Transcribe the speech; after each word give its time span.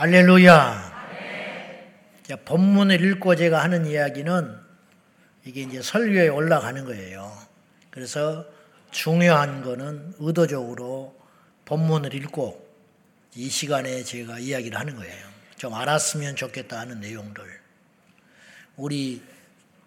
할렐루야. 0.00 0.90
자, 2.22 2.36
본문을 2.46 3.04
읽고 3.04 3.36
제가 3.36 3.62
하는 3.62 3.84
이야기는 3.84 4.56
이게 5.44 5.60
이제 5.60 5.82
설교에 5.82 6.28
올라가는 6.28 6.82
거예요. 6.86 7.30
그래서 7.90 8.46
중요한 8.92 9.62
거는 9.62 10.14
의도적으로 10.18 11.14
본문을 11.66 12.14
읽고 12.14 12.66
이 13.34 13.50
시간에 13.50 14.02
제가 14.02 14.38
이야기를 14.38 14.78
하는 14.80 14.96
거예요. 14.96 15.26
좀 15.58 15.74
알았으면 15.74 16.34
좋겠다 16.34 16.78
하는 16.78 17.00
내용들. 17.00 17.44
우리 18.78 19.22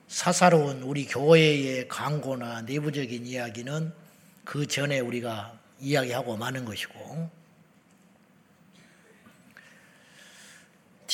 사사로운 0.10 0.84
우리 0.84 1.08
교회의 1.08 1.88
광고나 1.88 2.62
내부적인 2.62 3.26
이야기는 3.26 3.92
그 4.44 4.68
전에 4.68 5.00
우리가 5.00 5.58
이야기하고 5.80 6.38
마는 6.38 6.66
것이고 6.66 7.43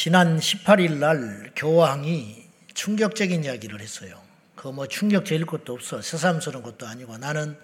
지난 0.01 0.37
18일 0.39 0.93
날 0.99 1.51
교황이 1.57 2.47
충격적인 2.73 3.43
이야기를 3.43 3.81
했어요. 3.81 4.21
그 4.55 4.69
뭐 4.69 4.87
충격적일 4.87 5.45
것도 5.45 5.73
없어. 5.73 6.01
새삼스러운 6.01 6.63
것도 6.63 6.87
아니고 6.87 7.17
나는 7.17 7.59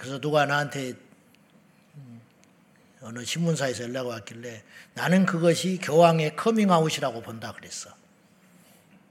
그래서 0.00 0.20
누가 0.20 0.46
나한테 0.46 0.94
어느 3.02 3.24
신문사에서 3.24 3.84
연락 3.84 4.08
왔길래 4.08 4.64
나는 4.94 5.26
그것이 5.26 5.78
교황의 5.80 6.34
커밍아웃이라고 6.34 7.22
본다 7.22 7.52
그랬어. 7.52 7.88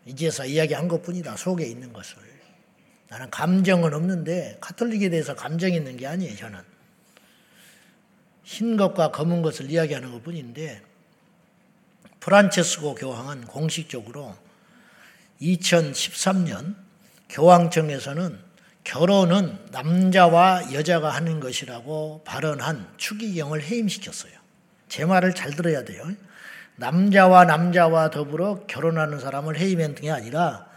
이제서 0.06 0.46
이야기한 0.46 0.90
것 0.90 1.02
뿐이다. 1.04 1.38
속에 1.38 1.66
있는 1.66 1.94
것을. 1.94 2.18
나는 3.08 3.30
감정은 3.30 3.94
없는데 3.94 4.58
카톨릭에 4.60 5.08
대해서 5.08 5.34
감정이 5.34 5.78
있는 5.78 5.96
게 5.96 6.06
아니에요. 6.08 6.36
저는. 6.36 6.60
흰 8.44 8.76
것과 8.76 9.12
검은 9.12 9.42
것을 9.44 9.72
이야기하는 9.72 10.12
것 10.12 10.22
뿐인데 10.22 10.87
프란체스코 12.28 12.96
교황은 12.96 13.46
공식적으로 13.46 14.36
2013년 15.42 16.76
교황청에서는 17.30 18.38
결혼은 18.84 19.58
남자와 19.72 20.74
여자가 20.74 21.10
하는 21.10 21.40
것이라고 21.40 22.24
발언한 22.26 22.86
추기경을 22.98 23.64
해임시켰어요. 23.64 24.34
제 24.90 25.06
말을 25.06 25.36
잘 25.36 25.52
들어야 25.52 25.86
돼요. 25.86 26.04
남자와 26.76 27.46
남자와 27.46 28.10
더불어 28.10 28.66
결혼하는 28.68 29.22
사람을 29.22 29.58
해임한 29.58 29.96
게 29.96 30.12
아니라 30.12 30.68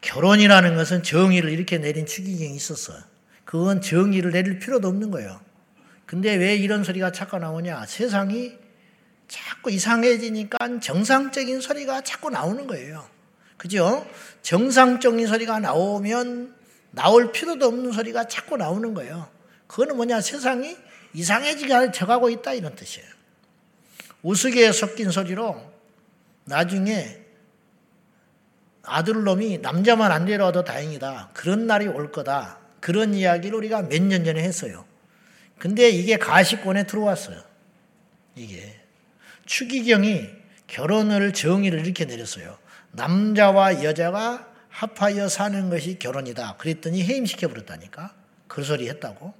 결혼이라는 0.00 0.74
것은 0.74 1.02
정의를 1.02 1.50
이렇게 1.50 1.76
내린 1.76 2.06
추기경이 2.06 2.56
있었어요. 2.56 2.98
그건 3.44 3.82
정의를 3.82 4.32
내릴 4.32 4.58
필요도 4.58 4.88
없는 4.88 5.10
거예요. 5.10 5.38
근데 6.06 6.34
왜 6.34 6.56
이런 6.56 6.82
소리가 6.82 7.12
자꾸 7.12 7.38
나오냐? 7.38 7.84
세상이 7.84 8.63
자꾸 9.28 9.70
이상해지니까 9.70 10.80
정상적인 10.80 11.60
소리가 11.60 12.02
자꾸 12.02 12.30
나오는 12.30 12.66
거예요. 12.66 13.08
그죠? 13.56 14.06
정상적인 14.42 15.26
소리가 15.26 15.58
나오면 15.60 16.54
나올 16.90 17.32
필요도 17.32 17.66
없는 17.66 17.92
소리가 17.92 18.28
자꾸 18.28 18.56
나오는 18.56 18.94
거예요. 18.94 19.28
그거는 19.66 19.96
뭐냐? 19.96 20.20
세상이 20.20 20.76
이상해지게 21.14 21.92
져가고 21.92 22.30
있다 22.30 22.52
이런 22.52 22.74
뜻이에요. 22.76 23.08
우스개 24.22 24.70
섞인 24.72 25.10
소리로 25.10 25.60
나중에 26.44 27.20
아들놈이 28.82 29.58
남자만 29.58 30.12
안 30.12 30.26
데려와도 30.26 30.64
다행이다. 30.64 31.30
그런 31.32 31.66
날이 31.66 31.86
올 31.88 32.12
거다. 32.12 32.58
그런 32.80 33.14
이야기를 33.14 33.56
우리가 33.56 33.82
몇 33.82 34.02
년 34.02 34.24
전에 34.24 34.42
했어요. 34.42 34.84
근데 35.58 35.88
이게 35.88 36.18
가시권에 36.18 36.86
들어왔어요. 36.86 37.42
이게. 38.34 38.73
추기경이 39.46 40.28
결혼을 40.66 41.32
정의를 41.32 41.84
이렇게 41.84 42.04
내렸어요. 42.04 42.58
남자와 42.92 43.84
여자가 43.84 44.48
합하여 44.68 45.28
사는 45.28 45.70
것이 45.70 45.98
결혼이다. 45.98 46.56
그랬더니 46.56 47.04
해임시켜 47.04 47.48
버렸다니까. 47.48 48.14
그 48.48 48.62
소리 48.62 48.88
했다고. 48.88 49.34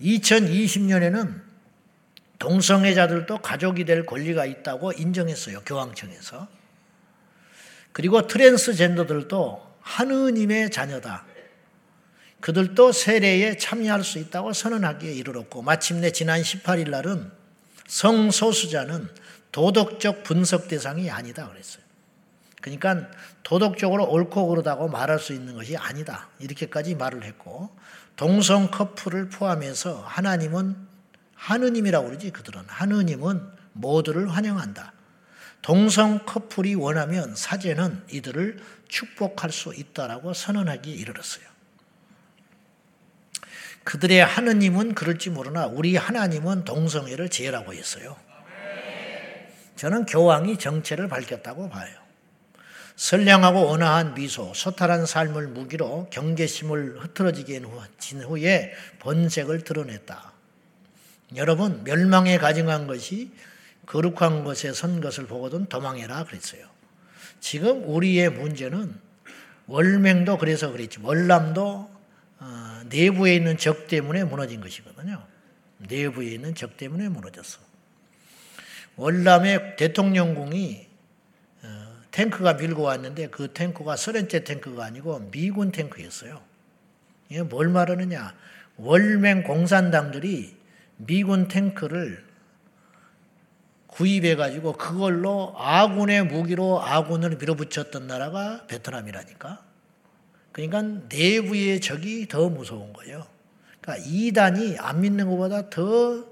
2020년에는 0.00 1.42
동성애자들도 2.38 3.38
가족이 3.38 3.84
될 3.84 4.06
권리가 4.06 4.46
있다고 4.46 4.92
인정했어요. 4.92 5.62
교황청에서. 5.64 6.46
그리고 7.92 8.26
트랜스젠더들도 8.26 9.66
하느님의 9.80 10.70
자녀다. 10.70 11.24
그들도 12.40 12.92
세례에 12.92 13.56
참여할 13.56 14.04
수 14.04 14.18
있다고 14.18 14.52
선언하기에 14.52 15.12
이르렀고 15.14 15.62
마침내 15.62 16.12
지난 16.12 16.40
18일 16.42 16.90
날은 16.90 17.37
성소수자는 17.88 19.08
도덕적 19.50 20.22
분석 20.22 20.68
대상이 20.68 21.10
아니다 21.10 21.48
그랬어요. 21.48 21.82
그러니까 22.60 23.08
도덕적으로 23.42 24.04
옳고 24.08 24.48
그르다고 24.48 24.88
말할 24.88 25.18
수 25.18 25.32
있는 25.32 25.54
것이 25.54 25.76
아니다. 25.76 26.28
이렇게까지 26.38 26.94
말을 26.94 27.24
했고 27.24 27.70
동성 28.16 28.70
커플을 28.70 29.30
포함해서 29.30 30.02
하나님은 30.06 30.76
하느님이라고 31.34 32.06
그러지 32.08 32.30
그들은 32.30 32.62
하느님은 32.66 33.42
모두를 33.72 34.28
환영한다. 34.28 34.92
동성 35.62 36.24
커플이 36.24 36.74
원하면 36.74 37.34
사제는 37.34 38.04
이들을 38.10 38.58
축복할 38.88 39.50
수 39.50 39.74
있다라고 39.74 40.34
선언하기에 40.34 40.94
이르렀어요. 40.94 41.44
그들의 43.88 44.22
하느님은 44.22 44.92
그럴지 44.94 45.30
모르나 45.30 45.64
우리 45.64 45.96
하나님은 45.96 46.64
동성애를 46.66 47.30
제라고 47.30 47.72
했어요. 47.72 48.16
저는 49.76 50.04
교황이 50.04 50.58
정체를 50.58 51.08
밝혔다고 51.08 51.70
봐요. 51.70 51.96
선량하고 52.96 53.70
온화한 53.70 54.12
미소, 54.12 54.52
소탈한 54.54 55.06
삶을 55.06 55.46
무기로 55.48 56.08
경계심을 56.10 56.98
흐트러지게 57.00 57.62
진 57.96 58.20
후에 58.20 58.74
본색을 58.98 59.64
드러냈다. 59.64 60.32
여러분, 61.36 61.82
멸망에 61.84 62.36
가증한 62.36 62.88
것이 62.88 63.30
거룩한 63.86 64.44
것에 64.44 64.74
선 64.74 65.00
것을 65.00 65.26
보거든 65.26 65.64
도망해라 65.64 66.24
그랬어요. 66.24 66.66
지금 67.40 67.84
우리의 67.88 68.28
문제는 68.32 69.00
월맹도 69.66 70.36
그래서 70.36 70.70
그랬지. 70.72 70.98
월남도 71.00 71.98
어, 72.40 72.77
내부에 72.88 73.34
있는 73.34 73.56
적 73.56 73.86
때문에 73.86 74.24
무너진 74.24 74.60
것이거든요. 74.60 75.24
내부에 75.78 76.26
있는 76.26 76.54
적 76.54 76.76
때문에 76.76 77.08
무너졌어. 77.08 77.60
월남의 78.96 79.76
대통령궁이 79.76 80.86
어, 81.62 82.02
탱크가 82.10 82.54
밀고 82.54 82.82
왔는데 82.82 83.28
그 83.28 83.52
탱크가 83.52 83.96
소련제 83.96 84.44
탱크가 84.44 84.84
아니고 84.84 85.30
미군 85.30 85.70
탱크였어요. 85.70 86.42
이게 87.28 87.42
뭘 87.42 87.68
말하느냐? 87.68 88.34
월맹 88.76 89.44
공산당들이 89.44 90.56
미군 90.96 91.48
탱크를 91.48 92.26
구입해가지고 93.88 94.74
그걸로 94.74 95.54
아군의 95.56 96.24
무기로 96.26 96.82
아군을 96.82 97.36
밀어붙였던 97.36 98.06
나라가 98.06 98.64
베트남이라니까. 98.66 99.67
그러니까 100.58 100.82
내부의 101.08 101.80
적이 101.80 102.26
더 102.26 102.48
무서운 102.48 102.92
거예요. 102.92 103.24
그러니까 103.80 104.04
이단이 104.08 104.76
안 104.78 105.00
믿는 105.02 105.30
것보다 105.30 105.70
더 105.70 106.26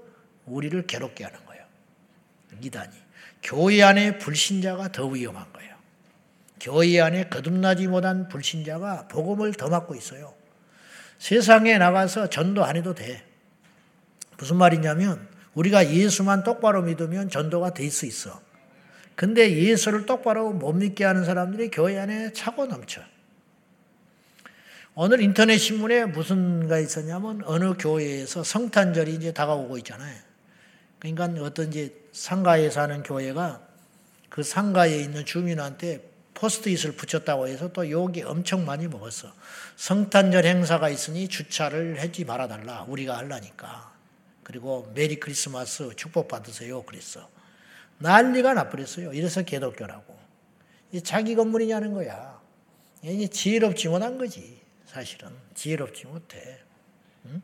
우리를 0.45 0.85
괴롭게 0.85 1.23
하는 1.23 1.45
거예요. 1.45 1.63
이단이. 2.61 2.91
교회 3.41 3.81
안에 3.81 4.17
불신자가 4.17 4.91
더 4.91 5.07
위험한 5.07 5.53
거예요. 5.53 5.75
교회 6.59 6.99
안에 6.99 7.29
거듭나지 7.29 7.87
못한 7.87 8.27
불신자가 8.27 9.07
복음을 9.07 9.53
더 9.53 9.69
맞고 9.69 9.95
있어요. 9.95 10.33
세상에 11.19 11.77
나가서 11.77 12.29
전도 12.29 12.65
안 12.65 12.75
해도 12.75 12.93
돼. 12.93 13.23
무슨 14.37 14.57
말이냐면 14.57 15.25
우리가 15.53 15.89
예수만 15.89 16.43
똑바로 16.43 16.81
믿으면 16.81 17.29
전도가 17.29 17.73
될 17.73 17.89
수 17.89 18.05
있어. 18.05 18.41
근데 19.15 19.49
예수를 19.55 20.05
똑바로 20.05 20.51
못 20.51 20.73
믿게 20.73 21.05
하는 21.05 21.23
사람들이 21.23 21.71
교회 21.71 21.97
안에 21.97 22.33
차고 22.33 22.65
넘쳐. 22.65 23.01
오늘 24.99 25.21
인터넷 25.21 25.59
신문에 25.59 26.05
무슨가 26.05 26.79
있었냐면 26.79 27.43
어느 27.45 27.75
교회에서 27.77 28.43
성탄절이 28.43 29.13
이제 29.13 29.31
다가오고 29.31 29.77
있잖아요. 29.77 30.19
그러니까 30.97 31.25
어떤 31.43 31.67
이제 31.67 31.93
상가에 32.13 32.71
사는 32.71 33.03
교회가 33.03 33.61
그 34.29 34.41
상가에 34.41 34.99
있는 34.99 35.23
주민한테 35.23 36.01
포스트잇을 36.33 36.93
붙였다고 36.93 37.47
해서 37.47 37.71
또 37.71 37.87
욕이 37.87 38.23
엄청 38.23 38.65
많이 38.65 38.87
먹었어. 38.87 39.31
성탄절 39.75 40.45
행사가 40.45 40.89
있으니 40.89 41.27
주차를 41.27 42.01
하지 42.01 42.25
말아달라. 42.25 42.85
우리가 42.87 43.17
하려니까. 43.17 43.93
그리고 44.41 44.91
메리 44.95 45.19
크리스마스 45.19 45.91
축복 45.95 46.27
받으세요. 46.27 46.81
그랬어. 46.81 47.29
난리가 47.99 48.55
나버렸어요. 48.55 49.13
이래서 49.13 49.43
개독교라고. 49.43 50.17
자기 51.03 51.35
건물이냐는 51.35 51.93
거야. 51.93 52.41
이게 53.03 53.27
지혜롭지 53.27 53.89
못한 53.89 54.17
거지. 54.17 54.65
사실은 54.87 55.29
지혜롭지 55.53 56.07
못해. 56.07 56.59
응? 57.25 57.41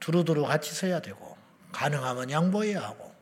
두루두루 0.00 0.44
같이 0.44 0.74
서야 0.74 1.02
되고 1.02 1.36
가능하면 1.72 2.30
양보해야 2.30 2.80
하고 2.80 3.12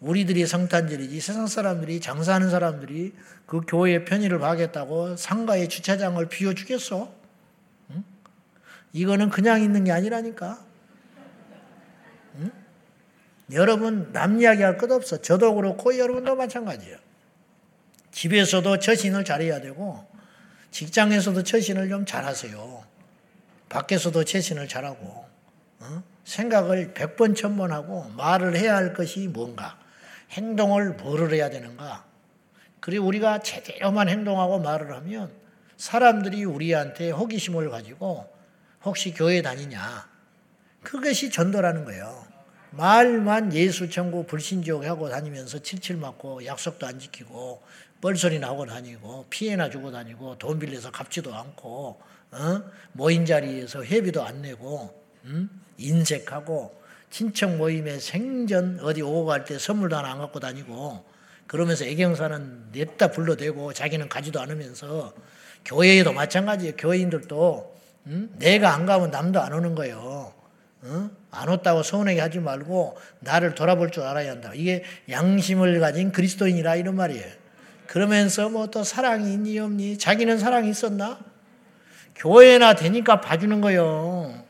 우리들이 0.00 0.46
성탄절이지 0.46 1.20
세상 1.20 1.46
사람들이 1.46 2.00
장사하는 2.00 2.50
사람들이 2.50 3.14
그 3.46 3.60
교회 3.66 4.04
편의를 4.04 4.38
봐겠다고 4.38 5.16
상가의 5.16 5.68
주차장을 5.68 6.24
비워주겠어? 6.28 7.12
응? 7.90 8.04
이거는 8.92 9.28
그냥 9.30 9.62
있는 9.62 9.84
게 9.84 9.92
아니라니까. 9.92 10.64
응? 12.36 12.50
여러분 13.52 14.12
남 14.12 14.40
이야기할 14.40 14.78
것 14.78 14.90
없어. 14.90 15.20
저도 15.20 15.54
그렇고 15.54 15.96
여러분도 15.98 16.36
마찬가지예요. 16.36 16.96
집에서도 18.12 18.78
처신을 18.78 19.24
잘해야 19.24 19.60
되고 19.60 20.07
직장에서도 20.78 21.42
처신을 21.42 21.88
좀 21.88 22.06
잘하세요. 22.06 22.84
밖에서도 23.68 24.22
처신을 24.22 24.68
잘하고 24.68 25.26
어? 25.80 26.02
생각을 26.22 26.94
백번 26.94 27.34
천번 27.34 27.72
하고 27.72 28.04
말을 28.10 28.56
해야 28.56 28.76
할 28.76 28.94
것이 28.94 29.26
뭔가 29.26 29.76
행동을 30.30 30.92
뭐를 30.92 31.32
해야 31.32 31.50
되는가 31.50 32.04
그리고 32.78 33.06
우리가 33.06 33.40
제대로만 33.40 34.08
행동하고 34.08 34.60
말을 34.60 34.94
하면 34.94 35.32
사람들이 35.76 36.44
우리한테 36.44 37.10
호기심을 37.10 37.70
가지고 37.70 38.32
혹시 38.84 39.12
교회 39.12 39.42
다니냐 39.42 40.08
그것이 40.84 41.30
전도라는 41.30 41.86
거예요. 41.86 42.24
말만 42.70 43.52
예수 43.54 43.90
천국 43.90 44.28
불신지옥 44.28 44.84
하고 44.84 45.08
다니면서 45.08 45.58
칠칠 45.58 45.96
맞고 45.96 46.44
약속도 46.44 46.86
안 46.86 47.00
지키고 47.00 47.62
뻘소리 48.00 48.38
나고 48.38 48.66
다니고 48.66 49.26
피해나 49.30 49.70
주고 49.70 49.90
다니고 49.90 50.38
돈 50.38 50.58
빌려서 50.58 50.90
갚지도 50.90 51.34
않고 51.34 52.00
어? 52.30 52.62
모인 52.92 53.26
자리에서 53.26 53.84
회비도 53.84 54.22
안 54.22 54.42
내고 54.42 55.02
음? 55.24 55.50
인색하고 55.78 56.78
친척 57.10 57.56
모임에 57.56 57.98
생전 57.98 58.80
어디 58.82 59.02
오고 59.02 59.24
갈 59.24 59.44
때 59.44 59.58
선물도 59.58 59.96
하나 59.96 60.12
안 60.12 60.18
갖고 60.18 60.38
다니고 60.40 61.04
그러면서 61.46 61.84
애경사는 61.86 62.68
냈다 62.72 63.10
불러대고 63.10 63.72
자기는 63.72 64.08
가지도 64.08 64.40
않으면서 64.40 65.14
교회에도 65.64 66.12
마찬가지예요. 66.12 66.74
교회인들도 66.76 67.76
음? 68.06 68.34
내가 68.38 68.74
안 68.74 68.86
가면 68.86 69.10
남도 69.10 69.40
안 69.40 69.52
오는 69.54 69.74
거예요. 69.74 70.32
어? 70.82 71.10
안 71.30 71.48
왔다고 71.48 71.82
서운하게 71.82 72.20
하지 72.20 72.38
말고 72.38 72.96
나를 73.20 73.54
돌아볼 73.54 73.90
줄 73.90 74.04
알아야 74.04 74.30
한다. 74.30 74.52
이게 74.54 74.84
양심을 75.10 75.80
가진 75.80 76.12
그리스도인이라 76.12 76.76
이런 76.76 76.94
말이에요. 76.94 77.26
그러면서 77.88 78.50
뭐 78.50 78.66
또 78.66 78.84
사랑이 78.84 79.32
있니 79.32 79.58
없니? 79.58 79.96
자기는 79.98 80.38
사랑이 80.38 80.68
있었나? 80.70 81.18
교회나 82.14 82.74
되니까 82.74 83.20
봐주는 83.22 83.60
거요. 83.62 84.44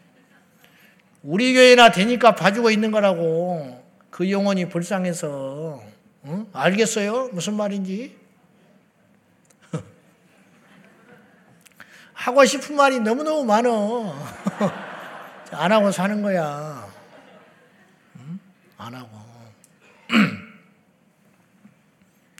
우리 1.22 1.54
교회나 1.54 1.92
되니까 1.92 2.34
봐주고 2.34 2.70
있는 2.70 2.90
거라고. 2.90 3.80
그 4.10 4.28
영혼이 4.30 4.68
불쌍해서. 4.68 5.80
응? 6.24 6.46
알겠어요? 6.52 7.28
무슨 7.28 7.54
말인지? 7.54 8.18
하고 12.14 12.44
싶은 12.44 12.74
말이 12.74 12.98
너무너무 12.98 13.44
많어. 13.44 14.16
안 15.52 15.70
하고 15.70 15.92
사는 15.92 16.20
거야. 16.22 16.88
응? 18.16 18.40
안 18.78 18.94
하고. 18.94 19.17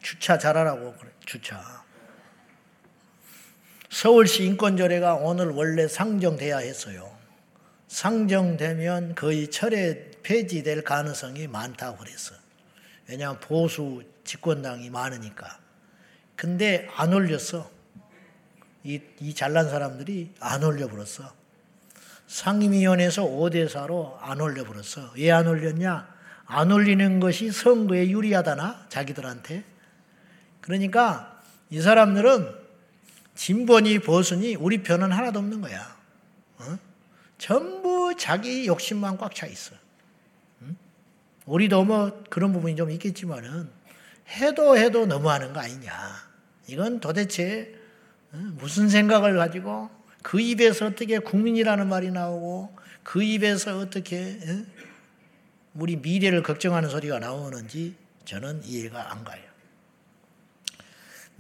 주차 0.09 0.39
잘하라고 0.39 0.95
그래. 0.95 1.11
주차. 1.27 1.85
서울시 3.91 4.45
인권조례가 4.45 5.17
오늘 5.17 5.51
원래 5.51 5.87
상정돼야 5.87 6.59
했어요. 6.59 7.15
상정되면 7.89 9.17
거의 9.17 9.51
철회 9.51 10.11
폐지될 10.23 10.83
가능성이 10.83 11.47
많다고 11.47 11.99
그랬어. 11.99 12.35
왜냐하면 13.07 13.39
보수 13.41 14.03
집권당이 14.25 14.89
많으니까. 14.89 15.59
근데 16.37 16.89
안 16.97 17.13
올렸어. 17.13 17.71
이, 18.85 19.03
이 19.21 19.35
잘난 19.35 19.69
사람들이 19.69 20.33
안 20.41 20.65
올려버렸어. 20.65 21.35
상임위원회에서 22.29 23.25
5대4로 23.25 24.17
안 24.21 24.41
올려버렸어. 24.41 25.13
왜 25.19 25.31
안 25.31 25.47
올렸냐? 25.47 26.17
안 26.47 26.73
올리는 26.73 27.21
것이 27.21 27.51
선거에 27.53 28.09
유리하다나? 28.09 28.87
자기들한테. 28.89 29.77
그러니까 30.69 31.41
이 31.71 31.81
사람들은 31.81 32.55
진보니 33.35 34.01
보수니 34.01 34.55
우리 34.57 34.83
편은 34.83 35.11
하나도 35.11 35.39
없는 35.39 35.63
거야. 35.63 35.97
어? 36.59 36.79
전부 37.39 38.15
자기 38.19 38.67
욕심만 38.67 39.17
꽉 39.17 39.35
차 39.35 39.47
있어. 39.47 39.75
응? 40.61 40.77
우리도 41.47 41.85
뭐 41.85 42.23
그런 42.29 42.53
부분이 42.53 42.77
좀 42.77 42.91
있겠지만은 42.91 43.71
해도 44.29 44.77
해도 44.77 45.07
너무하는 45.07 45.55
거 45.55 45.61
아니냐. 45.61 45.91
이건 46.67 47.01
도대체 47.01 47.75
무슨 48.31 48.91
생각을 48.91 49.39
가지고 49.39 49.89
그 50.23 50.39
입에서 50.39 50.85
어떻게 50.85 51.19
국민이라는 51.19 51.89
말이 51.89 52.11
나오고 52.11 52.77
그 53.05 53.23
입에서 53.23 53.79
어떻게 53.79 54.39
우리 55.73 55.97
미래를 55.97 56.43
걱정하는 56.43 56.91
소리가 56.91 57.21
나오는지 57.21 57.95
저는 58.27 58.65
이해가 58.65 59.13
안 59.13 59.25
가요. 59.25 59.48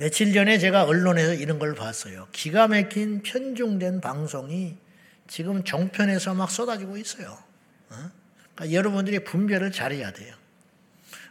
며칠 0.00 0.32
전에 0.32 0.58
제가 0.58 0.84
언론에서 0.84 1.34
이런 1.34 1.58
걸 1.58 1.74
봤어요. 1.74 2.28
기가 2.30 2.68
막힌 2.68 3.20
편중된 3.20 4.00
방송이 4.00 4.76
지금 5.26 5.64
종편에서 5.64 6.34
막 6.34 6.52
쏟아지고 6.52 6.96
있어요. 6.98 7.36
어? 7.90 8.10
그러니까 8.54 8.78
여러분들이 8.78 9.24
분별을 9.24 9.72
잘해야 9.72 10.12
돼요. 10.12 10.36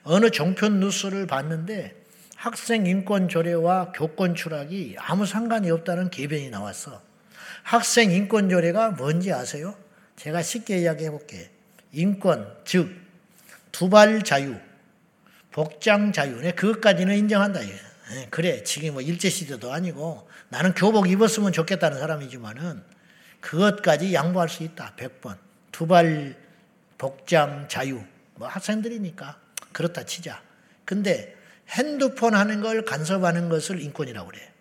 어느 0.03 0.31
종편 0.31 0.81
뉴스를 0.81 1.27
봤는데 1.27 1.95
학생 2.35 2.85
인권 2.85 3.29
조례와 3.29 3.93
교권 3.93 4.35
추락이 4.35 4.97
아무 4.99 5.25
상관이 5.25 5.71
없다는 5.71 6.09
개변이 6.09 6.49
나왔어. 6.49 7.01
학생 7.63 8.11
인권 8.11 8.49
조례가 8.49 8.91
뭔지 8.91 9.31
아세요? 9.31 9.75
제가 10.17 10.41
쉽게 10.41 10.79
이야기해 10.79 11.09
볼게. 11.09 11.49
인권, 11.93 12.53
즉, 12.65 12.93
두발 13.71 14.23
자유, 14.23 14.55
복장 15.53 16.11
자유. 16.11 16.41
네, 16.41 16.51
그것까지는 16.51 17.15
인정한다. 17.15 17.63
예, 17.63 17.86
그래, 18.29 18.63
지금 18.63 18.93
뭐 18.93 19.01
일제 19.01 19.29
시대도 19.29 19.73
아니고 19.73 20.29
나는 20.49 20.73
교복 20.73 21.09
입었으면 21.09 21.51
좋겠다는 21.51 21.99
사람이지만은 21.99 22.83
그것까지 23.41 24.13
양보할 24.13 24.49
수 24.49 24.63
있다. 24.63 24.93
100번. 24.97 25.37
두발 25.71 26.35
복장 26.97 27.67
자유. 27.67 28.01
뭐 28.35 28.47
학생들이니까 28.47 29.39
그렇다 29.71 30.03
치자. 30.05 30.41
근데 30.85 31.35
핸드폰 31.69 32.33
하는 32.33 32.61
걸 32.61 32.85
간섭하는 32.85 33.49
것을 33.49 33.81
인권이라고 33.81 34.29
그래. 34.29 34.51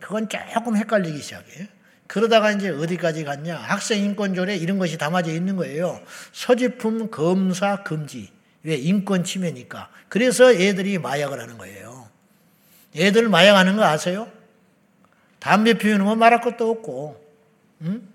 그건 0.00 0.28
조금 0.28 0.76
헷갈리기 0.76 1.22
시작해. 1.22 1.68
그러다가 2.06 2.52
이제 2.52 2.68
어디까지 2.68 3.24
갔냐? 3.24 3.56
학생 3.56 4.04
인권조례 4.04 4.56
이런 4.56 4.78
것이 4.78 4.98
담아져 4.98 5.32
있는 5.32 5.56
거예요. 5.56 6.02
소지품 6.32 7.10
검사 7.10 7.82
금지. 7.82 8.30
왜? 8.62 8.74
인권 8.76 9.24
침해니까. 9.24 9.90
그래서 10.08 10.52
애들이 10.52 10.98
마약을 10.98 11.40
하는 11.40 11.56
거예요. 11.56 12.03
애들 12.96 13.28
마약하는 13.28 13.76
거 13.76 13.84
아세요? 13.84 14.28
담배 15.40 15.74
피우는 15.74 16.04
거 16.04 16.14
말할 16.14 16.40
것도 16.40 16.70
없고, 16.70 17.20
응? 17.82 18.08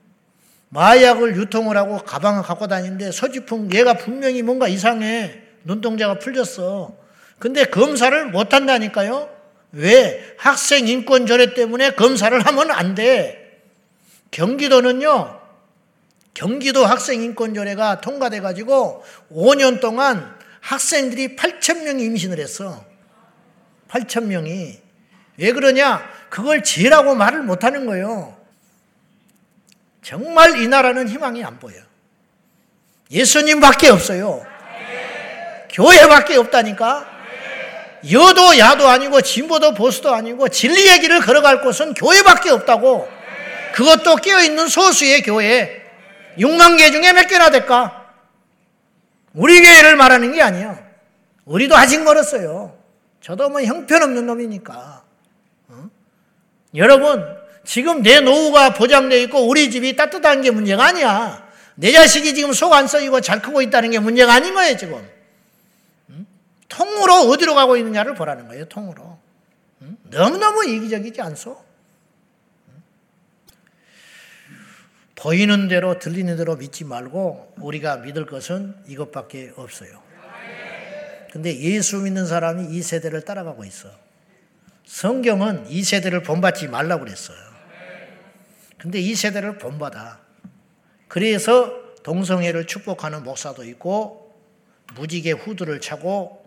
마약을 0.70 1.36
유통을 1.36 1.78
하고 1.78 1.98
가방을 1.98 2.44
갖고 2.44 2.68
다니는데 2.68 3.12
소지품 3.12 3.74
얘가 3.74 3.96
분명히 3.96 4.42
뭔가 4.42 4.68
이상해. 4.68 5.42
눈동자가 5.64 6.20
풀렸어. 6.20 6.96
근데 7.40 7.66
검사를 7.66 8.26
못 8.28 8.54
한다니까요? 8.54 9.30
왜? 9.72 10.36
학생 10.38 10.88
인권 10.88 11.26
조례 11.26 11.54
때문에 11.54 11.92
검사를 11.92 12.40
하면 12.40 12.72
안 12.72 12.96
돼. 12.96 13.62
경기도는요, 14.32 15.40
경기도 16.34 16.86
학생 16.86 17.22
인권 17.22 17.54
조례가 17.54 18.02
통과돼 18.02 18.40
가지고 18.42 19.04
5년 19.32 19.82
동안 19.82 20.36
학생들이 20.62 21.36
8천 21.36 21.84
명이 21.84 22.04
임신을 22.04 22.40
했어. 22.40 22.86
8천 23.90 24.26
명이. 24.26 24.80
왜 25.38 25.52
그러냐? 25.52 26.08
그걸 26.30 26.64
죄라고 26.64 27.16
말을 27.16 27.44
못 27.44 27.64
하는 27.64 27.86
거예요. 27.86 28.38
정말 30.02 30.62
이 30.62 30.68
나라는 30.68 31.08
희망이 31.08 31.44
안 31.44 31.60
보여. 31.60 31.76
예수님밖에 33.12 33.90
없어요. 33.90 34.46
교회밖에 35.72 36.36
없다니까. 36.36 37.20
여도 38.12 38.58
야도 38.58 38.88
아니고 38.88 39.22
진보도 39.22 39.74
보수도 39.74 40.14
아니고 40.14 40.48
진리 40.50 40.88
얘기를 40.88 41.20
걸어갈 41.20 41.62
곳은 41.62 41.94
교회밖에 41.94 42.50
없다고. 42.50 43.10
그것도 43.74 44.18
깨어 44.18 44.42
있는 44.42 44.68
소수의 44.68 45.22
교회. 45.24 45.84
6만 46.38 46.78
개 46.78 46.92
중에 46.92 47.12
몇 47.14 47.28
개나 47.28 47.50
될까? 47.50 48.14
우리 49.34 49.62
교회를 49.62 49.96
말하는 49.96 50.34
게 50.34 50.42
아니야. 50.42 50.80
우리도 51.46 51.76
아직 51.76 52.04
멀었어요. 52.04 52.79
저도 53.22 53.50
뭐 53.50 53.62
형편없는 53.62 54.26
놈이니까. 54.26 55.04
어? 55.70 55.90
여러분, 56.76 57.24
지금 57.64 58.02
내 58.02 58.20
노후가 58.22 58.74
보장되어 58.74 59.20
있고 59.24 59.48
우리 59.48 59.70
집이 59.70 59.96
따뜻한 59.96 60.42
게 60.42 60.52
문제가 60.52 60.86
아니야. 60.86 61.48
내 61.76 61.92
자식이 61.92 62.34
지금 62.34 62.52
속 62.54 62.74
안 62.74 62.88
썩이고 62.88 63.22
잘 63.22 63.42
크고 63.42 63.62
있다는 63.62 63.92
게 63.92 64.00
문제가 64.00 64.34
아닌 64.34 64.54
거예요, 64.54 64.76
지금. 64.78 65.08
응? 66.10 66.26
통으로 66.68 67.30
어디로 67.30 67.56
가고 67.56 67.78
있느냐를 67.78 68.16
보라는 68.16 68.48
거예요. 68.48 68.66
통으로. 68.66 69.18
너무너무 70.04 70.66
이기적이지 70.66 71.22
않소? 71.22 71.64
보이는 75.16 75.68
대로 75.68 76.00
들리는 76.00 76.36
대로 76.38 76.56
믿지 76.56 76.86
말고 76.86 77.54
우리가 77.58 77.98
믿을 77.98 78.26
것은 78.26 78.76
이것밖에 78.88 79.54
없어요. 79.56 80.02
근데 81.32 81.58
예수 81.60 81.98
믿는 81.98 82.26
사람이 82.26 82.76
이 82.76 82.82
세대를 82.82 83.22
따라가고 83.22 83.64
있어. 83.66 83.90
성경은 84.86 85.68
이 85.70 85.84
세대를 85.84 86.24
본받지 86.24 86.68
말라고 86.68 87.06
그랬어요. 87.06 87.38
근데 88.78 89.00
이 89.00 89.14
세대를 89.14 89.58
본받아. 89.58 90.20
그래서 91.08 91.72
동성애를 92.04 92.66
축복하는 92.66 93.24
목사도 93.24 93.64
있고 93.66 94.40
무지개 94.96 95.32
후드를 95.32 95.82
차고 95.82 96.46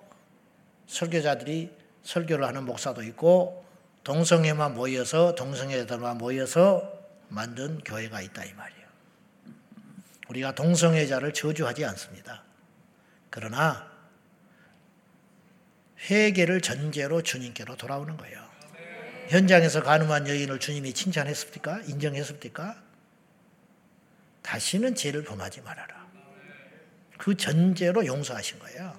설교자들이 0.86 1.70
설교를 2.02 2.44
하는 2.44 2.64
목사도 2.64 3.02
있고 3.04 3.64
동성애만 4.02 4.74
모여서 4.74 5.34
동성애자들만 5.34 6.18
모여서 6.18 6.92
만든 7.28 7.78
교회가 7.84 8.20
있다 8.20 8.44
이 8.44 8.52
말이에요. 8.54 8.82
우리가 10.28 10.54
동성애자를 10.54 11.34
저주하지 11.34 11.84
않습니다. 11.84 12.42
그러나 13.30 13.91
회개를 16.11 16.61
전제로 16.61 17.23
주님께로 17.23 17.76
돌아오는 17.76 18.16
거예요. 18.16 18.42
현장에서 19.28 19.82
가늠한 19.82 20.28
여인을 20.28 20.59
주님이 20.59 20.92
칭찬했습니까? 20.92 21.82
인정했습니까? 21.82 22.82
다시는 24.42 24.94
죄를 24.94 25.25
범하지 25.25 25.62
말아라. 25.62 26.06
그 27.18 27.37
전제로 27.37 28.04
용서하신 28.04 28.59
거예요. 28.59 28.99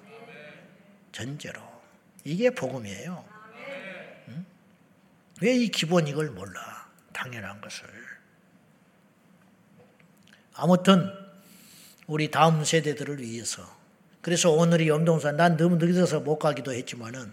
전제로. 1.12 1.60
이게 2.24 2.50
복음이에요. 2.50 3.24
응? 4.28 4.46
왜이 5.42 5.68
기본 5.68 6.08
이걸 6.08 6.30
몰라? 6.30 6.90
당연한 7.12 7.60
것을. 7.60 7.86
아무튼 10.54 11.12
우리 12.06 12.30
다음 12.30 12.64
세대들을 12.64 13.20
위해서 13.20 13.73
그래서 14.24 14.50
오늘이 14.50 14.88
염동설 14.88 15.36
난 15.36 15.58
너무 15.58 15.76
늦어서 15.76 16.18
못 16.18 16.38
가기도 16.38 16.72
했지만은 16.72 17.30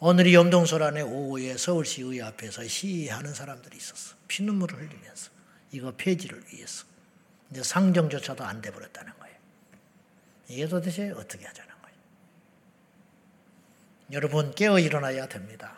오늘이 0.00 0.34
염동설안에 0.34 1.02
오후에 1.02 1.56
서울시 1.56 2.02
의회 2.02 2.20
앞에서 2.22 2.66
시위하는 2.66 3.32
사람들이 3.32 3.76
있었어. 3.76 4.16
피눈물을 4.26 4.76
흘리면서 4.76 5.30
이거 5.70 5.92
폐지를 5.96 6.42
위해서. 6.52 6.84
이제 7.52 7.62
상정조차도 7.62 8.42
안 8.42 8.60
돼 8.60 8.72
버렸다는 8.72 9.12
거예요. 9.20 9.36
이게 10.48 10.66
도대체 10.66 11.10
어떻게 11.10 11.46
하자는 11.46 11.70
거예요? 11.80 11.96
여러분 14.10 14.52
깨어 14.52 14.80
일어나야 14.80 15.28
됩니다. 15.28 15.74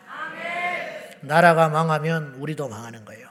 나라가 1.21 1.69
망하면 1.69 2.33
우리도 2.39 2.67
망하는 2.69 3.05
거예요. 3.05 3.29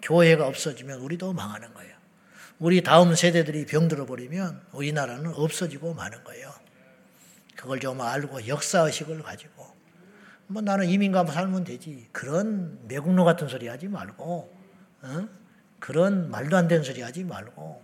교회가 0.00 0.46
없어지면 0.46 1.00
우리도 1.00 1.34
망하는 1.34 1.74
거예요. 1.74 1.95
우리 2.58 2.82
다음 2.82 3.14
세대들이 3.14 3.66
병들어 3.66 4.06
버리면 4.06 4.62
우리나라는 4.72 5.34
없어지고 5.34 5.94
마는 5.94 6.24
거예요. 6.24 6.52
그걸 7.54 7.80
좀 7.80 8.00
알고 8.00 8.46
역사의식을 8.48 9.22
가지고 9.22 9.74
뭐 10.46 10.62
나는 10.62 10.88
이민 10.88 11.12
가면 11.12 11.32
살면 11.34 11.64
되지. 11.64 12.08
그런 12.12 12.78
매국노 12.86 13.24
같은 13.24 13.48
소리 13.48 13.66
하지 13.68 13.88
말고 13.88 14.56
어? 15.02 15.28
그런 15.80 16.30
말도 16.30 16.56
안 16.56 16.68
되는 16.68 16.82
소리 16.82 17.02
하지 17.02 17.24
말고 17.24 17.82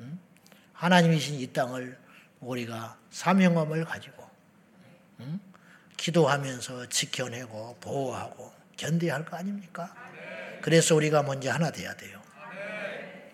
응? 0.00 0.18
하나님이신 0.72 1.34
이 1.40 1.52
땅을 1.52 1.98
우리가 2.40 2.96
사명감을 3.10 3.84
가지고 3.84 4.28
응? 5.20 5.40
기도하면서 5.96 6.88
지켜내고 6.88 7.76
보호하고 7.80 8.52
견뎌야 8.76 9.14
할 9.14 9.24
거 9.24 9.36
아닙니까? 9.36 9.92
그래서 10.62 10.94
우리가 10.94 11.22
먼저 11.24 11.50
하나 11.50 11.70
돼야 11.70 11.94
돼요. 11.96 12.21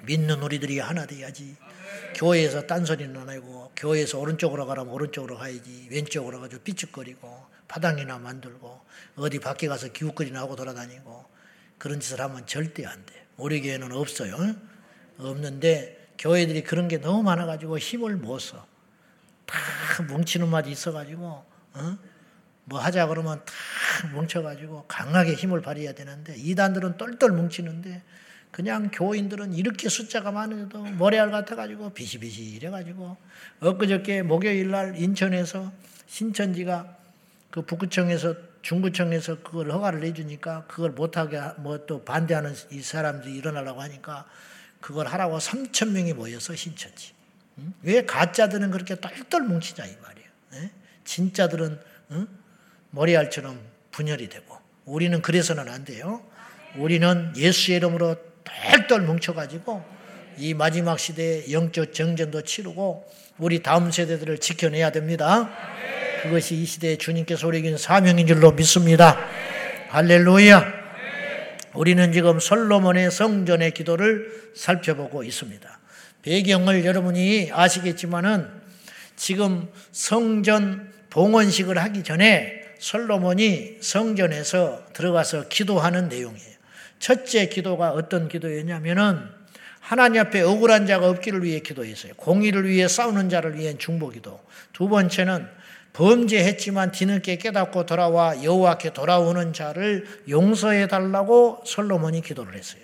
믿는 0.04 0.42
우리들이 0.42 0.78
하나 0.78 1.06
돼야지. 1.06 1.56
교회에서 2.14 2.66
딴소리는 2.66 3.16
안 3.16 3.28
하고 3.28 3.70
교회에서 3.76 4.18
오른쪽으로 4.18 4.66
가라면 4.66 4.92
오른쪽으로 4.92 5.36
가야지 5.36 5.88
왼쪽으로 5.90 6.40
가지고 6.40 6.62
삐죽거리고 6.62 7.46
파당이나 7.68 8.18
만들고 8.18 8.80
어디 9.16 9.38
밖에 9.38 9.68
가서 9.68 9.88
기웃거리나 9.88 10.40
하고 10.40 10.56
돌아다니고 10.56 11.24
그런 11.78 12.00
짓을 12.00 12.20
하면 12.20 12.46
절대 12.46 12.84
안 12.86 13.04
돼. 13.06 13.26
우리 13.36 13.60
교회는 13.62 13.92
없어요. 13.92 14.36
없는데 15.18 16.08
교회들이 16.18 16.64
그런 16.64 16.88
게 16.88 16.98
너무 16.98 17.22
많아가지고 17.22 17.78
힘을 17.78 18.16
못 18.16 18.38
써. 18.40 18.66
다 19.46 19.56
뭉치는 20.08 20.48
맛이 20.48 20.70
있어가지고 20.70 21.24
어? 21.24 21.98
뭐 22.64 22.80
하자 22.80 23.06
그러면 23.06 23.42
다 23.44 24.08
뭉쳐가지고 24.12 24.86
강하게 24.88 25.34
힘을 25.34 25.62
발휘해야 25.62 25.94
되는데 25.94 26.34
이단들은 26.36 26.98
똘똘 26.98 27.32
뭉치는데 27.32 28.02
그냥 28.50 28.90
교인들은 28.92 29.52
이렇게 29.54 29.88
숫자가 29.88 30.32
많은데도 30.32 30.82
머리알 30.98 31.30
같아가지고 31.30 31.90
비시비시 31.90 32.42
이래가지고 32.56 33.16
엊그저께 33.60 34.22
목요일 34.22 34.70
날 34.70 34.96
인천에서 34.96 35.72
신천지가 36.06 36.96
그 37.50 37.62
북구청에서 37.62 38.34
중구청에서 38.62 39.42
그걸 39.42 39.70
허가를 39.70 40.00
내주니까 40.00 40.64
그걸 40.66 40.90
못하게 40.90 41.40
뭐 41.58 41.86
또 41.86 42.04
반대하는 42.04 42.54
이 42.70 42.80
사람들이 42.80 43.34
일어나려고 43.34 43.80
하니까 43.82 44.26
그걸 44.80 45.06
하라고 45.06 45.38
3천 45.38 45.90
명이 45.90 46.12
모여서 46.14 46.54
신천지. 46.54 47.12
응? 47.58 47.72
왜 47.82 48.04
가짜들은 48.04 48.70
그렇게 48.70 48.94
똘똘 48.96 49.42
뭉치냐 49.42 49.86
이 49.86 49.96
말이에요. 50.02 50.28
네? 50.52 50.70
진짜들은 51.04 51.80
응? 52.12 52.28
머리알처럼 52.90 53.60
분열이 53.90 54.28
되고 54.28 54.56
우리는 54.84 55.20
그래서는 55.22 55.68
안 55.68 55.84
돼요. 55.84 56.22
우리는 56.76 57.32
예수의 57.36 57.78
이름으로 57.78 58.16
똘똘 58.72 59.02
뭉쳐가지고 59.02 59.82
이 60.38 60.54
마지막 60.54 60.98
시대의 60.98 61.52
영적 61.52 61.92
정전도 61.92 62.42
치르고 62.42 63.04
우리 63.38 63.62
다음 63.62 63.90
세대들을 63.90 64.38
지켜내야 64.38 64.90
됩니다. 64.90 65.50
그것이 66.22 66.56
이 66.56 66.64
시대에 66.64 66.96
주님께서 66.96 67.46
우리에게 67.46 67.76
사명인 67.76 68.26
줄로 68.26 68.52
믿습니다. 68.52 69.18
할렐루야. 69.88 70.78
우리는 71.74 72.12
지금 72.12 72.40
솔로몬의 72.40 73.10
성전의 73.10 73.72
기도를 73.72 74.50
살펴보고 74.54 75.22
있습니다. 75.22 75.78
배경을 76.22 76.84
여러분이 76.84 77.50
아시겠지만은 77.52 78.48
지금 79.16 79.68
성전 79.92 80.92
봉헌식을 81.10 81.78
하기 81.78 82.02
전에 82.02 82.62
솔로몬이 82.78 83.78
성전에서 83.80 84.86
들어가서 84.92 85.48
기도하는 85.48 86.08
내용이에요. 86.08 86.57
첫째 86.98 87.48
기도가 87.48 87.90
어떤 87.90 88.28
기도였냐면은 88.28 89.38
하나님 89.80 90.20
앞에 90.20 90.42
억울한 90.42 90.86
자가 90.86 91.08
없기를 91.08 91.44
위해 91.44 91.60
기도했어요. 91.60 92.12
공의를 92.16 92.68
위해 92.68 92.88
싸우는 92.88 93.30
자를 93.30 93.58
위한 93.58 93.78
중보기도. 93.78 94.40
두 94.72 94.88
번째는 94.88 95.46
범죄했지만 95.94 96.92
뒤늦게 96.92 97.38
깨닫고 97.38 97.86
돌아와 97.86 98.42
여호와께 98.42 98.92
돌아오는 98.92 99.52
자를 99.52 100.06
용서해 100.28 100.88
달라고 100.88 101.62
솔로몬이 101.64 102.20
기도를 102.20 102.54
했어요. 102.54 102.82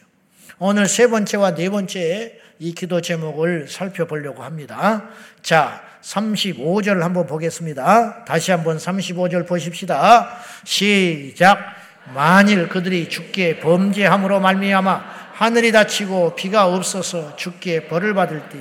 오늘 0.58 0.88
세 0.88 1.08
번째와 1.08 1.54
네 1.54 1.68
번째 1.68 2.40
이 2.58 2.74
기도 2.74 3.00
제목을 3.00 3.68
살펴보려고 3.68 4.42
합니다. 4.42 5.10
자, 5.42 5.82
35절 6.02 7.00
한번 7.00 7.26
보겠습니다. 7.26 8.24
다시 8.24 8.50
한번 8.50 8.76
35절 8.76 9.46
보십시다. 9.46 10.38
시작. 10.64 11.83
만일 12.12 12.68
그들이 12.68 13.08
죽게 13.08 13.60
범죄함으로 13.60 14.40
말미암아 14.40 15.14
하늘이 15.32 15.72
닫히고 15.72 16.36
비가 16.36 16.66
없어서 16.66 17.34
죽게 17.36 17.88
벌을 17.88 18.14
받을 18.14 18.48
때 18.48 18.58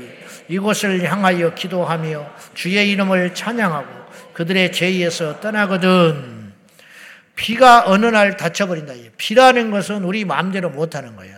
이곳을 0.48 1.04
향하여 1.10 1.54
기도하며 1.54 2.32
주의 2.54 2.90
이름을 2.92 3.34
찬양하고 3.34 4.04
그들의 4.34 4.72
죄에서 4.72 5.40
떠나거든 5.40 6.54
비가 7.36 7.84
어느 7.88 8.06
날 8.06 8.38
닫혀버린다. 8.38 8.94
비라는 9.18 9.72
것은 9.72 10.04
우리 10.04 10.26
마음대로 10.26 10.70
못하는 10.70 11.16
거예요. 11.16 11.38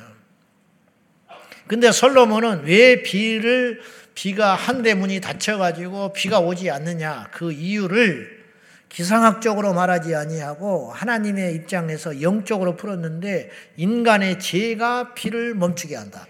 근데 1.67 1.91
솔로몬은 1.91 2.63
왜 2.65 3.01
비를 3.01 3.81
비가 4.13 4.55
한 4.55 4.83
대문이 4.83 5.19
닫혀가지고 5.19 6.13
비가 6.13 6.39
오지 6.39 6.69
않느냐 6.69 7.27
그 7.31 7.51
이유를 7.51 8.44
기상학적으로 8.95 9.73
말하지 9.73 10.15
아니하고 10.15 10.89
하나님의 10.93 11.53
입장에서 11.55 12.21
영적으로 12.21 12.77
풀었는데 12.77 13.49
인간의 13.75 14.39
죄가 14.39 15.13
비를 15.13 15.53
멈추게 15.53 15.97
한다. 15.97 16.25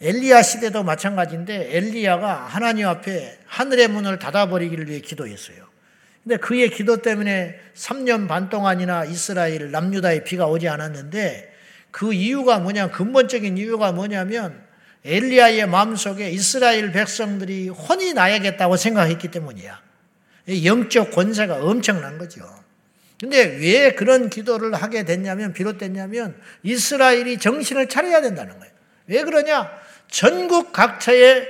엘리야 0.00 0.42
시대도 0.42 0.84
마찬가지인데 0.84 1.76
엘리야가 1.76 2.46
하나님 2.46 2.86
앞에 2.86 3.40
하늘의 3.46 3.88
문을 3.88 4.20
닫아버리기를 4.20 4.88
위해 4.88 5.00
기도했어요. 5.00 5.56
근데 6.22 6.36
그의 6.36 6.70
기도 6.70 7.02
때문에 7.02 7.58
3년 7.74 8.28
반 8.28 8.48
동안이나 8.48 9.06
이스라엘 9.06 9.72
남유다에 9.72 10.22
비가 10.22 10.46
오지 10.46 10.68
않았는데 10.68 11.52
그 11.90 12.12
이유가 12.12 12.60
뭐냐 12.60 12.92
근본적인 12.92 13.58
이유가 13.58 13.90
뭐냐면 13.90 14.62
엘리야의 15.04 15.66
마음속에 15.66 16.30
이스라엘 16.30 16.92
백성들이 16.92 17.70
혼이 17.70 18.12
나야겠다고 18.12 18.76
생각했기 18.76 19.32
때문이야. 19.32 19.89
영적 20.64 21.10
권세가 21.12 21.56
엄청난 21.64 22.18
거죠. 22.18 22.42
근데 23.18 23.44
왜 23.44 23.92
그런 23.92 24.30
기도를 24.30 24.74
하게 24.74 25.04
됐냐면, 25.04 25.52
비롯됐냐면, 25.52 26.40
이스라엘이 26.62 27.38
정신을 27.38 27.88
차려야 27.88 28.22
된다는 28.22 28.58
거예요. 28.58 28.72
왜 29.06 29.22
그러냐? 29.22 29.70
전국 30.08 30.72
각처에 30.72 31.46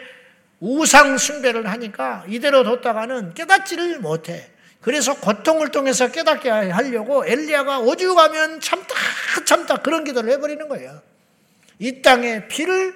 우상 0.59 1.16
숭배를 1.16 1.69
하니까 1.71 2.25
이대로 2.28 2.64
뒀다가는 2.64 3.35
깨닫지를 3.35 4.00
못해. 4.00 4.50
그래서 4.80 5.14
고통을 5.14 5.69
통해서 5.71 6.11
깨닫게 6.11 6.49
하려고 6.49 7.26
엘리야가 7.26 7.80
오죽하면 7.80 8.61
참다 8.61 8.95
참다 9.45 9.76
그런 9.78 10.04
기도를 10.04 10.33
해버리는 10.33 10.69
거예요. 10.69 11.02
이 11.78 12.02
땅에 12.02 12.49
피를 12.49 12.95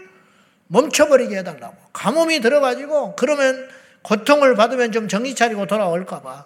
멈춰버리게 0.68 1.38
해달라고. 1.38 1.76
가뭄이 1.92 2.40
들어가지고 2.40 3.16
그러면 3.16 3.68
고통을 4.04 4.54
받으면 4.54 4.92
좀 4.92 5.08
정신 5.08 5.34
차리고 5.34 5.66
돌아올까봐. 5.66 6.44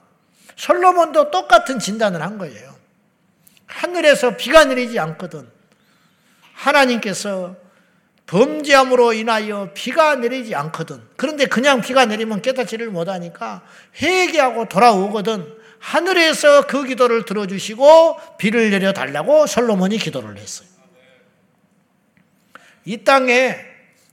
솔로몬도 0.56 1.30
똑같은 1.30 1.78
진단을 1.78 2.22
한 2.22 2.38
거예요. 2.38 2.74
하늘에서 3.66 4.36
비가 4.36 4.64
내리지 4.64 4.98
않거든. 4.98 5.48
하나님께서 6.54 7.56
범죄함으로 8.26 9.12
인하여 9.12 9.70
비가 9.74 10.14
내리지 10.14 10.54
않거든. 10.54 11.02
그런데 11.16 11.46
그냥 11.46 11.80
비가 11.80 12.06
내리면 12.06 12.42
깨닫지를 12.42 12.90
못하니까 12.90 13.62
회개하고 14.00 14.68
돌아오거든. 14.68 15.56
하늘에서 15.80 16.66
그 16.66 16.84
기도를 16.84 17.24
들어주시고 17.24 18.36
비를 18.38 18.70
내려 18.70 18.92
달라고 18.92 19.46
솔로몬이 19.46 19.98
기도를 19.98 20.36
했어요. 20.36 20.68
이 22.84 22.98
땅에 23.04 23.56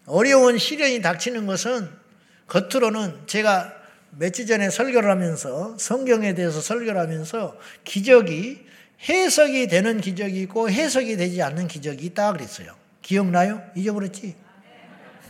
어려운 0.05 0.57
시련이 0.57 1.01
닥치는 1.01 1.45
것은 1.45 2.04
겉으로는 2.47 3.27
제가 3.27 3.73
며칠 4.11 4.45
전에 4.45 4.69
설교를 4.69 5.09
하면서 5.09 5.75
성경에 5.77 6.33
대해서 6.33 6.61
설교를 6.61 6.97
하면서 6.97 7.57
기적이 7.83 8.65
해석이 9.07 9.67
되는 9.67 9.99
기적이 9.99 10.41
있고 10.43 10.69
해석이 10.69 11.17
되지 11.17 11.41
않는 11.41 11.67
기적이 11.67 12.05
있다 12.07 12.31
그랬어요. 12.31 12.75
기억나요? 13.01 13.61
잊어버렸지? 13.75 14.35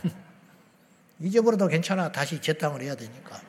잊어버려도 1.20 1.68
괜찮아. 1.68 2.12
다시 2.12 2.40
재탕을 2.40 2.82
해야 2.82 2.94
되니까. 2.94 3.40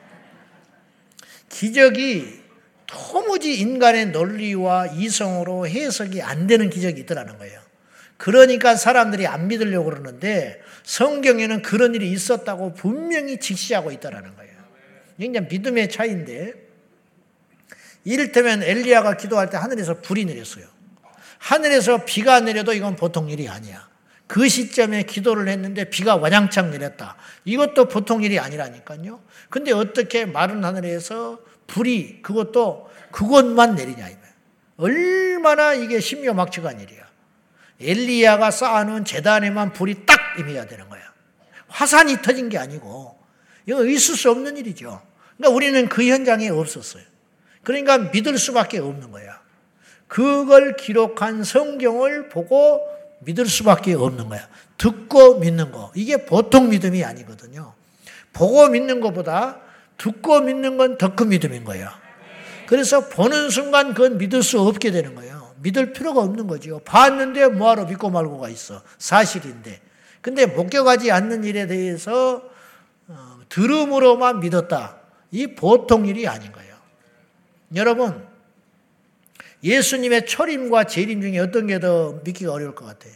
기적이 1.48 2.42
도무지 2.86 3.54
인간의 3.60 4.06
논리와 4.06 4.88
이성으로 4.88 5.68
해석이 5.68 6.20
안 6.22 6.46
되는 6.46 6.68
기적이 6.68 7.02
있더라는 7.02 7.38
거예요. 7.38 7.57
그러니까 8.18 8.74
사람들이 8.74 9.26
안 9.26 9.48
믿으려고 9.48 9.86
그러는데 9.86 10.60
성경에는 10.82 11.62
그런 11.62 11.94
일이 11.94 12.10
있었다고 12.10 12.74
분명히 12.74 13.38
직시하고 13.38 13.90
있다라는 13.92 14.36
거예요. 14.36 14.52
굉장히 15.18 15.46
믿음의 15.48 15.88
차이인데 15.88 16.54
이를테면 18.04 18.62
엘리야가 18.62 19.16
기도할 19.16 19.50
때 19.50 19.56
하늘에서 19.56 20.00
불이 20.00 20.24
내렸어요. 20.26 20.66
하늘에서 21.38 22.04
비가 22.04 22.40
내려도 22.40 22.72
이건 22.72 22.96
보통 22.96 23.30
일이 23.30 23.48
아니야. 23.48 23.88
그 24.26 24.48
시점에 24.48 25.04
기도를 25.04 25.48
했는데 25.48 25.88
비가 25.88 26.16
와장창 26.16 26.70
내렸다. 26.70 27.16
이것도 27.44 27.86
보통 27.88 28.22
일이 28.22 28.38
아니라니까요. 28.38 29.20
근데 29.48 29.72
어떻게 29.72 30.26
마른 30.26 30.64
하늘에서 30.64 31.40
불이 31.66 32.22
그것도 32.22 32.90
그것만 33.12 33.76
내리냐 33.76 34.08
이거예요. 34.08 34.28
얼마나 34.76 35.74
이게 35.74 36.00
심요막측한 36.00 36.80
일이야. 36.80 37.07
엘리야가 37.80 38.50
쌓아놓은 38.50 39.04
재단에만 39.04 39.72
불이 39.72 40.06
딱 40.06 40.18
임해야 40.38 40.66
되는 40.66 40.88
거야. 40.88 41.00
화산이 41.68 42.22
터진 42.22 42.48
게 42.48 42.58
아니고 42.58 43.18
이거 43.66 43.84
있을 43.84 44.16
수 44.16 44.30
없는 44.30 44.56
일이죠. 44.56 45.02
그러니까 45.36 45.54
우리는 45.54 45.88
그 45.88 46.06
현장에 46.06 46.48
없었어요. 46.48 47.02
그러니까 47.62 47.98
믿을 47.98 48.38
수밖에 48.38 48.78
없는 48.78 49.10
거야. 49.10 49.40
그걸 50.06 50.76
기록한 50.76 51.44
성경을 51.44 52.28
보고 52.30 52.80
믿을 53.20 53.46
수밖에 53.46 53.94
없는 53.94 54.28
거야. 54.28 54.48
듣고 54.78 55.38
믿는 55.38 55.70
거. 55.72 55.92
이게 55.94 56.24
보통 56.24 56.70
믿음이 56.70 57.04
아니거든요. 57.04 57.74
보고 58.32 58.68
믿는 58.68 59.00
것보다 59.00 59.60
듣고 59.98 60.40
믿는 60.40 60.76
건 60.78 60.96
더 60.98 61.14
큰 61.14 61.28
믿음인 61.28 61.64
거예요. 61.64 61.90
그래서 62.66 63.08
보는 63.08 63.50
순간 63.50 63.92
그건 63.94 64.18
믿을 64.18 64.42
수 64.42 64.60
없게 64.60 64.90
되는 64.90 65.14
거예요. 65.14 65.37
믿을 65.62 65.92
필요가 65.92 66.20
없는 66.20 66.46
거죠. 66.46 66.80
봤는데 66.80 67.48
뭐하러 67.48 67.84
믿고 67.86 68.10
말고가 68.10 68.48
있어. 68.48 68.82
사실인데. 68.98 69.80
근데 70.20 70.46
목격하지 70.46 71.10
않는 71.10 71.44
일에 71.44 71.66
대해서 71.66 72.42
어, 73.06 73.40
들음으로만 73.48 74.40
믿었다. 74.40 74.98
이 75.30 75.48
보통 75.54 76.06
일이 76.06 76.26
아닌 76.26 76.52
거예요. 76.52 76.76
여러분, 77.74 78.26
예수님의 79.62 80.26
초림과 80.26 80.84
재림 80.84 81.20
중에 81.20 81.38
어떤 81.38 81.66
게 81.66 81.78
더 81.78 82.20
믿기가 82.24 82.52
어려울 82.52 82.74
것 82.74 82.84
같아요? 82.86 83.12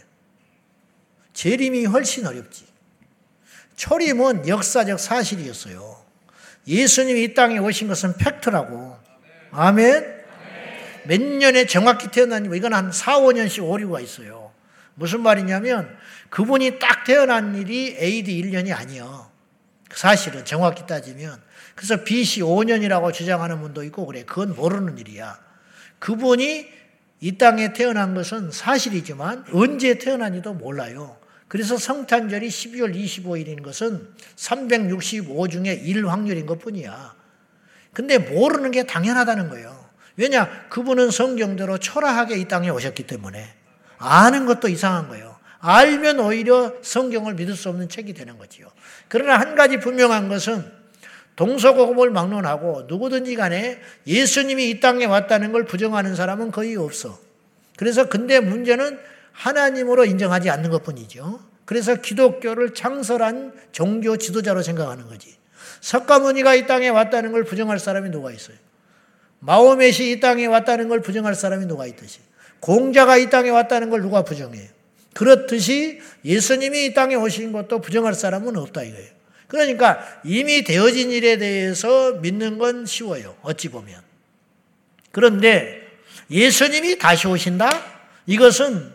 재림이 1.33 1.87
훨씬 1.87 2.27
어렵지. 2.27 2.67
초림은 3.77 4.47
역사적 4.49 5.01
사실이었어요. 5.01 6.03
예수님이 6.67 7.25
이 7.25 7.35
땅에 7.35 7.59
오신 7.59 7.89
것은 7.89 8.17
팩트라고. 8.17 8.97
아멘? 9.51 10.22
몇 11.07 11.21
년에 11.21 11.67
정확히 11.67 12.11
태어났냐면 12.11 12.57
이건 12.57 12.75
한 12.75 12.93
4, 12.93 13.21
5년씩 13.21 13.69
오류가 13.69 14.01
있어요. 14.01 14.53
무슨 14.95 15.23
말이냐면 15.23 15.97
그분이 16.31 16.79
딱 16.79 17.05
태어난 17.05 17.55
일이 17.55 17.97
AD 17.99 18.43
1년이 18.43 18.77
아니요. 18.77 19.31
사실은 19.93 20.45
정확히 20.45 20.87
따지면. 20.87 21.41
그래서 21.75 22.05
BC 22.05 22.43
5년이라고 22.43 23.13
주장하는 23.13 23.61
분도 23.61 23.83
있고 23.85 24.07
그래. 24.07 24.25
그건 24.25 24.55
모르는 24.55 24.99
일이야. 24.99 25.39
그분이 25.99 26.69
이 27.21 27.39
땅에 27.39 27.73
태어난 27.73 28.15
것은 28.15 28.51
사실이지만 28.51 29.47
언제 29.53 29.99
태어난지도 29.99 30.55
몰라요. 30.55 31.17
그래서 31.49 31.77
성탄절이 31.77 32.49
12월 32.49 32.95
25일인 32.95 33.63
것은 33.63 34.09
365 34.37 35.49
중에 35.49 35.73
1 35.75 36.09
확률인 36.09 36.47
것 36.47 36.59
뿐이야. 36.59 37.15
근데 37.93 38.19
모르는 38.19 38.71
게 38.71 38.85
당연하다는 38.85 39.51
거예요. 39.51 39.82
왜냐? 40.17 40.69
그분은 40.69 41.11
성경대로 41.11 41.79
초라하게 41.79 42.39
이 42.39 42.49
땅에 42.49 42.69
오셨기 42.69 43.07
때문에. 43.07 43.55
아는 43.99 44.47
것도 44.47 44.69
이상한 44.69 45.09
거예요. 45.09 45.37
알면 45.61 46.19
오히려 46.19 46.75
성경을 46.83 47.35
믿을 47.35 47.55
수 47.55 47.69
없는 47.69 47.89
책이 47.89 48.15
되는 48.15 48.37
거지요. 48.37 48.67
그러나 49.09 49.39
한 49.39 49.55
가지 49.55 49.79
분명한 49.79 50.29
것은 50.29 50.83
동서고금을 51.37 52.11
막론하고 52.11 52.85
누구든지 52.89 53.37
간에 53.37 53.81
예수님이 54.07 54.71
이 54.71 54.81
땅에 54.81 55.05
왔다는 55.05 55.53
걸 55.53 55.65
부정하는 55.65 56.15
사람은 56.15 56.51
거의 56.51 56.77
없어. 56.77 57.19
그래서 57.77 58.09
근데 58.09 58.41
문제는 58.41 58.99
하나님으로 59.33 60.05
인정하지 60.05 60.51
않는 60.51 60.71
것 60.71 60.83
뿐이죠. 60.83 61.41
그래서 61.65 61.95
기독교를 61.95 62.75
창설한 62.75 63.55
종교 63.71 64.17
지도자로 64.17 64.63
생각하는 64.63 65.07
거지. 65.07 65.37
석가모니가 65.81 66.55
이 66.57 66.67
땅에 66.67 66.89
왔다는 66.89 67.33
걸 67.33 67.45
부정할 67.45 67.79
사람이 67.79 68.11
누가 68.11 68.31
있어요? 68.31 68.57
마호멧이 69.43 70.13
이 70.13 70.21
땅에 70.21 70.47
왔다는 70.47 70.89
걸 70.89 71.03
부정할 71.03 71.35
사람이 71.35 71.67
누가 71.67 71.87
있듯이. 71.87 72.21
공자가 72.61 73.17
이 73.17 73.29
땅에 73.29 73.51
왔다는 73.51 73.91
걸 73.91 74.01
누가 74.01 74.23
부정해요? 74.23 74.69
그렇듯이 75.15 76.01
예수님이 76.25 76.87
이 76.87 76.95
땅에 76.95 77.17
오신 77.17 77.53
것도 77.53 77.81
부정할 77.81 78.15
사람은 78.15 78.57
없다 78.57 78.83
이거예요. 78.83 79.11
그러니까 79.49 80.01
이미 80.25 80.63
되어진 80.63 81.11
일에 81.11 81.37
대해서 81.39 82.13
믿는 82.13 82.59
건 82.59 82.87
쉬워요. 82.87 83.37
어찌 83.43 83.69
보면. 83.69 84.01
그런데 85.11 85.83
예수님이 86.31 86.99
다시 86.99 87.27
오신다? 87.27 87.69
이것은 88.27 88.93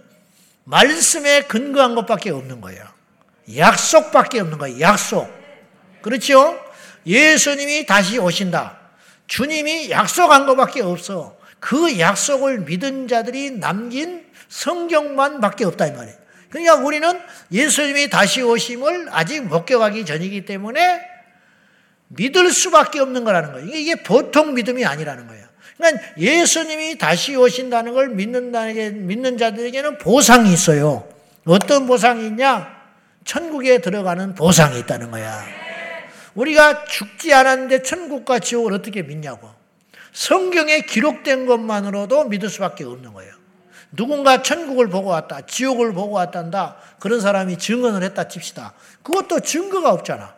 말씀에 0.63 1.41
근거한 1.41 1.93
것밖에 1.93 2.31
없는 2.31 2.61
거예요. 2.61 2.83
약속밖에 3.55 4.39
없는 4.39 4.57
거예요. 4.57 4.79
약속. 4.79 5.29
그렇죠? 6.01 6.57
예수님이 7.05 7.85
다시 7.85 8.17
오신다. 8.17 8.86
주님이 9.27 9.89
약속한 9.91 10.45
것밖에 10.45 10.81
없어. 10.81 11.37
그 11.59 11.99
약속을 11.99 12.59
믿은 12.59 13.07
자들이 13.07 13.51
남긴 13.51 14.25
성경만 14.49 15.41
밖에 15.41 15.65
없다 15.65 15.87
이 15.87 15.91
말이에요. 15.91 16.17
그러니까 16.49 16.75
우리는 16.75 17.19
예수님이 17.51 18.09
다시 18.09 18.41
오심을 18.41 19.07
아직 19.11 19.43
목격하기 19.43 20.05
전이기 20.05 20.45
때문에 20.45 21.01
믿을 22.09 22.51
수밖에 22.51 22.99
없는 22.99 23.25
거라는 23.25 23.51
거예요. 23.51 23.67
이게 23.67 23.95
보통 23.95 24.53
믿음이 24.53 24.85
아니라는 24.85 25.27
거예요. 25.27 25.45
그러니까 25.75 26.01
예수님이 26.17 26.97
다시 26.97 27.35
오신다는 27.35 27.93
걸 27.93 28.09
믿는다는 28.09 29.07
믿는 29.07 29.37
자들에게는 29.37 29.97
보상이 29.97 30.53
있어요. 30.53 31.07
어떤 31.45 31.85
보상이 31.85 32.25
있냐? 32.27 32.75
천국에 33.25 33.79
들어가는 33.79 34.35
보상이 34.35 34.79
있다는 34.79 35.11
거야. 35.11 35.66
우리가 36.37 36.85
죽지 36.85 37.33
않았는데 37.33 37.81
천국과 37.81 38.39
지옥을 38.39 38.73
어떻게 38.73 39.01
믿냐고. 39.01 39.49
성경에 40.13 40.81
기록된 40.81 41.45
것만으로도 41.45 42.25
믿을 42.25 42.49
수밖에 42.49 42.83
없는 42.83 43.13
거예요. 43.13 43.33
누군가 43.91 44.43
천국을 44.43 44.89
보고 44.89 45.09
왔다, 45.09 45.41
지옥을 45.41 45.93
보고 45.93 46.15
왔단다. 46.15 46.77
그런 46.99 47.21
사람이 47.21 47.57
증언을 47.57 48.03
했다 48.03 48.27
칩시다. 48.27 48.73
그것도 49.01 49.39
증거가 49.39 49.91
없잖아. 49.91 50.35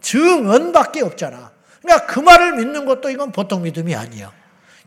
증언밖에 0.00 1.02
없잖아. 1.02 1.50
그러니까 1.80 2.06
그 2.06 2.20
말을 2.20 2.56
믿는 2.56 2.84
것도 2.84 3.10
이건 3.10 3.30
보통 3.30 3.62
믿음이 3.62 3.94
아니야. 3.94 4.32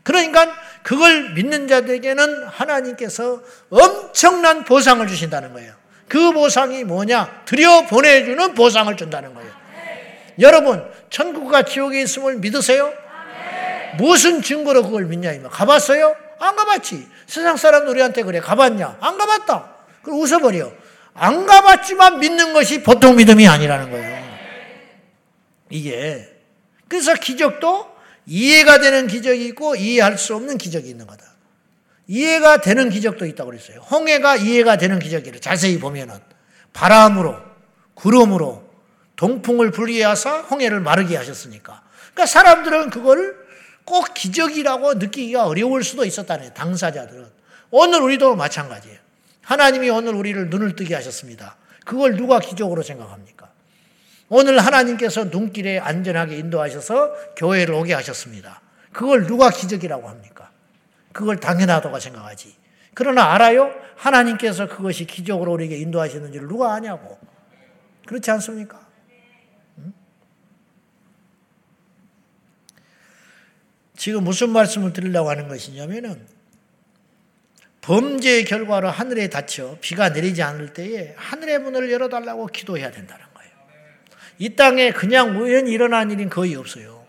그러니까 0.02 0.46
그걸 0.82 1.34
믿는 1.34 1.68
자들에게는 1.68 2.44
하나님께서 2.44 3.40
엄청난 3.70 4.64
보상을 4.64 5.06
주신다는 5.06 5.52
거예요. 5.52 5.72
그 6.08 6.32
보상이 6.32 6.84
뭐냐? 6.84 7.44
들여 7.46 7.86
보내주는 7.86 8.54
보상을 8.54 8.94
준다는 8.96 9.34
거예요. 9.34 9.59
여러분, 10.38 10.88
천국과 11.10 11.64
지옥에 11.64 12.02
있음을 12.02 12.36
믿으세요? 12.36 12.92
무슨 13.98 14.42
증거로 14.42 14.84
그걸 14.84 15.06
믿냐? 15.06 15.32
이말 15.32 15.50
가봤어요? 15.50 16.14
안 16.38 16.56
가봤지. 16.56 17.06
세상 17.26 17.56
사람 17.56 17.88
우리한테 17.88 18.22
그래. 18.22 18.40
가봤냐? 18.40 18.98
안 19.00 19.18
가봤다. 19.18 19.74
그럼 20.02 20.20
웃어버려. 20.20 20.72
안 21.14 21.46
가봤지만 21.46 22.20
믿는 22.20 22.52
것이 22.52 22.82
보통 22.82 23.16
믿음이 23.16 23.46
아니라는 23.46 23.90
거예요. 23.90 24.30
이게. 25.68 26.28
그래서 26.88 27.14
기적도 27.14 27.90
이해가 28.26 28.80
되는 28.80 29.06
기적이 29.06 29.46
있고 29.46 29.76
이해할 29.76 30.16
수 30.18 30.34
없는 30.34 30.56
기적이 30.56 30.88
있는 30.88 31.06
거다. 31.06 31.24
이해가 32.06 32.60
되는 32.60 32.90
기적도 32.90 33.26
있다고 33.26 33.50
그랬어요. 33.50 33.80
홍해가 33.90 34.36
이해가 34.36 34.78
되는 34.78 34.98
기적이래. 34.98 35.38
자세히 35.40 35.78
보면은. 35.78 36.18
바람으로, 36.72 37.36
구름으로, 37.94 38.69
동풍을 39.20 39.70
불리게 39.70 40.02
하사 40.02 40.38
홍해를 40.40 40.80
마르게 40.80 41.14
하셨으니까. 41.14 41.82
그러니까 42.14 42.24
사람들은 42.24 42.88
그걸 42.88 43.36
꼭 43.84 44.14
기적이라고 44.14 44.94
느끼기가 44.94 45.46
어려울 45.46 45.84
수도 45.84 46.06
있었다네. 46.06 46.54
당사자들은. 46.54 47.26
오늘 47.70 48.00
우리도 48.00 48.34
마찬가지예요. 48.34 48.96
하나님이 49.42 49.90
오늘 49.90 50.14
우리를 50.14 50.48
눈을 50.48 50.74
뜨게 50.74 50.94
하셨습니다. 50.94 51.56
그걸 51.84 52.16
누가 52.16 52.40
기적으로 52.40 52.82
생각합니까? 52.82 53.50
오늘 54.30 54.58
하나님께서 54.58 55.24
눈길에 55.24 55.78
안전하게 55.78 56.38
인도하셔서 56.38 57.12
교회를 57.36 57.74
오게 57.74 57.92
하셨습니다. 57.92 58.62
그걸 58.90 59.26
누가 59.26 59.50
기적이라고 59.50 60.08
합니까? 60.08 60.50
그걸 61.12 61.38
당연하다고 61.38 62.00
생각하지. 62.00 62.54
그러나 62.94 63.34
알아요? 63.34 63.70
하나님께서 63.96 64.66
그것이 64.66 65.04
기적으로 65.04 65.52
우리에게 65.52 65.76
인도하시는지를 65.76 66.48
누가 66.48 66.72
아냐고. 66.72 67.18
그렇지 68.06 68.30
않습니까? 68.30 68.79
지금 74.00 74.24
무슨 74.24 74.48
말씀을 74.48 74.94
드리려고 74.94 75.28
하는 75.28 75.46
것이냐면은 75.46 76.26
범죄의 77.82 78.46
결과로 78.46 78.88
하늘에 78.88 79.28
닫혀 79.28 79.76
비가 79.82 80.08
내리지 80.08 80.42
않을 80.42 80.72
때에 80.72 81.12
하늘의 81.18 81.58
문을 81.58 81.92
열어달라고 81.92 82.46
기도해야 82.46 82.90
된다는 82.90 83.26
거예요. 83.34 83.50
이 84.38 84.56
땅에 84.56 84.90
그냥 84.92 85.38
우연히 85.38 85.72
일어난 85.72 86.10
일은 86.10 86.30
거의 86.30 86.54
없어요. 86.54 87.04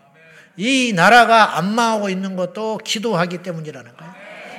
이 0.58 0.92
나라가 0.94 1.56
안 1.56 1.74
망하고 1.74 2.10
있는 2.10 2.36
것도 2.36 2.76
기도하기 2.84 3.38
때문이라는 3.38 3.96
거예요. 3.96 4.14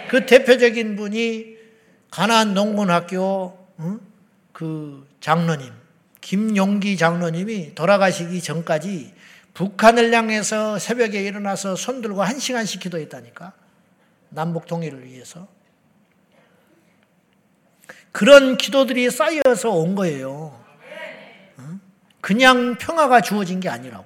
그 0.10 0.26
대표적인 0.26 0.96
분이 0.96 1.56
가난 2.10 2.56
농군학교 2.56 3.56
그 4.54 5.08
장로님 5.22 5.72
김용기 6.20 6.98
장로님이 6.98 7.76
돌아가시기 7.76 8.42
전까지 8.42 9.14
북한을 9.54 10.14
향해서 10.14 10.80
새벽에 10.80 11.22
일어나서 11.22 11.76
손 11.76 12.02
들고 12.02 12.24
한 12.24 12.40
시간씩 12.40 12.82
기도했다니까. 12.82 13.54
남북 14.30 14.66
통일을 14.66 15.06
위해서. 15.06 15.48
그런 18.12 18.58
기도들이 18.58 19.10
쌓여서 19.10 19.70
온 19.72 19.96
거예요. 19.96 20.60
그냥 22.22 22.78
평화가 22.78 23.22
주어진 23.22 23.60
게 23.60 23.70
아니라고. 23.70 24.06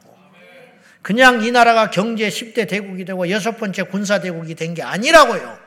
그냥 1.02 1.44
이 1.44 1.52
나라가 1.52 1.90
경제 1.90 2.28
10대 2.28 2.68
대국이 2.68 3.06
되고 3.06 3.30
여섯 3.30 3.58
번째 3.58 3.84
군사 3.84 4.20
대국이 4.20 4.56
된 4.56 4.74
게 4.74 4.82
아니라고요. 4.84 5.58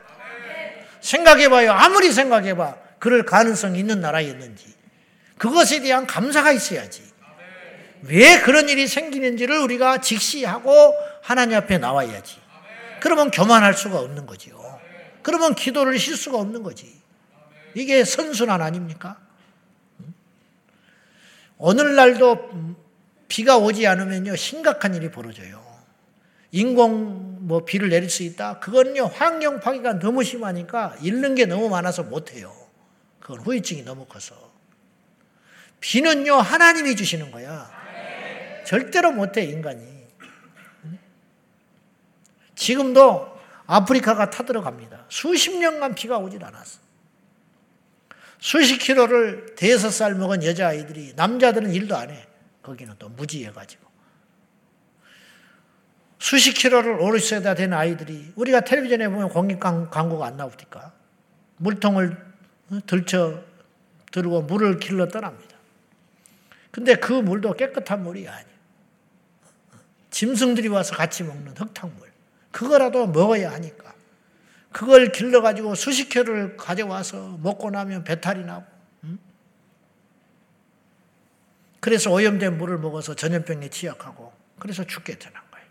생각해봐요. 0.99 1.71
아무리 1.71 2.11
생각해봐. 2.11 2.75
그럴 2.99 3.25
가능성이 3.25 3.79
있는 3.79 4.01
나라였는지. 4.01 4.75
그것에 5.39 5.81
대한 5.81 6.05
감사가 6.05 6.51
있어야지. 6.51 7.10
왜 8.03 8.41
그런 8.41 8.69
일이 8.69 8.87
생기는지를 8.87 9.57
우리가 9.59 10.01
직시하고 10.01 10.95
하나님 11.21 11.57
앞에 11.57 11.77
나와야지. 11.77 12.39
그러면 12.99 13.31
교만할 13.31 13.73
수가 13.73 13.99
없는 13.99 14.25
거지요. 14.25 14.79
그러면 15.21 15.55
기도를 15.55 15.97
쉴 15.99 16.17
수가 16.17 16.37
없는 16.37 16.63
거지. 16.63 17.01
이게 17.73 18.03
선순환 18.03 18.61
아닙니까? 18.61 19.19
오늘날도 21.57 22.75
비가 23.27 23.57
오지 23.57 23.85
않으면요, 23.87 24.35
심각한 24.35 24.95
일이 24.95 25.11
벌어져요. 25.11 25.61
인공 26.51 27.47
뭐 27.47 27.63
비를 27.63 27.89
내릴 27.89 28.09
수 28.09 28.23
있다? 28.23 28.59
그거는요, 28.59 29.05
환경 29.05 29.59
파괴가 29.59 29.99
너무 29.99 30.23
심하니까 30.23 30.95
잃는 31.01 31.35
게 31.35 31.45
너무 31.45 31.69
많아서 31.69 32.03
못해요. 32.03 32.53
그건 33.19 33.39
후유증이 33.39 33.83
너무 33.83 34.05
커서. 34.05 34.35
비는요, 35.79 36.35
하나님이 36.35 36.95
주시는 36.95 37.31
거야. 37.31 37.80
절대로 38.65 39.11
못해, 39.11 39.43
인간이. 39.43 40.01
지금도 42.55 43.39
아프리카가 43.65 44.29
타들어갑니다. 44.29 45.05
수십 45.09 45.57
년간 45.57 45.95
비가 45.95 46.17
오질 46.17 46.43
않았어. 46.43 46.79
수십 48.39 48.77
킬로를 48.77 49.55
대여섯 49.55 49.91
살 49.91 50.15
먹은 50.15 50.43
여자아이들이, 50.43 51.13
남자들은 51.15 51.73
일도 51.73 51.95
안 51.95 52.09
해. 52.09 52.27
거기는 52.61 52.93
또 52.99 53.09
무지해가지고. 53.09 53.89
수십 56.19 56.53
킬로를 56.53 56.99
오르셔야 56.99 57.55
되는 57.55 57.75
아이들이, 57.75 58.31
우리가 58.35 58.61
텔레비전에 58.61 59.09
보면 59.09 59.29
공익 59.29 59.59
광고가 59.59 60.25
안 60.27 60.37
나옵니까? 60.37 60.93
물통을 61.57 62.17
들쳐 62.85 63.43
들고 64.11 64.43
물을 64.43 64.77
길러 64.79 65.07
떠납니다. 65.07 65.55
근데 66.69 66.95
그 66.95 67.13
물도 67.13 67.53
깨끗한 67.53 68.03
물이 68.03 68.27
아니에요. 68.27 68.50
짐승들이 70.11 70.67
와서 70.67 70.95
같이 70.95 71.23
먹는 71.23 71.57
흙탕물. 71.57 72.11
그거라도 72.51 73.07
먹어야 73.07 73.51
하니까. 73.53 73.93
그걸 74.71 75.11
길러가지고 75.11 75.75
수십 75.75 76.09
킬로를 76.09 76.55
가져와서 76.57 77.39
먹고 77.41 77.71
나면 77.71 78.03
배탈이 78.03 78.45
나고. 78.45 78.71
그래서 81.79 82.11
오염된 82.11 82.59
물을 82.59 82.77
먹어서 82.77 83.15
전염병에 83.15 83.69
취약하고 83.69 84.31
그래서 84.59 84.85
죽게 84.85 85.17
되는 85.17 85.33
거예요. 85.51 85.65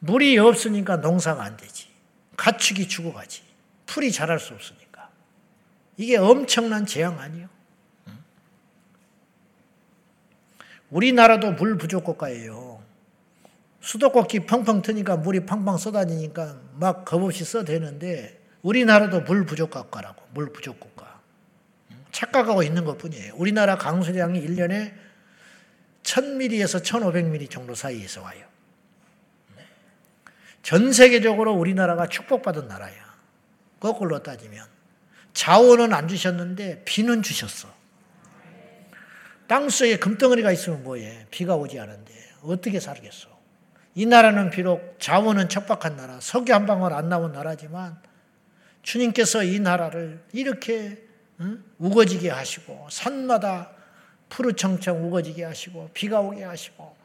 물이 0.00 0.36
없으니까 0.38 0.96
농사가 0.96 1.42
안 1.42 1.56
되지. 1.56 1.88
가축이 2.36 2.86
죽어가지. 2.86 3.42
풀이 3.86 4.12
자랄 4.12 4.38
수 4.38 4.52
없으니까. 4.52 5.08
이게 5.96 6.18
엄청난 6.18 6.84
재앙 6.84 7.18
아니에요? 7.18 7.48
우리나라도 10.90 11.52
물 11.52 11.78
부족 11.78 12.04
국가예요. 12.04 12.79
수도꼭지 13.80 14.40
펑펑 14.40 14.82
트니까 14.82 15.16
물이 15.16 15.46
팡팡 15.46 15.76
쏟아지니까 15.76 16.60
막 16.74 17.04
겁없이 17.04 17.44
써대는데 17.44 18.40
우리나라도 18.62 19.22
물 19.22 19.46
부족 19.46 19.70
국가라고 19.70 20.22
물 20.32 20.52
부족 20.52 20.78
국가 20.78 21.20
착각하고 22.12 22.62
있는 22.62 22.84
것 22.84 22.98
뿐이에요. 22.98 23.34
우리나라 23.36 23.76
강수량이 23.78 24.44
1년에 24.46 24.92
1000mm에서 26.02 26.82
1500mm 26.82 27.50
정도 27.50 27.74
사이에서 27.74 28.22
와요. 28.22 28.44
전 30.62 30.92
세계적으로 30.92 31.54
우리나라가 31.54 32.06
축복받은 32.06 32.68
나라야. 32.68 33.10
거꾸로 33.78 34.22
따지면. 34.22 34.66
자원은 35.32 35.94
안 35.94 36.08
주셨는데 36.08 36.82
비는 36.84 37.22
주셨어. 37.22 37.72
땅 39.46 39.68
속에 39.68 39.98
금덩어리가 39.98 40.52
있으면 40.52 40.82
뭐해. 40.82 41.26
비가 41.30 41.56
오지 41.56 41.80
않은데 41.80 42.12
어떻게 42.42 42.78
살겠어. 42.78 43.39
이 43.94 44.06
나라는 44.06 44.50
비록 44.50 44.96
자원은 45.00 45.48
척박한 45.48 45.96
나라, 45.96 46.20
석유 46.20 46.54
한 46.54 46.66
방울 46.66 46.92
안 46.92 47.08
나온 47.08 47.32
나라지만 47.32 47.98
주님께서 48.82 49.42
이 49.44 49.58
나라를 49.60 50.22
이렇게 50.32 51.02
우거지게 51.78 52.30
하시고 52.30 52.88
산마다 52.90 53.72
푸르청청 54.28 55.04
우거지게 55.06 55.44
하시고 55.44 55.90
비가 55.92 56.20
오게 56.20 56.44
하시고 56.44 56.96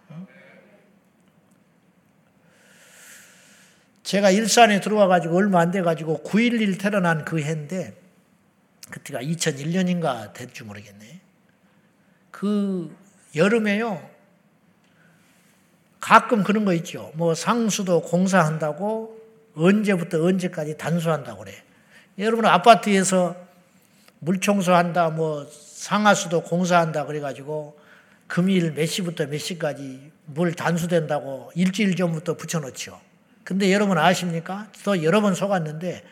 제가 4.04 4.30
일산에 4.30 4.80
들어와 4.82 5.08
가지고 5.08 5.38
얼마 5.38 5.62
안 5.62 5.72
돼 5.72 5.82
가지고 5.82 6.22
9.11 6.24 6.80
테러 6.80 7.00
난 7.00 7.26
그 7.26 7.42
해인데 7.42 8.00
그때가 8.92 9.20
2001년인가 9.22 10.32
될지 10.34 10.64
모르겠네. 10.64 11.20
그 12.30 12.96
여름에요. 13.36 14.15
가끔 16.06 16.44
그런 16.44 16.66
거 16.66 16.74
있죠. 16.74 17.12
뭐 17.16 17.34
상수도 17.34 18.02
공사한다고 18.02 19.20
언제부터 19.56 20.24
언제까지 20.24 20.78
단수한다고 20.78 21.46
그래. 21.46 21.56
여러분 22.20 22.46
아파트에서 22.46 23.36
물 24.20 24.40
청소한다, 24.40 25.10
뭐 25.10 25.48
상하수도 25.50 26.44
공사한다 26.44 27.08
그래가지고 27.08 27.80
금일 28.28 28.74
몇 28.74 28.86
시부터 28.86 29.26
몇 29.26 29.40
시까지 29.40 30.12
물 30.26 30.54
단수된다고 30.54 31.52
일주일 31.56 31.96
전부터 31.96 32.36
붙여놓죠. 32.36 33.02
근데 33.44 33.74
여러분 33.74 33.98
아십니까? 33.98 34.68
또 34.84 35.04
여러 35.04 35.22
번 35.22 35.34
속았는데 35.34 36.04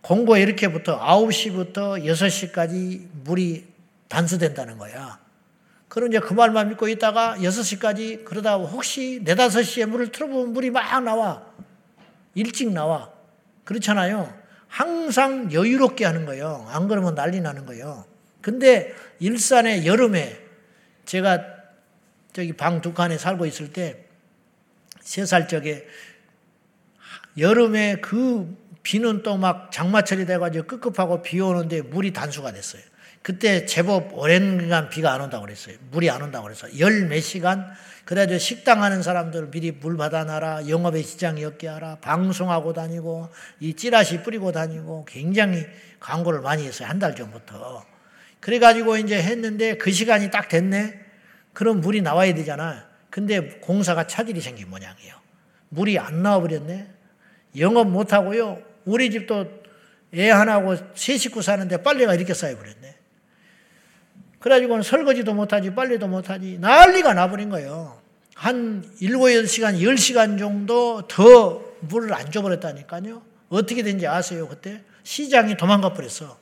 공고 0.00 0.38
이렇게부터 0.38 0.98
9시부터 1.00 2.02
6시까지 2.02 3.08
물이 3.24 3.66
단수된다는 4.08 4.78
거야. 4.78 5.18
그럼 5.88 6.10
이제 6.10 6.20
그 6.20 6.34
말만 6.34 6.68
믿고 6.68 6.88
있다가 6.88 7.36
6시까지 7.38 8.24
그러다 8.24 8.56
혹시 8.56 9.22
4, 9.26 9.34
5시에 9.34 9.86
물을 9.86 10.12
틀어보면 10.12 10.52
물이 10.52 10.70
막 10.70 11.00
나와. 11.02 11.46
일찍 12.34 12.72
나와. 12.72 13.10
그렇잖아요. 13.64 14.32
항상 14.68 15.50
여유롭게 15.52 16.04
하는 16.04 16.26
거예요. 16.26 16.66
안 16.68 16.88
그러면 16.88 17.14
난리 17.14 17.40
나는 17.40 17.64
거예요. 17.64 18.04
근데 18.42 18.94
일산의 19.18 19.86
여름에 19.86 20.38
제가 21.06 21.42
저기 22.32 22.52
방 22.52 22.80
두 22.82 22.92
칸에 22.92 23.16
살고 23.18 23.46
있을 23.46 23.72
때 23.72 24.08
세 25.02 25.24
살 25.24 25.48
적에 25.48 25.86
여름에 27.38 27.96
그 28.02 28.56
비는 28.82 29.22
또 29.22 29.36
막 29.38 29.72
장마철이 29.72 30.26
돼가지고 30.26 30.66
급급하고 30.66 31.22
비 31.22 31.40
오는데 31.40 31.80
물이 31.82 32.12
단수가 32.12 32.52
됐어요. 32.52 32.82
그때 33.22 33.66
제법 33.66 34.16
오랜 34.16 34.58
기간 34.58 34.88
비가 34.88 35.12
안 35.12 35.20
온다고 35.20 35.44
그랬어요. 35.44 35.76
물이 35.90 36.08
안 36.10 36.22
온다고 36.22 36.44
그랬어요. 36.44 36.78
열몇 36.78 37.22
시간 37.22 37.66
그래가지고 38.04 38.38
식당 38.38 38.82
하는 38.82 39.02
사람들 39.02 39.50
미리 39.50 39.70
물 39.72 39.96
받아놔라. 39.98 40.68
영업의 40.68 41.02
시장이 41.02 41.44
없게 41.44 41.68
하라. 41.68 41.96
방송하고 42.00 42.72
다니고 42.72 43.28
이 43.60 43.74
찌라시 43.74 44.22
뿌리고 44.22 44.50
다니고 44.50 45.04
굉장히 45.06 45.66
광고를 46.00 46.40
많이 46.40 46.66
했어요. 46.66 46.88
한 46.88 46.98
달 46.98 47.14
전부터. 47.14 47.84
그래가지고 48.40 48.96
이제 48.96 49.20
했는데 49.20 49.76
그 49.76 49.90
시간이 49.90 50.30
딱 50.30 50.48
됐네. 50.48 50.98
그럼 51.52 51.80
물이 51.80 52.00
나와야 52.02 52.32
되잖아. 52.34 52.88
근데 53.10 53.58
공사가 53.60 54.06
차질이 54.06 54.40
생긴 54.40 54.70
모양이에요. 54.70 55.14
물이 55.70 55.98
안 55.98 56.22
나와버렸네. 56.22 56.88
영업 57.58 57.88
못하고요. 57.88 58.62
우리 58.86 59.10
집도 59.10 59.46
애 60.14 60.30
하나하고 60.30 60.76
세 60.94 61.18
식구 61.18 61.42
사는데 61.42 61.82
빨래가 61.82 62.14
이렇게 62.14 62.32
쌓여버렸네. 62.32 62.97
그래가지고는 64.40 64.82
설거지도 64.82 65.34
못하지, 65.34 65.74
빨래도 65.74 66.06
못하지, 66.06 66.58
난리가 66.60 67.14
나버린 67.14 67.50
거예요. 67.50 68.00
한 68.34 68.88
7, 68.98 69.10
8시간, 69.10 69.80
10시간 69.80 70.38
정도 70.38 71.02
더 71.08 71.60
물을 71.80 72.12
안 72.14 72.30
줘버렸다니까요. 72.30 73.22
어떻게 73.48 73.82
된지 73.82 74.06
아세요, 74.06 74.46
그때? 74.46 74.84
시장이 75.02 75.56
도망가 75.56 75.92
버렸어. 75.92 76.38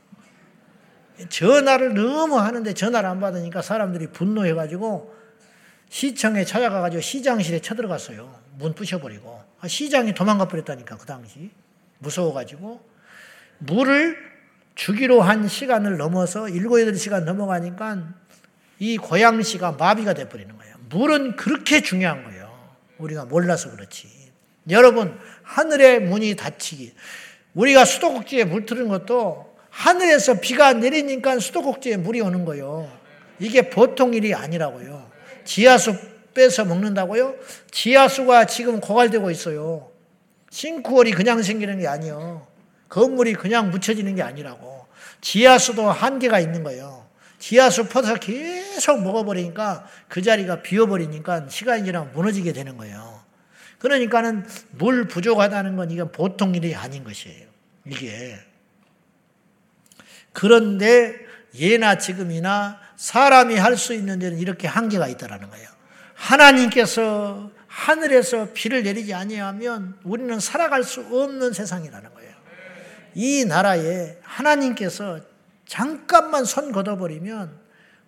전화를 1.31 1.95
너무 1.95 2.39
하는데 2.39 2.75
전화를 2.75 3.09
안 3.09 3.21
받으니까 3.21 3.63
사람들이 3.63 4.09
분노해가지고 4.09 5.15
시청에 5.89 6.45
찾아가가지고 6.45 7.01
시장실에 7.01 7.61
쳐들어갔어요. 7.61 8.39
문 8.59 8.75
부셔버리고. 8.75 9.43
아, 9.61 9.69
시장이 9.69 10.13
도망가 10.15 10.49
버렸다니까, 10.49 10.97
그 10.97 11.07
당시. 11.07 11.51
무서워가지고. 11.99 12.81
물을 13.59 14.26
주기로 14.77 15.23
한 15.23 15.49
시간을 15.49 15.97
넘어서 15.97 16.49
7, 16.49 16.63
8시간 16.63 17.25
넘어가니까 17.25 18.05
이 18.79 18.99
고양시가 18.99 19.73
마비가 19.73 20.13
돼버리는 20.13 20.57
거예요. 20.57 20.77
물은 20.91 21.37
그렇게 21.37 21.81
중요한 21.81 22.23
거예요. 22.25 22.77
우리가 22.99 23.25
몰라서 23.25 23.71
그렇지. 23.71 24.09
여러분, 24.71 25.19
하늘의 25.43 26.03
문이 26.03 26.37
닫히기. 26.37 26.93
우리가 27.55 27.85
수도꼭지에 27.85 28.45
물 28.45 28.67
틀은 28.67 28.89
것도 28.89 29.57
하늘에서 29.71 30.41
비가 30.41 30.75
내리니까 30.75 31.39
수도꼭지에 31.39 31.97
물이 31.97 32.21
오는 32.21 32.45
거예요. 32.45 32.91
이게 33.39 33.71
보통 33.71 34.15
일이 34.15 34.35
아니라고요. 34.35 35.11
지하수 35.45 35.97
빼서 36.35 36.67
먹는다고요? 36.67 37.35
지하수가 37.71 38.47
지금 38.47 38.81
고갈되고 38.81 39.31
있어요. 39.31 39.91
싱크홀이 40.51 41.13
그냥 41.13 41.43
생기는 41.43 41.79
게 41.79 41.87
아니에요. 41.87 42.47
건물이 42.89 43.35
그냥 43.35 43.71
묻혀지는 43.71 44.15
게 44.15 44.23
아니라고. 44.23 44.87
지하수도 45.21 45.91
한계가 45.91 46.41
있는 46.41 46.63
거예요. 46.63 47.07
지하수 47.39 47.89
퍼서 47.89 48.17
계속 48.17 49.03
먹어버리니까 49.03 49.87
그 50.09 50.23
자리가 50.23 50.63
비어버리니까 50.63 51.49
시간이 51.49 51.85
지나면 51.85 52.13
무너지게 52.13 52.53
되는 52.53 52.77
거예요. 52.77 53.21
그러니까는 53.79 54.47
물 54.71 55.07
부족하다는 55.07 55.77
건 55.77 55.91
이건 55.91 56.13
보통 56.13 56.55
일이 56.55 56.75
아닌 56.75 57.05
것이에요. 57.05 57.47
이게. 57.87 58.39
그런데 60.33 61.15
예나 61.55 61.99
지금이나 61.99 62.81
사람이 62.97 63.57
할 63.57 63.77
수 63.77 63.93
있는 63.95 64.19
데는 64.19 64.39
이렇게 64.39 64.67
한계가 64.67 65.09
있다라는 65.09 65.51
거예요. 65.51 65.69
하나님께서 66.15 67.51
하늘에서 67.67 68.49
비를 68.55 68.83
내리지 68.83 69.13
아니하면 69.13 69.99
우리는 70.03 70.41
살아갈 70.41 70.83
수 70.83 71.01
없는 71.01 71.53
세상이라는 71.53 72.15
거예요. 72.15 72.16
이 73.17 73.47
나라에 73.47 74.19
하나님께서 74.23 75.21
잠깐만 75.67 76.45
손 76.45 76.71
걷어버리면 76.71 77.51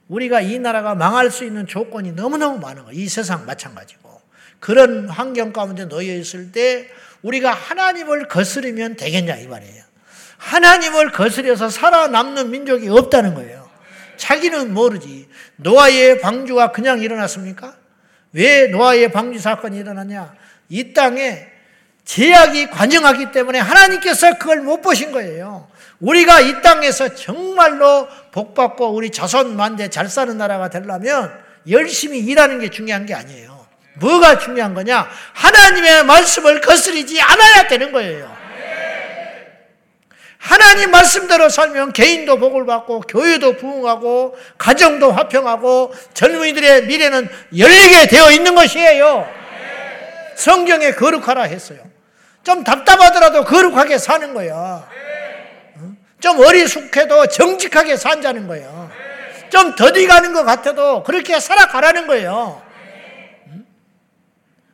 우리가 0.09 0.43
이 0.43 0.59
나라가 0.59 0.95
망할 0.95 1.31
수 1.31 1.47
있는 1.47 1.67
조건이 1.67 2.13
너무너무 2.13 2.59
많은 2.59 2.85
거예요. 2.85 3.01
이 3.01 3.09
세상 3.09 3.47
마찬가지고. 3.47 4.21
그런 4.61 5.09
환경 5.09 5.55
가운데 5.55 5.87
놓여 5.87 6.15
있을 6.15 6.53
때 6.53 6.89
우리가 7.23 7.53
하나님을 7.53 8.29
거스르면 8.29 8.97
되겠냐 8.97 9.37
이 9.37 9.47
말이에요. 9.47 9.83
하나님을 10.37 11.13
거스려서 11.13 11.71
살아남는 11.71 12.51
민족이 12.51 12.91
없다는 12.91 13.35
거예요. 13.35 13.67
자기는 14.19 14.75
모르지. 14.75 15.27
노아의 15.57 16.21
방주가 16.21 16.73
그냥 16.73 17.01
일어났습니까? 17.01 17.75
왜 18.35 18.67
노아의 18.67 19.11
방주 19.11 19.39
사건이 19.39 19.79
일어났냐? 19.79 20.35
이 20.69 20.93
땅에 20.93 21.48
제약이 22.09 22.71
관영하기 22.71 23.33
때문에 23.33 23.59
하나님께서 23.59 24.39
그걸 24.39 24.63
못 24.63 24.81
보신 24.81 25.13
거예요. 25.13 25.69
우리가 26.01 26.41
이 26.41 26.63
땅에서 26.63 27.15
정말로 27.15 28.09
복받고 28.33 28.95
우리 28.95 29.11
자손 29.11 29.55
만대 29.55 29.91
잘 29.91 30.09
사는 30.09 30.39
나라가 30.39 30.71
되려면 30.71 31.39
열심히 31.69 32.21
일하는 32.21 32.61
게 32.61 32.71
중요한 32.71 33.05
게 33.05 33.13
아니에요. 33.13 33.67
뭐가 33.97 34.39
중요한 34.39 34.73
거냐? 34.73 35.07
하나님의 35.35 36.05
말씀을 36.07 36.63
거스리지 36.63 37.21
않아야 37.21 37.69
되는 37.69 37.93
거예요. 37.93 38.35
하나님 40.39 40.91
말씀대로 40.91 41.51
살면 41.51 41.93
개인도 41.93 42.39
복을 42.39 42.65
받고 42.65 43.01
교회도 43.03 43.59
부흥하고 43.59 44.35
가정도 44.57 45.13
화평하고 45.13 45.93
젊은이들의 46.15 46.87
미래는 46.87 47.29
열리게 47.55 48.07
되어 48.07 48.31
있는 48.31 48.55
것이에요. 48.55 49.29
성경에 50.37 50.93
거룩하라 50.93 51.43
했어요. 51.43 51.98
좀 52.49 52.65
답답하더라도 52.65 53.45
거룩하게 53.45 53.99
사는 53.99 54.33
거야. 54.33 54.89
좀 56.19 56.41
어리숙해도 56.41 57.27
정직하게 57.27 57.99
산자는 57.99 58.49
거예요. 58.49 58.91
좀 59.51 59.77
더디 59.77 60.07
가는 60.07 60.33
것 60.33 60.45
같아도 60.45 61.03
그렇게 61.03 61.41
살아가라는 61.41 62.07
거예요. 62.07 62.63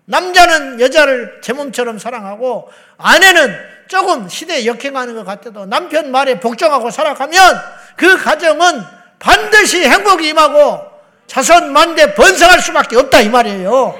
남자는 0.04 0.80
여자를 0.80 1.40
제 1.42 1.52
몸처럼 1.52 1.98
사랑하고 1.98 2.70
아내는 2.96 3.58
조금 3.88 4.28
시대에 4.28 4.66
역행하는 4.66 5.16
것 5.16 5.24
같아도 5.24 5.66
남편 5.66 6.12
말에 6.12 6.38
복종하고 6.38 6.92
살아가면 6.92 7.60
그 7.96 8.22
가정은 8.22 8.84
반드시 9.18 9.84
행복이 9.84 10.28
임하고 10.28 10.80
자손 11.26 11.72
만대 11.72 12.14
번성할 12.14 12.60
수밖에 12.60 12.96
없다 12.98 13.20
이 13.22 13.30
말이에요. 13.30 13.98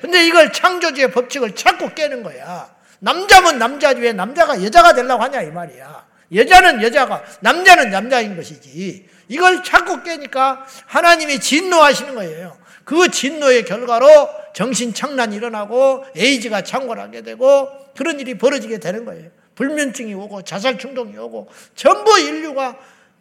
근데 0.00 0.24
이걸 0.26 0.52
창조주의 0.52 1.10
법칙을 1.10 1.56
자꾸 1.56 1.92
깨는 1.92 2.22
거야. 2.22 2.78
남자면 3.00 3.58
남자지 3.58 4.00
왜 4.00 4.12
남자가 4.12 4.62
여자가 4.62 4.92
되려고 4.94 5.22
하냐 5.24 5.42
이 5.42 5.50
말이야. 5.50 6.06
여자는 6.32 6.82
여자가 6.82 7.22
남자는 7.40 7.90
남자인 7.90 8.36
것이지. 8.36 9.08
이걸 9.28 9.64
자꾸 9.64 10.02
깨니까 10.02 10.66
하나님이 10.86 11.40
진노하시는 11.40 12.14
거예요. 12.14 12.56
그 12.84 13.10
진노의 13.10 13.64
결과로 13.64 14.06
정신 14.54 14.94
착란이 14.94 15.36
일어나고 15.36 16.04
에이즈가 16.16 16.62
창궐하게 16.62 17.22
되고 17.22 17.68
그런 17.96 18.20
일이 18.20 18.36
벌어지게 18.38 18.78
되는 18.78 19.04
거예요. 19.04 19.30
불면증이 19.54 20.14
오고 20.14 20.42
자살 20.42 20.78
충동이 20.78 21.16
오고 21.16 21.48
전부 21.74 22.18
인류가 22.18 22.76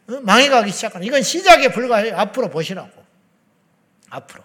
어, 0.10 0.20
망해가기 0.22 0.72
시작하는 0.72 1.06
이건 1.06 1.22
시작에 1.22 1.70
불과해요. 1.70 2.18
앞으로 2.18 2.50
보시라고. 2.50 2.90
앞으로. 4.10 4.44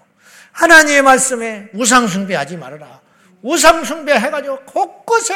하나님의 0.53 1.03
말씀에 1.03 1.69
우상 1.73 2.07
숭배하지 2.07 2.57
말아라. 2.57 3.01
우상 3.45 3.85
숭배해가지고 3.85 4.61
곳곳에 4.61 5.35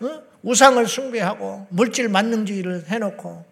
어, 0.00 0.22
우상을 0.42 0.86
숭배하고 0.86 1.66
물질 1.68 2.08
만능주의를 2.08 2.84
해놓고 2.86 3.44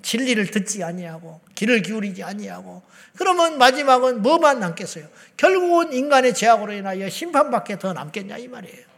진리를 0.00 0.46
듣지 0.46 0.84
아니하고 0.84 1.40
길을 1.56 1.82
기울이지 1.82 2.22
아니하고 2.22 2.82
그러면 3.16 3.58
마지막은 3.58 4.22
뭐만 4.22 4.60
남겠어요? 4.60 5.04
결국은 5.36 5.92
인간의 5.92 6.34
죄악으로 6.34 6.72
인하여 6.72 7.08
심판밖에 7.10 7.78
더 7.78 7.92
남겠냐 7.92 8.38
이 8.38 8.46
말이에요. 8.46 8.92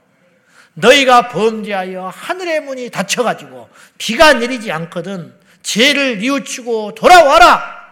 너희가 0.75 1.29
범죄하여 1.29 2.09
하늘의 2.15 2.61
문이 2.61 2.91
닫혀가지고 2.91 3.69
비가 3.97 4.35
내리지 4.35 4.71
않거든 4.71 5.35
죄를 5.63 6.19
뉘우치고 6.19 6.95
돌아와라. 6.95 7.83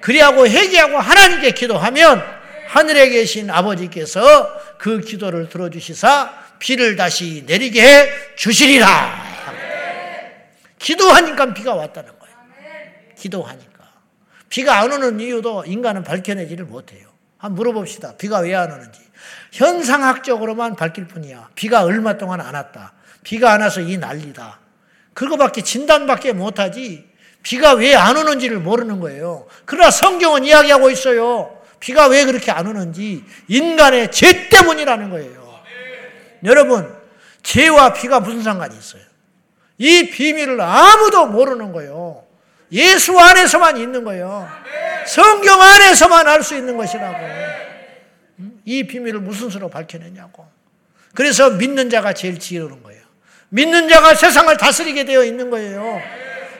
그리하고 0.00 0.46
회개하고 0.46 0.98
하나님께 0.98 1.50
기도하면 1.50 2.35
하늘에 2.68 3.08
계신 3.10 3.50
아버지께서 3.50 4.76
그 4.78 5.00
기도를 5.00 5.48
들어주시사 5.48 6.30
비를 6.58 6.96
다시 6.96 7.44
내리게 7.46 7.82
해 7.82 8.08
주시리라. 8.36 9.24
기도하니까 10.78 11.54
비가 11.54 11.74
왔다는 11.74 12.10
거예요. 12.18 12.34
기도하니까. 13.16 13.66
비가 14.48 14.78
안 14.78 14.92
오는 14.92 15.18
이유도 15.20 15.64
인간은 15.66 16.04
밝혀내지를 16.04 16.64
못해요. 16.66 17.08
한번 17.38 17.56
물어봅시다. 17.56 18.16
비가 18.16 18.38
왜 18.40 18.54
안 18.54 18.70
오는지. 18.72 19.00
현상학적으로만 19.52 20.76
밝힐 20.76 21.06
뿐이야. 21.06 21.50
비가 21.54 21.82
얼마 21.82 22.16
동안 22.18 22.40
안 22.40 22.54
왔다. 22.54 22.92
비가 23.22 23.52
안 23.52 23.62
와서 23.62 23.80
이 23.80 23.96
난리다. 23.96 24.60
그거밖에 25.14 25.62
진단밖에 25.62 26.32
못하지. 26.32 27.06
비가 27.42 27.72
왜 27.72 27.94
안 27.94 28.16
오는지를 28.16 28.58
모르는 28.58 29.00
거예요. 29.00 29.46
그러나 29.64 29.90
성경은 29.90 30.44
이야기하고 30.44 30.90
있어요. 30.90 31.55
비가 31.80 32.06
왜 32.06 32.24
그렇게 32.24 32.50
안 32.50 32.66
오는지 32.66 33.24
인간의 33.48 34.10
죄 34.10 34.48
때문이라는 34.48 35.10
거예요. 35.10 35.60
여러분, 36.44 36.94
죄와 37.42 37.92
비가 37.92 38.20
무슨 38.20 38.42
상관이 38.42 38.76
있어요? 38.76 39.02
이 39.78 40.10
비밀을 40.10 40.60
아무도 40.60 41.26
모르는 41.26 41.72
거예요. 41.72 42.24
예수 42.72 43.18
안에서만 43.18 43.76
있는 43.76 44.04
거예요. 44.04 44.48
성경 45.06 45.60
안에서만 45.60 46.26
알 46.26 46.42
수 46.42 46.56
있는 46.56 46.76
것이라고. 46.76 47.16
이 48.64 48.84
비밀을 48.84 49.20
무슨 49.20 49.50
수로 49.50 49.68
밝혀내냐고. 49.68 50.46
그래서 51.14 51.50
믿는 51.50 51.88
자가 51.88 52.12
제일 52.12 52.38
지혜로운 52.38 52.82
거예요. 52.82 53.02
믿는 53.48 53.88
자가 53.88 54.14
세상을 54.14 54.54
다스리게 54.56 55.04
되어 55.04 55.24
있는 55.24 55.50
거예요. 55.50 56.00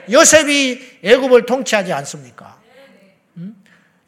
요셉이 0.09 0.99
애굽을 1.03 1.45
통치하지 1.45 1.91
않습니까? 1.91 2.56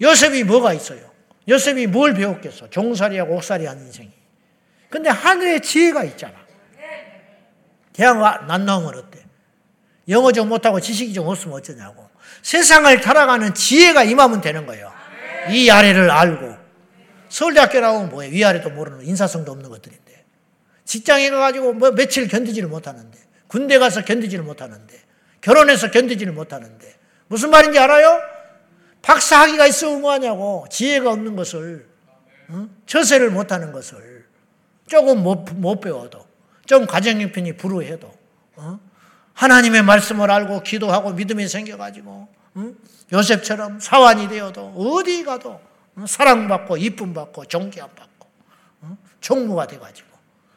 요셉이 0.01 0.43
뭐가 0.43 0.73
있어요? 0.73 1.09
요셉이 1.47 1.87
뭘 1.87 2.13
배웠겠어? 2.13 2.69
종살이하고 2.69 3.35
옥살이한 3.35 3.79
인생이. 3.79 4.11
근데 4.89 5.09
하늘에 5.09 5.59
지혜가 5.59 6.03
있잖아. 6.05 6.33
대학 7.93 8.45
난 8.45 8.65
나오면 8.65 8.95
어때? 8.95 9.19
영어 10.07 10.31
좀 10.31 10.49
못하고 10.49 10.79
지식이 10.79 11.13
좀 11.13 11.27
없으면 11.27 11.57
어쩌냐고. 11.57 12.09
세상을 12.41 13.01
살아가는 13.01 13.53
지혜가 13.53 14.03
임하면 14.03 14.41
되는 14.41 14.65
거예요. 14.65 14.91
이 15.49 15.69
아래를 15.69 16.09
알고. 16.09 16.57
서울대학교 17.29 17.79
나오면 17.79 18.09
뭐예요? 18.09 18.31
위아래도 18.31 18.69
모르는 18.69 19.05
인사성도 19.05 19.51
없는 19.51 19.69
것들인데. 19.69 20.25
직장에 20.85 21.29
가가지고 21.29 21.73
뭐 21.73 21.91
며칠 21.91 22.27
견디지를 22.27 22.69
못하는데. 22.69 23.19
군대 23.47 23.77
가서 23.77 24.03
견디지를 24.03 24.43
못하는데. 24.43 24.99
결혼해서 25.41 25.91
견디지를 25.91 26.33
못하는데. 26.33 26.95
무슨 27.27 27.49
말인지 27.51 27.77
알아요? 27.77 28.19
박사학위가 29.01 29.67
있으면 29.67 30.01
뭐하냐고. 30.01 30.65
지혜가 30.69 31.11
없는 31.11 31.35
것을. 31.35 31.87
어? 32.49 32.67
처세를 32.85 33.31
못하는 33.31 33.71
것을. 33.71 34.25
조금 34.87 35.23
못, 35.23 35.45
못 35.53 35.79
배워도. 35.79 36.25
좀 36.65 36.85
가정 36.85 37.19
형편이 37.21 37.57
불우해도. 37.57 38.11
어? 38.55 38.79
하나님의 39.33 39.83
말씀을 39.83 40.29
알고 40.29 40.63
기도하고 40.63 41.13
믿음이 41.13 41.47
생겨가지고 41.47 42.27
응? 42.57 42.75
요셉처럼 43.13 43.79
사환이 43.79 44.27
되어도 44.27 44.73
어디 44.75 45.23
가도 45.23 45.61
응? 45.97 46.05
사랑받고 46.05 46.75
이쁨 46.75 47.13
받고 47.13 47.45
존귀함 47.45 47.89
받고 47.95 48.27
응? 48.83 48.97
총무가 49.21 49.65
돼가지고 49.65 50.09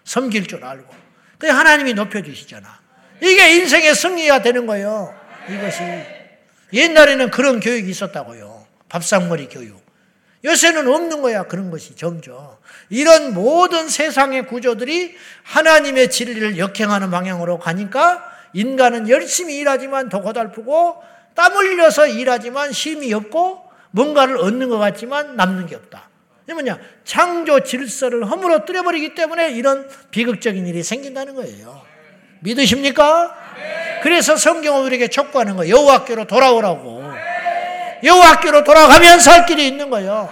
섬길 0.03 0.49
줄 0.49 0.65
알고 0.65 0.93
그 1.39 1.47
하나님이 1.47 1.95
높여주시잖아. 1.95 2.81
이게 3.23 3.57
인생의 3.57 3.95
승리가 3.95 4.43
되는 4.43 4.67
거예요. 4.67 5.15
이것이 5.49 5.83
옛날에는 6.73 7.31
그런 7.31 7.61
교육이 7.61 7.91
있었다고요. 7.91 8.67
밥상머리 8.89 9.49
교육. 9.49 9.83
요새는 10.45 10.89
없는 10.89 11.23
거야. 11.23 11.45
그런 11.45 11.71
것이 11.71 11.95
점점. 11.95 12.57
이런 12.91 13.33
모든 13.35 13.89
세상의 13.89 14.47
구조들이 14.47 15.15
하나님의 15.45 16.11
진리를 16.11 16.59
역행하는 16.59 17.11
방향으로 17.11 17.59
가니까 17.59 18.25
인간은 18.53 19.09
열심히 19.09 19.57
일하지만 19.59 20.09
더 20.09 20.21
고달프고 20.21 21.03
땀 21.35 21.53
흘려서 21.53 22.07
일하지만 22.09 22.71
힘이 22.71 23.13
없고 23.15 23.63
뭔가를 23.93 24.39
얻는 24.39 24.69
것 24.69 24.79
같지만 24.79 25.37
남는 25.37 25.67
게 25.67 25.77
없다. 25.77 26.11
이 26.49 26.53
뭐냐? 26.53 26.79
창조 27.05 27.61
질서를 27.61 28.29
허물어 28.29 28.65
뜨려 28.65 28.83
버리기 28.83 29.15
때문에 29.15 29.53
이런 29.53 29.89
비극적인 30.11 30.67
일이 30.67 30.83
생긴다는 30.83 31.35
거예요. 31.35 31.83
믿으십니까? 32.41 33.37
그래서 34.03 34.37
성경은 34.37 34.83
우리에게 34.87 35.09
촉구하는 35.09 35.57
거예요. 35.57 35.77
여호와께로 35.77 36.27
돌아오라고. 36.27 37.03
여호와께로 38.03 38.65
돌아가면 38.65 39.21
살 39.21 39.47
길이 39.47 39.67
있는 39.67 39.91
거예요. 39.91 40.29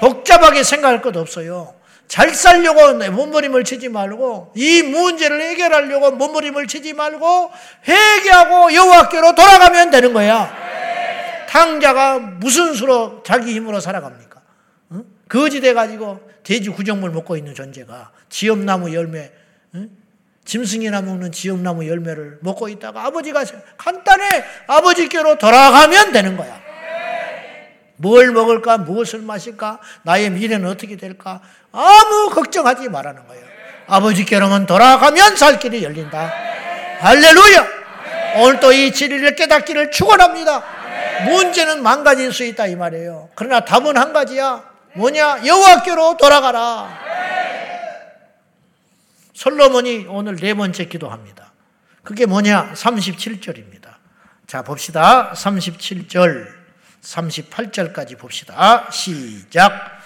복잡하게 0.00 0.62
생각할 0.62 1.00
것 1.00 1.16
없어요. 1.16 1.74
잘 2.06 2.34
살려고 2.34 2.92
몸부림을 2.92 3.64
치지 3.64 3.88
말고 3.88 4.52
이 4.54 4.82
문제를 4.82 5.40
해결하려고 5.40 6.10
몸부림을 6.10 6.66
치지 6.66 6.92
말고 6.92 7.50
회개하고 7.88 8.74
여호와께로 8.74 9.34
돌아가면 9.34 9.90
되는 9.90 10.12
거야. 10.12 10.54
탕자가 11.48 12.18
무슨 12.18 12.74
수로 12.74 13.22
자기 13.22 13.52
힘으로 13.54 13.80
살아갑니까? 13.80 14.40
응? 14.92 15.04
거지 15.28 15.60
돼 15.60 15.72
가지고 15.72 16.20
돼지 16.42 16.68
구정물 16.68 17.10
먹고 17.10 17.36
있는 17.36 17.54
존재가 17.54 18.10
지엽나무 18.28 18.92
열매 18.94 19.30
응? 19.74 20.01
짐승이나 20.44 21.02
먹는 21.02 21.32
지엽나무 21.32 21.86
열매를 21.88 22.38
먹고 22.40 22.68
있다가 22.68 23.04
아버지가 23.06 23.44
간단해 23.76 24.44
아버지께로 24.66 25.38
돌아가면 25.38 26.12
되는 26.12 26.36
거야. 26.36 26.60
뭘 27.96 28.32
먹을까? 28.32 28.78
무엇을 28.78 29.20
마실까? 29.20 29.78
나의 30.02 30.30
미래는 30.30 30.68
어떻게 30.68 30.96
될까? 30.96 31.40
아무 31.70 32.30
걱정하지 32.30 32.88
말라는 32.88 33.26
거예요. 33.28 33.44
아버지께로만 33.86 34.66
돌아가면 34.66 35.36
살 35.36 35.58
길이 35.58 35.82
열린다. 35.84 36.32
할렐루야! 37.00 37.66
오늘 38.36 38.60
또 38.60 38.72
이 38.72 38.92
진리를 38.92 39.36
깨닫기를 39.36 39.90
축원합니다. 39.90 40.62
문제는 41.26 41.82
망가질 41.82 42.32
수 42.32 42.44
있다 42.44 42.66
이 42.66 42.74
말이에요. 42.74 43.28
그러나 43.34 43.60
답은 43.64 43.96
한 43.96 44.12
가지야. 44.12 44.64
뭐냐? 44.94 45.42
여호와께로 45.46 46.16
돌아가라. 46.16 46.88
솔로몬이 49.42 50.06
오늘 50.08 50.36
네 50.36 50.54
번째 50.54 50.84
기도합니다. 50.84 51.52
그게 52.04 52.26
뭐냐? 52.26 52.74
37절입니다. 52.74 53.92
자, 54.46 54.62
봅시다. 54.62 55.32
37절. 55.34 56.46
38절까지 57.00 58.16
봅시다. 58.16 58.88
시작. 58.92 59.98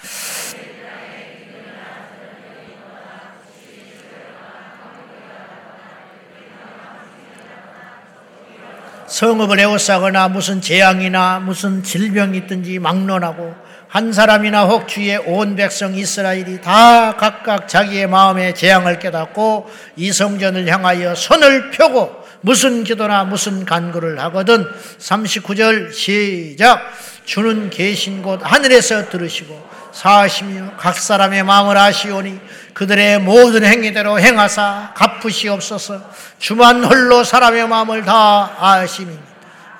성읍을 9.07 9.61
에워싸거나 9.61 10.29
무슨 10.29 10.63
재앙이나 10.63 11.41
무슨 11.41 11.83
질병이 11.83 12.39
있든지 12.39 12.79
막론하고 12.79 13.55
한 13.89 14.13
사람이나 14.13 14.65
혹 14.65 14.89
주의 14.89 15.17
온 15.17 15.57
백성 15.57 15.95
이스라엘이 15.95 16.61
다 16.61 17.17
각각 17.17 17.69
자기의 17.69 18.09
마음의 18.09 18.55
재앙을 18.55 18.99
깨닫고 18.99 19.71
이 19.97 20.13
성전을 20.13 20.67
향하여 20.69 21.15
손을 21.15 21.71
펴고 21.71 22.27
무슨 22.41 22.85
기도나 22.85 23.25
무슨 23.25 23.65
간구를 23.65 24.21
하거든 24.21 24.67
39절 24.99 25.93
시작. 25.93 26.81
주는 27.25 27.71
계신 27.71 28.23
곳 28.23 28.41
하늘에서 28.43 29.09
들으시고 29.09 29.69
사시며 29.93 30.75
각 30.77 30.97
사람의 30.97 31.43
마음을 31.43 31.77
아시오니 31.77 32.39
그들의 32.75 33.21
모든 33.21 33.65
행위대로 33.65 34.21
행하사 34.21 34.93
갚으시옵소서. 34.95 36.03
주만 36.39 36.85
홀로 36.85 37.25
사람의 37.25 37.67
마음을 37.67 38.05
다 38.05 38.55
아심이니. 38.61 39.19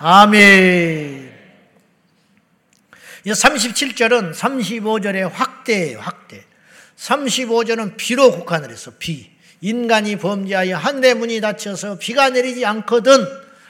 아멘 0.01 1.16
37절은 3.33 4.35
35절의 4.35 5.31
확대예요 5.31 5.99
확대 5.99 6.45
35절은 6.97 7.97
비로 7.97 8.31
국한을 8.31 8.71
했어 8.71 8.93
비 8.99 9.31
인간이 9.61 10.17
범죄하여 10.17 10.77
한대 10.77 11.15
문이 11.15 11.41
닫혀서 11.41 11.99
비가 11.99 12.31
내리지 12.31 12.65
않거든 12.65 13.27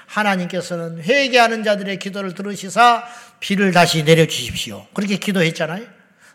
하나님께서는 0.06 1.02
회개하는 1.02 1.64
자들의 1.64 1.98
기도를 1.98 2.34
들으시사 2.34 3.04
비를 3.40 3.72
다시 3.72 4.04
내려주십시오. 4.04 4.86
그렇게 4.94 5.16
기도했잖아요. 5.16 5.86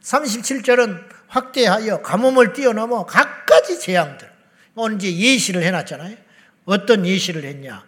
37절은 0.01 1.03
확대하여 1.27 2.01
가뭄을 2.01 2.53
뛰어넘어 2.53 3.05
각가지 3.05 3.79
재앙들. 3.79 4.29
오늘 4.75 4.97
이제 4.97 5.15
예시를 5.15 5.63
해놨잖아요. 5.63 6.15
어떤 6.65 7.05
예시를 7.05 7.43
했냐. 7.45 7.85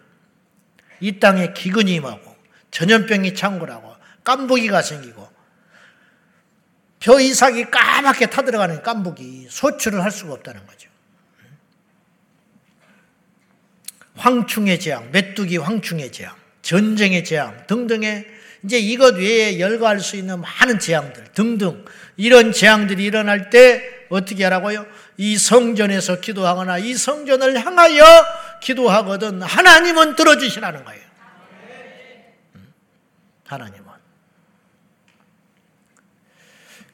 이 1.00 1.18
땅에 1.18 1.52
기근이 1.52 1.94
임하고 1.94 2.34
전염병이 2.70 3.34
창궐하고 3.34 3.94
깐부기가 4.24 4.82
생기고 4.82 5.23
벼 7.04 7.20
이삭이 7.20 7.70
까맣게 7.70 8.30
타들어가는 8.30 8.82
깐부기 8.82 9.48
소출을 9.50 10.02
할 10.02 10.10
수가 10.10 10.32
없다는 10.32 10.66
거죠. 10.66 10.88
황충의 14.16 14.80
재앙, 14.80 15.10
메뚜기 15.12 15.58
황충의 15.58 16.12
재앙, 16.12 16.34
전쟁의 16.62 17.24
재앙 17.24 17.66
등등의 17.66 18.26
이제 18.64 18.78
이것 18.78 19.16
외에 19.16 19.60
열거할 19.60 20.00
수 20.00 20.16
있는 20.16 20.40
많은 20.40 20.78
재앙들 20.78 21.24
등등 21.34 21.84
이런 22.16 22.52
재앙들이 22.52 23.04
일어날 23.04 23.50
때 23.50 23.82
어떻게 24.08 24.42
하라고요? 24.44 24.86
이 25.18 25.36
성전에서 25.36 26.20
기도하거나 26.20 26.78
이 26.78 26.94
성전을 26.94 27.62
향하여 27.66 28.02
기도하거든 28.62 29.42
하나님은 29.42 30.16
들어주시라는 30.16 30.84
거예요. 30.84 31.02
음? 32.54 32.72
하나님은. 33.44 33.84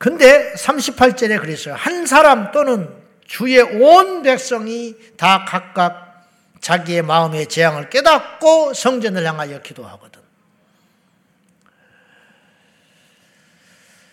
근데 0.01 0.55
38절에 0.55 1.39
그랬어요. 1.43 1.75
한 1.75 2.07
사람 2.07 2.53
또는 2.53 2.89
주의 3.27 3.61
온 3.61 4.23
백성이 4.23 4.97
다 5.19 5.45
각각 5.47 6.27
자기의 6.63 7.03
마음의 7.03 7.49
재앙을 7.49 7.91
깨닫고 7.91 8.73
성전을 8.73 9.27
향하여 9.27 9.61
기도하거든. 9.61 10.23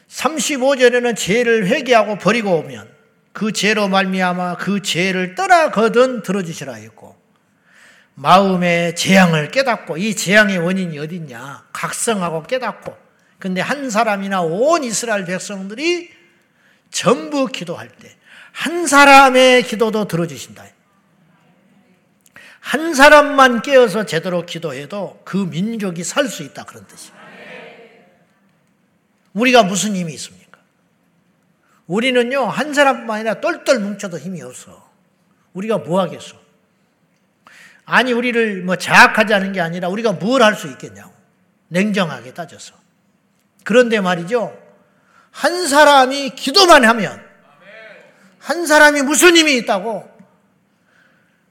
35절에는 0.09 1.15
죄를 1.15 1.67
회개하고 1.67 2.17
버리고 2.17 2.57
오면 2.57 2.93
그 3.31 3.53
죄로 3.53 3.87
말미암아 3.87 4.57
그 4.57 4.81
죄를 4.81 5.35
떠나거든 5.35 6.21
들어주시라 6.21 6.73
했고 6.73 7.15
마음의 8.15 8.97
재앙을 8.97 9.51
깨닫고 9.51 9.95
이 9.95 10.13
재앙의 10.17 10.57
원인이 10.57 10.99
어딨냐 10.99 11.67
각성하고 11.71 12.43
깨닫고 12.43 13.06
근데 13.39 13.61
한 13.61 13.89
사람이나 13.89 14.41
온 14.41 14.83
이스라엘 14.83 15.25
백성들이 15.25 16.11
전부 16.91 17.47
기도할 17.47 17.89
때 17.89 18.17
한 18.57 18.87
사람의 18.87 19.63
기도도 19.63 20.07
들어주신다. 20.07 20.65
한 22.59 22.95
사람만 22.95 23.61
깨어서 23.61 24.07
제대로 24.07 24.47
기도해도 24.47 25.21
그 25.23 25.37
민족이 25.37 26.03
살 26.03 26.27
수 26.27 26.41
있다 26.41 26.63
그런 26.63 26.87
뜻이에요. 26.87 27.15
우리가 29.33 29.61
무슨 29.61 29.95
힘이 29.95 30.15
있습니까? 30.15 30.59
우리는요 31.85 32.45
한 32.45 32.73
사람뿐만 32.73 33.17
아니라 33.17 33.39
똘똘 33.41 33.77
뭉쳐도 33.77 34.17
힘이 34.17 34.41
없어. 34.41 34.89
우리가 35.53 35.77
뭐 35.77 36.01
하겠어? 36.01 36.35
아니 37.85 38.11
우리를 38.11 38.63
뭐 38.63 38.75
자학하지 38.75 39.35
않은 39.35 39.53
게 39.53 39.61
아니라 39.61 39.87
우리가 39.89 40.13
뭘 40.13 40.41
할 40.41 40.55
수 40.55 40.67
있겠냐고 40.67 41.13
냉정하게 41.67 42.33
따져서. 42.33 42.73
그런데 43.67 43.99
말이죠. 43.99 44.57
한 45.29 45.67
사람이 45.67 46.29
기도만 46.35 46.85
하면 46.85 47.21
한 48.39 48.65
사람이 48.65 49.01
무슨 49.01 49.35
힘이 49.35 49.57
있다고 49.57 50.09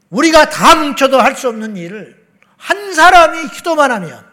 우리가 0.08 0.48
다 0.48 0.76
뭉쳐도 0.76 1.20
할 1.20 1.36
수 1.36 1.46
없는 1.50 1.76
일을 1.76 2.16
한 2.56 2.94
사람이 2.94 3.50
기도만 3.50 3.90
하면 3.92 4.24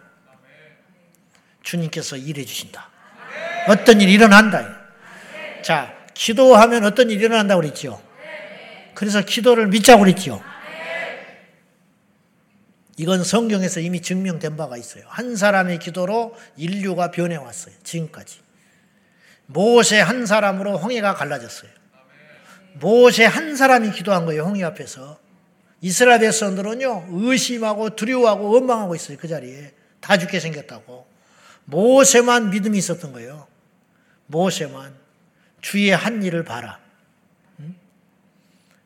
주님께서 1.64 2.16
일해 2.16 2.46
주신다. 2.46 2.88
어떤 3.68 4.00
일이 4.00 4.14
일어난다. 4.14 4.66
자, 5.62 5.94
기도하면 6.14 6.86
어떤 6.86 7.10
일이 7.10 7.26
일어난다고 7.26 7.60
그랬죠. 7.60 8.02
그래서 8.94 9.20
기도를 9.20 9.68
믿자고 9.68 10.04
그랬죠. 10.04 10.42
이건 12.98 13.24
성경에서 13.24 13.80
이미 13.80 14.02
증명된 14.02 14.56
바가 14.56 14.78
있어요. 14.78 15.04
한 15.08 15.36
사람의 15.36 15.80
기도로 15.80 16.36
인류가 16.58 17.12
변해왔어요. 17.12 17.74
지금까지. 17.84 18.40
모세 19.48 20.00
한 20.00 20.26
사람으로 20.26 20.78
홍해가 20.78 21.16
갈라졌어요. 21.16 21.70
모세 22.74 23.26
한 23.26 23.56
사람이 23.56 23.92
기도한 23.92 24.26
거예요. 24.26 24.44
홍해 24.44 24.64
앞에서. 24.64 25.20
이스라엘 25.82 26.20
백성들은요, 26.22 27.08
의심하고 27.12 27.96
두려워하고 27.96 28.52
원망하고 28.52 28.96
있어요. 28.96 29.18
그 29.18 29.28
자리에. 29.28 29.74
다 30.00 30.18
죽게 30.18 30.40
생겼다고. 30.40 31.08
모세만 31.66 32.52
믿음이 32.52 32.78
있었던 32.78 33.12
거예요. 33.14 33.48
모세만. 34.28 34.94
주의 35.62 35.90
한 35.90 36.24
일을 36.24 36.44
봐라. 36.44 36.80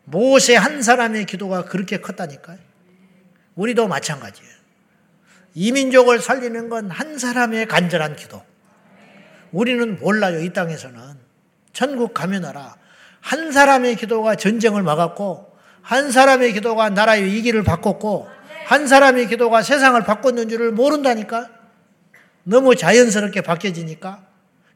모세 0.05 0.55
한 0.55 0.81
사람의 0.81 1.25
기도가 1.25 1.65
그렇게 1.65 1.99
컸다니까요. 1.99 2.66
우리도 3.57 3.87
마찬가지예요. 3.87 4.51
이민족을 5.55 6.21
살리는 6.21 6.69
건 6.69 6.89
한 6.89 7.17
사람의 7.17 7.65
간절한 7.67 8.15
기도. 8.15 8.41
우리는 9.51 9.99
몰라요, 9.99 10.39
이 10.39 10.53
땅에서는. 10.53 10.99
천국 11.73 12.13
가면 12.13 12.45
알아. 12.45 12.75
한 13.21 13.51
사람의 13.51 13.95
기도가 13.95 14.35
전쟁을 14.35 14.83
막았고, 14.83 15.57
한 15.81 16.11
사람의 16.11 16.53
기도가 16.53 16.89
나라의 16.89 17.23
위기를 17.25 17.63
바꿨고, 17.63 18.27
한 18.65 18.87
사람의 18.87 19.27
기도가 19.27 19.63
세상을 19.63 20.01
바꿨는 20.03 20.49
줄을 20.49 20.71
모른다니까? 20.71 21.49
너무 22.43 22.75
자연스럽게 22.75 23.41
바뀌어지니까? 23.41 24.25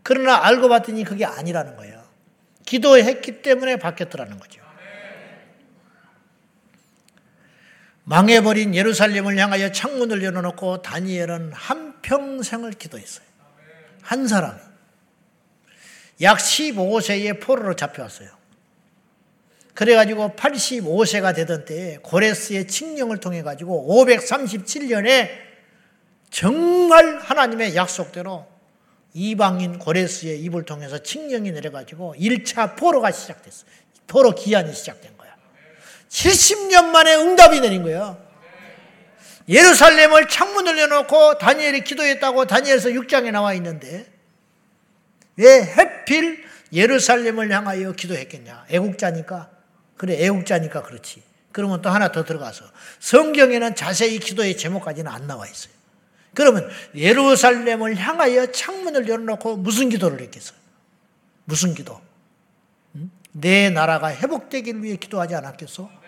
그러나 0.03 0.43
알고 0.45 0.69
봤더니 0.69 1.03
그게 1.03 1.25
아니라는 1.25 1.75
거예요. 1.75 2.01
기도했기 2.65 3.41
때문에 3.41 3.75
바뀌었더라는 3.77 4.39
거죠. 4.39 4.60
망해버린 8.11 8.75
예루살렘을 8.75 9.37
향하여 9.37 9.71
창문을 9.71 10.21
열어놓고 10.21 10.81
다니엘은 10.81 11.53
한평생을 11.53 12.73
기도했어요. 12.73 13.25
한 14.01 14.27
사람이. 14.27 14.59
약 16.19 16.37
15세에 16.37 17.39
포로로 17.39 17.77
잡혀왔어요. 17.77 18.27
그래가지고 19.73 20.33
85세가 20.35 21.33
되던 21.33 21.63
때에 21.63 21.99
고레스의 22.03 22.67
칙령을 22.67 23.19
통해 23.21 23.43
가지고 23.43 23.87
537년에 24.05 25.29
정말 26.29 27.17
하나님의 27.17 27.77
약속대로 27.77 28.45
이방인 29.13 29.79
고레스의 29.79 30.41
입을 30.41 30.65
통해서 30.65 31.01
칙령이 31.01 31.53
내려가지고 31.53 32.15
1차 32.19 32.75
포로가 32.75 33.11
시작됐어요. 33.11 33.71
포로 34.07 34.35
기한이 34.35 34.73
시작된 34.73 35.17
거야. 35.17 35.20
70년 36.11 36.87
만에 36.87 37.15
응답이 37.15 37.61
내린 37.61 37.83
거예요. 37.83 38.21
예루살렘을 39.47 40.27
창문을 40.27 40.77
열놓고 40.77 41.37
다니엘이 41.37 41.83
기도했다고 41.83 42.45
다니엘서 42.45 42.89
6장에 42.89 43.31
나와 43.31 43.53
있는데 43.55 44.11
왜 45.37 45.63
해필 45.63 46.45
예루살렘을 46.73 47.51
향하여 47.51 47.93
기도했겠냐? 47.93 48.65
애국자니까. 48.69 49.49
그래, 49.97 50.23
애국자니까 50.25 50.83
그렇지. 50.83 51.23
그러면 51.51 51.81
또 51.81 51.89
하나 51.89 52.11
더 52.11 52.23
들어가서 52.23 52.65
성경에는 52.99 53.75
자세히 53.75 54.19
기도의 54.19 54.57
제목까지는 54.57 55.11
안 55.11 55.27
나와 55.27 55.47
있어요. 55.47 55.73
그러면 56.33 56.69
예루살렘을 56.95 57.97
향하여 57.97 58.51
창문을 58.51 59.07
열어놓고 59.07 59.57
무슨 59.57 59.89
기도를 59.89 60.21
했겠어요? 60.21 60.57
무슨 61.43 61.73
기도? 61.73 61.99
내 63.33 63.69
나라가 63.69 64.13
회복되기를 64.13 64.83
위해 64.83 64.95
기도하지 64.95 65.35
않았겠어? 65.35 66.00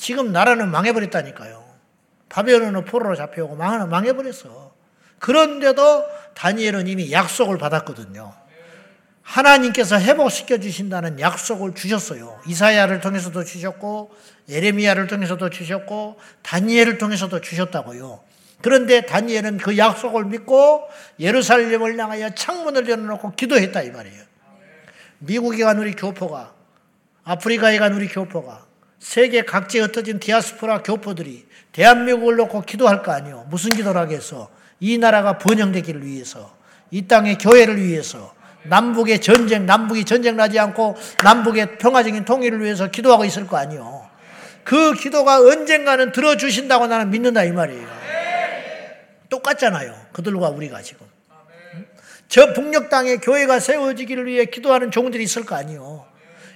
지금 0.00 0.32
나라는 0.32 0.70
망해버렸다니까요. 0.70 1.62
바벨론은 2.30 2.86
포로로 2.86 3.16
잡혀오고 3.16 3.56
망해버렸어. 3.56 4.72
그런데도 5.18 6.06
다니엘은 6.34 6.86
이미 6.88 7.12
약속을 7.12 7.58
받았거든요. 7.58 8.32
하나님께서 9.20 10.00
회복시켜 10.00 10.58
주신다는 10.58 11.20
약속을 11.20 11.74
주셨어요. 11.74 12.40
이사야를 12.46 13.00
통해서도 13.00 13.44
주셨고 13.44 14.14
에레미야를 14.48 15.06
통해서도 15.06 15.50
주셨고 15.50 16.18
다니엘을 16.42 16.96
통해서도 16.96 17.42
주셨다고요. 17.42 18.24
그런데 18.62 19.02
다니엘은 19.02 19.58
그 19.58 19.76
약속을 19.76 20.24
믿고 20.24 20.88
예루살렘을 21.18 21.98
향하여 21.98 22.30
창문을 22.34 22.88
열어놓고 22.88 23.32
기도했다 23.32 23.82
이 23.82 23.90
말이에요. 23.90 24.22
미국에 25.18 25.62
간 25.62 25.78
우리 25.78 25.92
교포가 25.92 26.54
아프리카에 27.24 27.78
간 27.78 27.92
우리 27.92 28.08
교포가 28.08 28.69
세계 29.00 29.42
각지에 29.42 29.80
흩어진 29.80 30.20
디아스포라 30.20 30.82
교포들이 30.82 31.46
대한민국을 31.72 32.36
놓고 32.36 32.62
기도할 32.62 33.02
거 33.02 33.12
아니요. 33.12 33.46
무슨 33.48 33.70
기도를 33.70 34.00
하겠어? 34.00 34.50
이 34.78 34.98
나라가 34.98 35.38
번영되기를 35.38 36.06
위해서 36.06 36.54
이 36.90 37.06
땅의 37.06 37.38
교회를 37.38 37.82
위해서 37.82 38.34
남북의 38.64 39.20
전쟁, 39.20 39.64
남북이 39.64 40.04
전쟁 40.04 40.36
나지 40.36 40.58
않고 40.58 40.96
남북의 41.24 41.78
평화적인 41.78 42.24
통일을 42.26 42.62
위해서 42.62 42.90
기도하고 42.90 43.24
있을 43.24 43.46
거 43.46 43.56
아니요. 43.56 44.08
그 44.64 44.92
기도가 44.92 45.40
언젠가는 45.40 46.12
들어주신다고 46.12 46.86
나는 46.86 47.10
믿는다 47.10 47.44
이 47.44 47.52
말이에요. 47.52 47.88
똑같잖아요. 49.30 49.94
그들과 50.12 50.50
우리가 50.50 50.82
지금. 50.82 51.06
저 52.28 52.52
북녘 52.52 52.90
땅에 52.90 53.16
교회가 53.16 53.58
세워지기를 53.60 54.26
위해 54.26 54.44
기도하는 54.44 54.90
종들이 54.90 55.24
있을 55.24 55.44
거 55.46 55.56
아니요. 55.56 56.09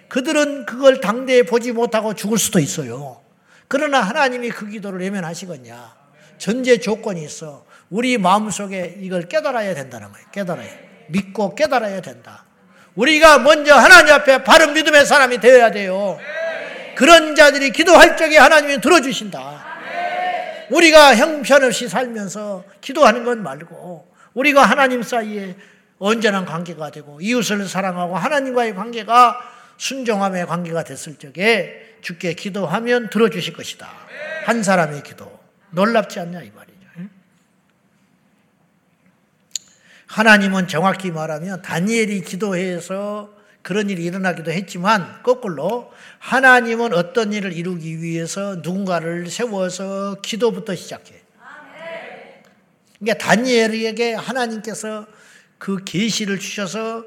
그들은 0.08 0.66
그걸 0.66 1.00
당대에 1.00 1.42
보지 1.42 1.72
못하고 1.72 2.14
죽을 2.14 2.38
수도 2.38 2.58
있어요. 2.58 3.20
그러나 3.68 4.00
하나님이 4.00 4.50
그 4.50 4.68
기도를 4.68 5.00
외면하시겠냐? 5.00 5.94
전제 6.38 6.78
조건이 6.78 7.24
있어. 7.24 7.64
우리 7.90 8.18
마음속에 8.18 8.96
이걸 9.00 9.28
깨달아야 9.28 9.74
된다는 9.74 10.12
거예요. 10.12 10.26
깨달아야. 10.32 10.70
믿고 11.08 11.54
깨달아야 11.54 12.00
된다. 12.00 12.44
우리가 12.94 13.38
먼저 13.38 13.74
하나님 13.74 14.14
앞에 14.14 14.44
바른 14.44 14.72
믿음의 14.72 15.06
사람이 15.06 15.38
되어야 15.38 15.70
돼요. 15.70 16.18
그런 16.94 17.34
자들이 17.34 17.70
기도할 17.70 18.16
적에 18.16 18.38
하나님이 18.38 18.80
들어주신다. 18.80 19.64
우리가 20.70 21.16
형편없이 21.16 21.88
살면서 21.88 22.64
기도하는 22.80 23.24
건 23.24 23.42
말고 23.42 24.12
우리가 24.34 24.62
하나님 24.62 25.02
사이에 25.02 25.56
온전한 25.98 26.44
관계가 26.44 26.90
되고 26.90 27.20
이웃을 27.20 27.66
사랑하고 27.68 28.16
하나님과의 28.16 28.74
관계가 28.74 29.53
순종함의 29.76 30.46
관계가 30.46 30.84
됐을 30.84 31.16
적에 31.16 31.98
주께 32.00 32.34
기도하면 32.34 33.10
들어주실 33.10 33.54
것이다. 33.54 33.88
한 34.44 34.62
사람의 34.62 35.02
기도. 35.02 35.40
놀랍지 35.70 36.20
않냐 36.20 36.42
이 36.42 36.50
말이죠. 36.54 36.74
하나님은 40.06 40.68
정확히 40.68 41.10
말하면 41.10 41.62
다니엘이 41.62 42.20
기도해서 42.22 43.34
그런 43.62 43.88
일이 43.88 44.04
일어나기도 44.04 44.52
했지만 44.52 45.22
거꾸로 45.22 45.90
하나님은 46.18 46.92
어떤 46.92 47.32
일을 47.32 47.52
이루기 47.52 48.00
위해서 48.00 48.56
누군가를 48.56 49.28
세워서 49.28 50.18
기도부터 50.22 50.74
시작해. 50.74 51.22
그러니까 53.00 53.26
다니엘에게 53.26 54.14
하나님께서 54.14 55.06
그 55.58 55.82
계시를 55.82 56.38
주셔서 56.38 57.04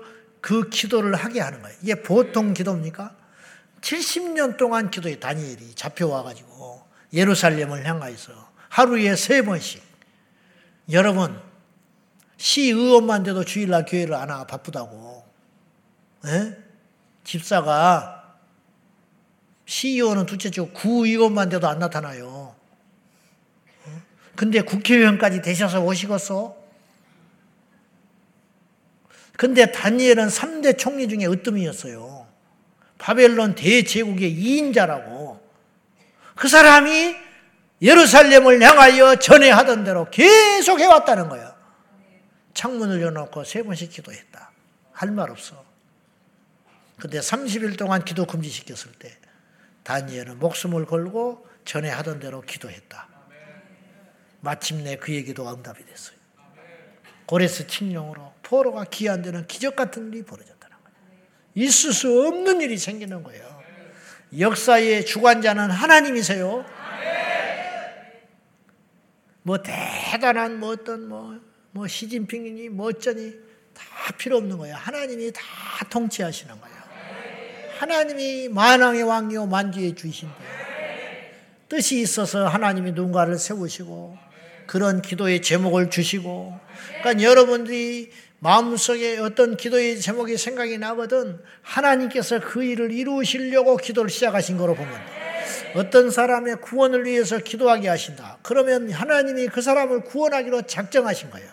그 0.48 0.70
기도를 0.70 1.14
하게 1.14 1.41
하는 1.41 1.62
거예요. 1.62 1.78
이게 1.82 2.02
보통 2.02 2.54
기도입니까? 2.54 3.14
70년 3.82 4.56
동안 4.56 4.89
기도해 4.89 5.20
다니엘이 5.20 5.76
잡혀와 5.76 6.24
가지고 6.24 6.88
예루살렘을 7.12 7.86
향하여서 7.86 8.32
하루에 8.70 9.18
세 9.18 9.41
번씩 9.41 9.84
여러분 10.93 11.38
시 12.38 12.70
의원만 12.70 13.24
돼도 13.24 13.43
주일날 13.43 13.84
교회를 13.84 14.14
안 14.16 14.30
와 14.30 14.48
바쁘다고 14.48 15.26
에? 16.28 16.58
집사가 17.26 18.38
시 19.66 19.89
의원은 19.89 20.28
둘째 20.28 20.50
치고 20.50 20.70
구의원만 20.72 21.50
돼도 21.50 21.68
안 21.68 21.80
나타나요. 21.80 22.56
근데 24.38 24.62
국회의원까지 24.62 25.41
되셔서 25.41 25.82
오시겠어? 25.82 26.56
근데 29.38 29.72
다니엘은 29.72 30.28
3대 30.28 30.78
총리 30.78 31.08
중에 31.08 31.26
으뜸이었어요. 31.28 32.28
바벨론 32.98 33.54
대제국의 33.56 34.36
2인자라고. 34.36 35.40
그 36.36 36.48
사람이 36.48 37.16
예루살렘을 37.82 38.62
향하여 38.62 39.16
전해하던 39.18 39.84
대로 39.84 40.10
계속 40.10 40.80
해왔다는 40.80 41.30
거예요. 41.30 41.56
창문을 42.56 43.00
열어놓고 43.02 43.44
세 43.44 43.62
번씩 43.62 43.92
기도했다. 43.92 44.52
할 44.92 45.12
말 45.12 45.30
없어. 45.30 45.64
근데 47.00 47.20
30일 47.20 47.78
동안 47.78 48.04
기도 48.04 48.26
금지시켰을 48.26 48.94
때 48.98 49.16
다니엘은 49.84 50.40
목숨을 50.40 50.88
걸고 50.88 51.48
전에 51.66 51.90
하던 51.92 52.20
대로 52.20 52.42
기도했다. 52.42 53.08
마침내 54.40 54.96
그의 54.96 55.24
기도가 55.24 55.54
응답이 55.54 55.86
됐어요. 55.86 56.18
고레스 57.28 57.68
칙령으로 57.68 58.34
포로가 58.48 58.86
기한되는 58.86 59.45
기적 59.48 59.76
같은 59.76 60.08
일이 60.08 60.24
벌어졌다는 60.24 60.78
거예요. 60.82 60.98
있을 61.56 61.91
수 61.91 62.28
없는 62.28 62.62
일이 62.62 62.78
생기는 62.78 63.22
거예요. 63.22 63.45
역사의 64.39 65.06
주관자는 65.06 65.70
하나님이세요. 65.70 66.66
뭐 69.43 69.58
대단한 69.62 70.60
뭐 70.60 70.70
어떤 70.72 71.10
뭐, 71.10 71.39
뭐 71.72 71.88
시진핑이니 71.88 72.70
뭐 72.70 72.88
어쩌니 72.88 73.34
다 73.74 73.84
필요 74.18 74.38
없는 74.38 74.58
거예요. 74.58 74.76
하나님이 74.76 75.32
다 75.34 75.41
통치하시는 75.89 76.60
거예요. 76.60 76.78
하나님이 77.80 78.48
만왕의 78.48 79.04
왕이요 79.04 79.45
만주의 79.48 79.93
주이신데 79.93 80.36
뜻이 81.68 82.00
있어서 82.00 82.48
하나님이 82.48 82.93
누군가를 82.93 83.38
세우시고 83.38 84.18
그런 84.68 85.02
기도의 85.02 85.41
제목을 85.41 85.89
주시고 85.89 86.60
그러니까 87.02 87.24
여러분들이 87.24 88.12
마음속에 88.40 89.18
어떤 89.18 89.58
기도의 89.58 90.00
제목이 90.00 90.38
생각이 90.38 90.78
나거든 90.78 91.40
하나님께서 91.62 92.40
그 92.40 92.64
일을 92.64 92.92
이루시려고 92.92 93.78
기도를 93.78 94.10
시작하신 94.10 94.58
거로 94.58 94.76
보면 94.76 94.94
어떤 95.76 96.12
사람의 96.12 96.58
구원을 96.62 97.06
위해서 97.06 97.40
기도하게 97.40 97.88
하신다. 97.88 98.38
그러면 98.44 98.92
하나님이 98.92 99.48
그 99.48 99.62
사람을 99.62 100.02
구원하기로 100.02 100.64
작정하신 100.64 101.32
거예요. 101.32 101.50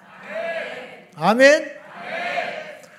아멘. 1.16 1.72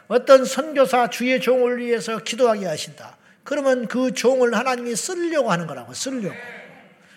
어떤 0.07 0.45
선교사 0.45 1.09
주의 1.09 1.39
종을 1.39 1.79
위해서 1.79 2.19
기도하게 2.19 2.65
하신다. 2.65 3.17
그러면 3.43 3.87
그 3.87 4.13
종을 4.13 4.55
하나님이 4.55 4.95
쓰려고 4.95 5.51
하는 5.51 5.67
거라고, 5.67 5.93
쓰려고. 5.93 6.35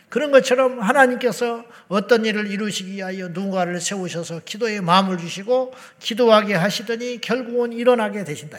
그런 0.09 0.31
것처럼 0.31 0.81
하나님께서 0.81 1.65
어떤 1.89 2.25
일을 2.25 2.51
이루시기 2.51 2.93
위하여 2.93 3.29
누군가를 3.29 3.81
세우셔서 3.81 4.41
기도에 4.45 4.81
마음을 4.81 5.19
주시고 5.19 5.75
기도하게 6.01 6.55
하시더니 6.55 7.21
결국은 7.21 7.73
일어나게 7.73 8.25
되신다. 8.25 8.59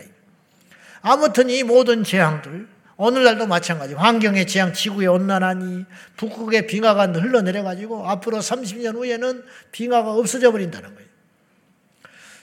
아무튼 1.01 1.49
이 1.49 1.63
모든 1.63 2.03
재앙들, 2.03 2.67
오늘날도 2.97 3.47
마찬가지. 3.47 3.93
환경의 3.93 4.45
재앙, 4.45 4.73
지구의 4.73 5.07
온난하니 5.07 5.85
북극의 6.17 6.67
빙하가 6.67 7.07
흘러내려가지고 7.07 8.07
앞으로 8.09 8.39
30년 8.39 8.95
후에는 8.95 9.43
빙하가 9.71 10.11
없어져 10.11 10.51
버린다는 10.51 10.93
거예요. 10.93 11.09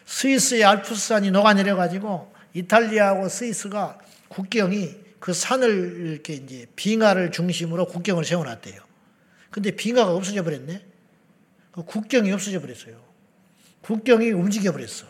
스위스의 0.06 0.64
알프스산이 0.64 1.30
녹아내려가지고 1.30 2.32
이탈리아하고 2.54 3.28
스위스가 3.28 3.98
국경이 4.28 4.94
그 5.20 5.34
산을 5.34 6.12
이렇게 6.12 6.34
이제 6.34 6.66
빙하를 6.74 7.32
중심으로 7.32 7.86
국경을 7.86 8.24
세워놨대요. 8.24 8.85
근데 9.56 9.70
빙하가 9.70 10.12
없어져 10.12 10.42
버렸네. 10.42 10.84
그 11.72 11.82
국경이 11.82 12.30
없어져 12.30 12.60
버렸어요. 12.60 13.00
국경이 13.80 14.30
움직여 14.30 14.70
버렸어. 14.70 15.06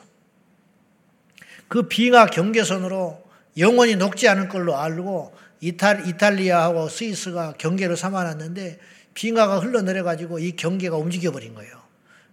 그 1.66 1.88
빙하 1.88 2.26
경계선으로 2.26 3.24
영원히 3.58 3.96
녹지 3.96 4.28
않을 4.28 4.48
걸로 4.48 4.76
알고 4.76 5.34
이탈, 5.60 6.06
이탈리아하고 6.06 6.88
스위스가 6.88 7.54
경계를 7.54 7.96
삼아놨는데 7.96 8.78
빙하가 9.14 9.58
흘러내려가지고 9.58 10.38
이 10.38 10.54
경계가 10.54 10.96
움직여 10.96 11.32
버린 11.32 11.52
거예요. 11.56 11.82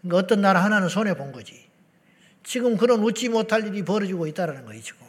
그러니까 0.02 0.18
어떤 0.20 0.42
나라 0.42 0.64
하나는 0.64 0.90
손해 0.90 1.16
본 1.16 1.32
거지. 1.32 1.66
지금 2.44 2.78
그런 2.78 3.02
웃지 3.02 3.28
못할 3.28 3.66
일이 3.66 3.84
벌어지고 3.84 4.28
있다는 4.28 4.66
거예요, 4.66 4.84
지금. 4.84 5.08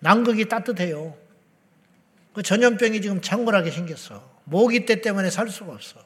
남극이 0.00 0.48
따뜻해요. 0.48 1.25
그 2.36 2.42
전염병이 2.42 3.00
지금 3.00 3.22
창궐하게 3.22 3.70
생겼어. 3.70 4.22
모기 4.44 4.84
때 4.84 5.00
때문에 5.00 5.30
살 5.30 5.48
수가 5.48 5.72
없어. 5.72 6.04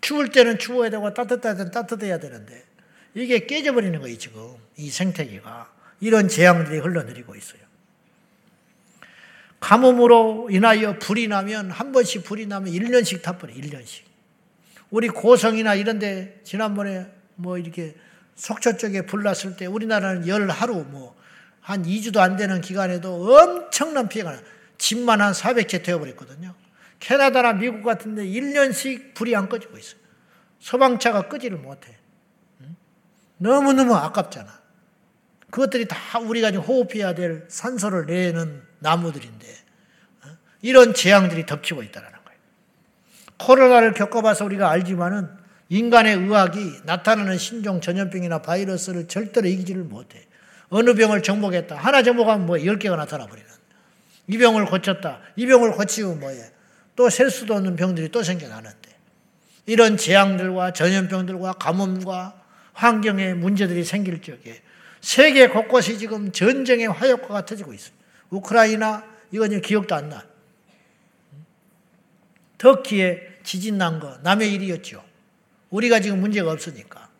추울 0.00 0.30
때는 0.30 0.58
추워야 0.58 0.88
되고 0.88 1.12
따뜻할 1.12 1.58
때는 1.58 1.70
따뜻해야 1.70 2.18
되는데 2.18 2.64
이게 3.14 3.44
깨져버리는 3.44 4.00
거예요, 4.00 4.16
지금. 4.16 4.54
이 4.78 4.88
생태계가. 4.88 5.70
이런 6.00 6.26
재앙들이 6.26 6.78
흘러내리고 6.78 7.36
있어요. 7.36 7.60
가뭄으로 9.60 10.48
인하여 10.50 10.98
불이 10.98 11.28
나면 11.28 11.70
한 11.70 11.92
번씩 11.92 12.24
불이 12.24 12.46
나면 12.46 12.72
1년씩 12.72 13.20
타버려, 13.20 13.52
1년씩. 13.52 14.04
우리 14.88 15.08
고성이나 15.08 15.74
이런데 15.74 16.40
지난번에 16.44 17.08
뭐 17.34 17.58
이렇게 17.58 17.94
속초 18.36 18.78
쪽에 18.78 19.02
불 19.02 19.22
났을 19.22 19.54
때 19.54 19.66
우리나라는 19.66 20.26
열 20.28 20.48
하루 20.48 20.76
뭐 20.76 21.14
한 21.62 21.84
2주도 21.84 22.18
안 22.18 22.36
되는 22.36 22.60
기간에도 22.60 23.14
엄청난 23.14 24.08
피해가 24.08 24.32
나. 24.32 24.42
집만 24.78 25.20
한 25.20 25.32
400채 25.32 25.82
되어버렸거든요. 25.82 26.54
캐나다나 26.98 27.52
미국 27.52 27.82
같은 27.82 28.14
데 28.14 28.24
1년씩 28.24 29.14
불이 29.14 29.34
안 29.34 29.48
꺼지고 29.48 29.78
있어요. 29.78 30.00
소방차가 30.58 31.28
끄지를 31.28 31.58
못해. 31.58 31.96
너무너무 33.38 33.94
아깝잖아. 33.94 34.62
그것들이 35.50 35.86
다 35.88 36.18
우리가 36.20 36.50
호흡해야 36.50 37.14
될 37.14 37.44
산소를 37.48 38.06
내는 38.06 38.62
나무들인데 38.78 39.46
이런 40.62 40.94
재앙들이 40.94 41.44
덮치고 41.46 41.82
있다는 41.82 42.12
코로나를 43.42 43.92
겪어봐서 43.94 44.44
우리가 44.44 44.70
알지만은 44.70 45.28
인간의 45.68 46.16
의학이 46.16 46.82
나타나는 46.84 47.38
신종 47.38 47.80
전염병이나 47.80 48.42
바이러스를 48.42 49.08
절대로 49.08 49.48
이기지를 49.48 49.84
못해. 49.84 50.26
어느 50.68 50.94
병을 50.94 51.22
정복했다. 51.22 51.76
하나 51.76 52.02
정복하면 52.02 52.46
뭐 52.46 52.56
10개가 52.56 52.96
나타나 52.96 53.26
버리는. 53.26 53.48
이 54.32 54.38
병을 54.38 54.64
고쳤다. 54.64 55.20
이 55.36 55.46
병을 55.46 55.72
고치고 55.72 56.14
뭐해. 56.14 56.50
또 56.96 57.10
셀 57.10 57.30
수도 57.30 57.54
없는 57.54 57.76
병들이 57.76 58.08
또 58.08 58.22
생겨나는데. 58.22 58.90
이런 59.66 59.98
재앙들과 59.98 60.72
전염병들과 60.72 61.52
가뭄과 61.54 62.42
환경의 62.72 63.34
문제들이 63.34 63.84
생길 63.84 64.22
적에 64.22 64.62
세계 65.02 65.48
곳곳이 65.48 65.98
지금 65.98 66.32
전쟁의 66.32 66.86
화약과가 66.88 67.44
터지고 67.44 67.74
있어요. 67.74 67.92
우크라이나, 68.30 69.04
이건 69.32 69.60
기억도 69.60 69.94
안 69.94 70.08
나. 70.08 70.24
터키에 72.56 73.20
지진 73.42 73.76
난 73.76 74.00
거 74.00 74.16
남의 74.22 74.50
일이었죠. 74.54 75.04
우리가 75.70 76.00
지금 76.00 76.20
문제가 76.20 76.52
없으니까. 76.52 77.10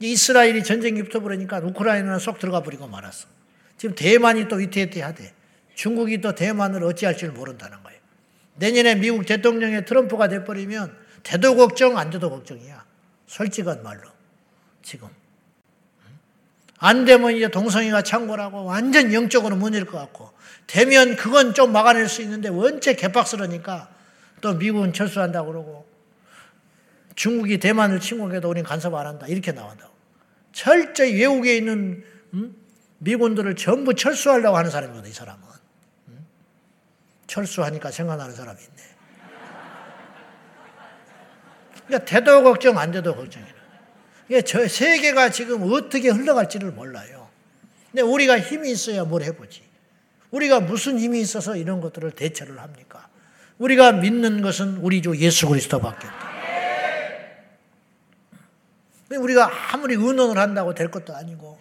이스라엘이 0.00 0.64
전쟁이 0.64 1.02
붙어버리니까 1.04 1.58
우크라이나는 1.58 2.18
쏙 2.18 2.40
들어가 2.40 2.62
버리고 2.62 2.88
말았어. 2.88 3.28
지금 3.76 3.94
대만이 3.94 4.48
또 4.48 4.56
위태위태하대. 4.56 5.32
중국이 5.74 6.20
또 6.20 6.34
대만을 6.34 6.84
어찌할 6.84 7.16
줄 7.16 7.30
모른다는 7.30 7.82
거예요. 7.82 8.00
내년에 8.56 8.94
미국 8.96 9.26
대통령의 9.26 9.84
트럼프가 9.84 10.28
돼버리면 10.28 10.96
돼도 11.22 11.56
걱정 11.56 11.98
안 11.98 12.10
돼도 12.10 12.30
걱정이야. 12.30 12.84
솔직한 13.26 13.82
말로 13.82 14.02
지금 14.82 15.08
안 16.78 17.04
되면 17.04 17.32
이제 17.32 17.48
동성이가 17.48 18.02
창고라고 18.02 18.64
완전 18.64 19.14
영적으로 19.14 19.54
무너질 19.56 19.86
것 19.86 19.98
같고 19.98 20.32
되면 20.66 21.14
그건 21.16 21.54
좀 21.54 21.72
막아낼 21.72 22.08
수 22.08 22.22
있는데 22.22 22.48
원체 22.48 22.94
개박스러니까 22.94 23.88
또 24.40 24.54
미국은 24.54 24.92
철수한다고 24.92 25.52
그러고 25.52 25.86
중국이 27.14 27.58
대만을 27.58 28.00
침공해도 28.00 28.50
우리는 28.50 28.68
간섭 28.68 28.94
안 28.94 29.06
한다 29.06 29.26
이렇게 29.28 29.52
나온다고 29.52 29.92
철저히 30.52 31.14
외국에 31.20 31.56
있는 31.56 32.04
음? 32.34 32.56
미군들을 32.98 33.54
전부 33.56 33.94
철수하려고 33.94 34.56
하는 34.56 34.70
사람이거든 34.70 35.08
이 35.08 35.12
사람은 35.12 35.40
음? 35.40 35.51
철수하니까 37.32 37.90
생각나는 37.90 38.34
사람이 38.34 38.58
있네 38.60 38.82
그러니까 41.86 42.04
돼도 42.04 42.42
걱정 42.42 42.78
안 42.78 42.92
돼도 42.92 43.14
걱정이라 43.14 43.62
저 44.44 44.68
세계가 44.68 45.30
지금 45.30 45.70
어떻게 45.72 46.08
흘러갈지를 46.08 46.72
몰라요. 46.72 47.28
근데 47.90 48.02
우리가 48.02 48.40
힘이 48.40 48.70
있어야 48.70 49.04
뭘 49.04 49.22
해보지. 49.22 49.62
우리가 50.30 50.60
무슨 50.60 50.98
힘이 50.98 51.20
있어서 51.20 51.56
이런 51.56 51.82
것들을 51.82 52.12
대처를 52.12 52.58
합니까? 52.58 53.08
우리가 53.58 53.92
믿는 53.92 54.40
것은 54.40 54.78
우리 54.78 55.02
주 55.02 55.14
예수 55.18 55.46
그리스도밖에 55.48 56.06
없다. 56.06 56.32
우리가 59.18 59.74
아무리 59.74 59.94
의논을 59.94 60.38
한다고 60.38 60.74
될 60.74 60.90
것도 60.90 61.14
아니고, 61.14 61.60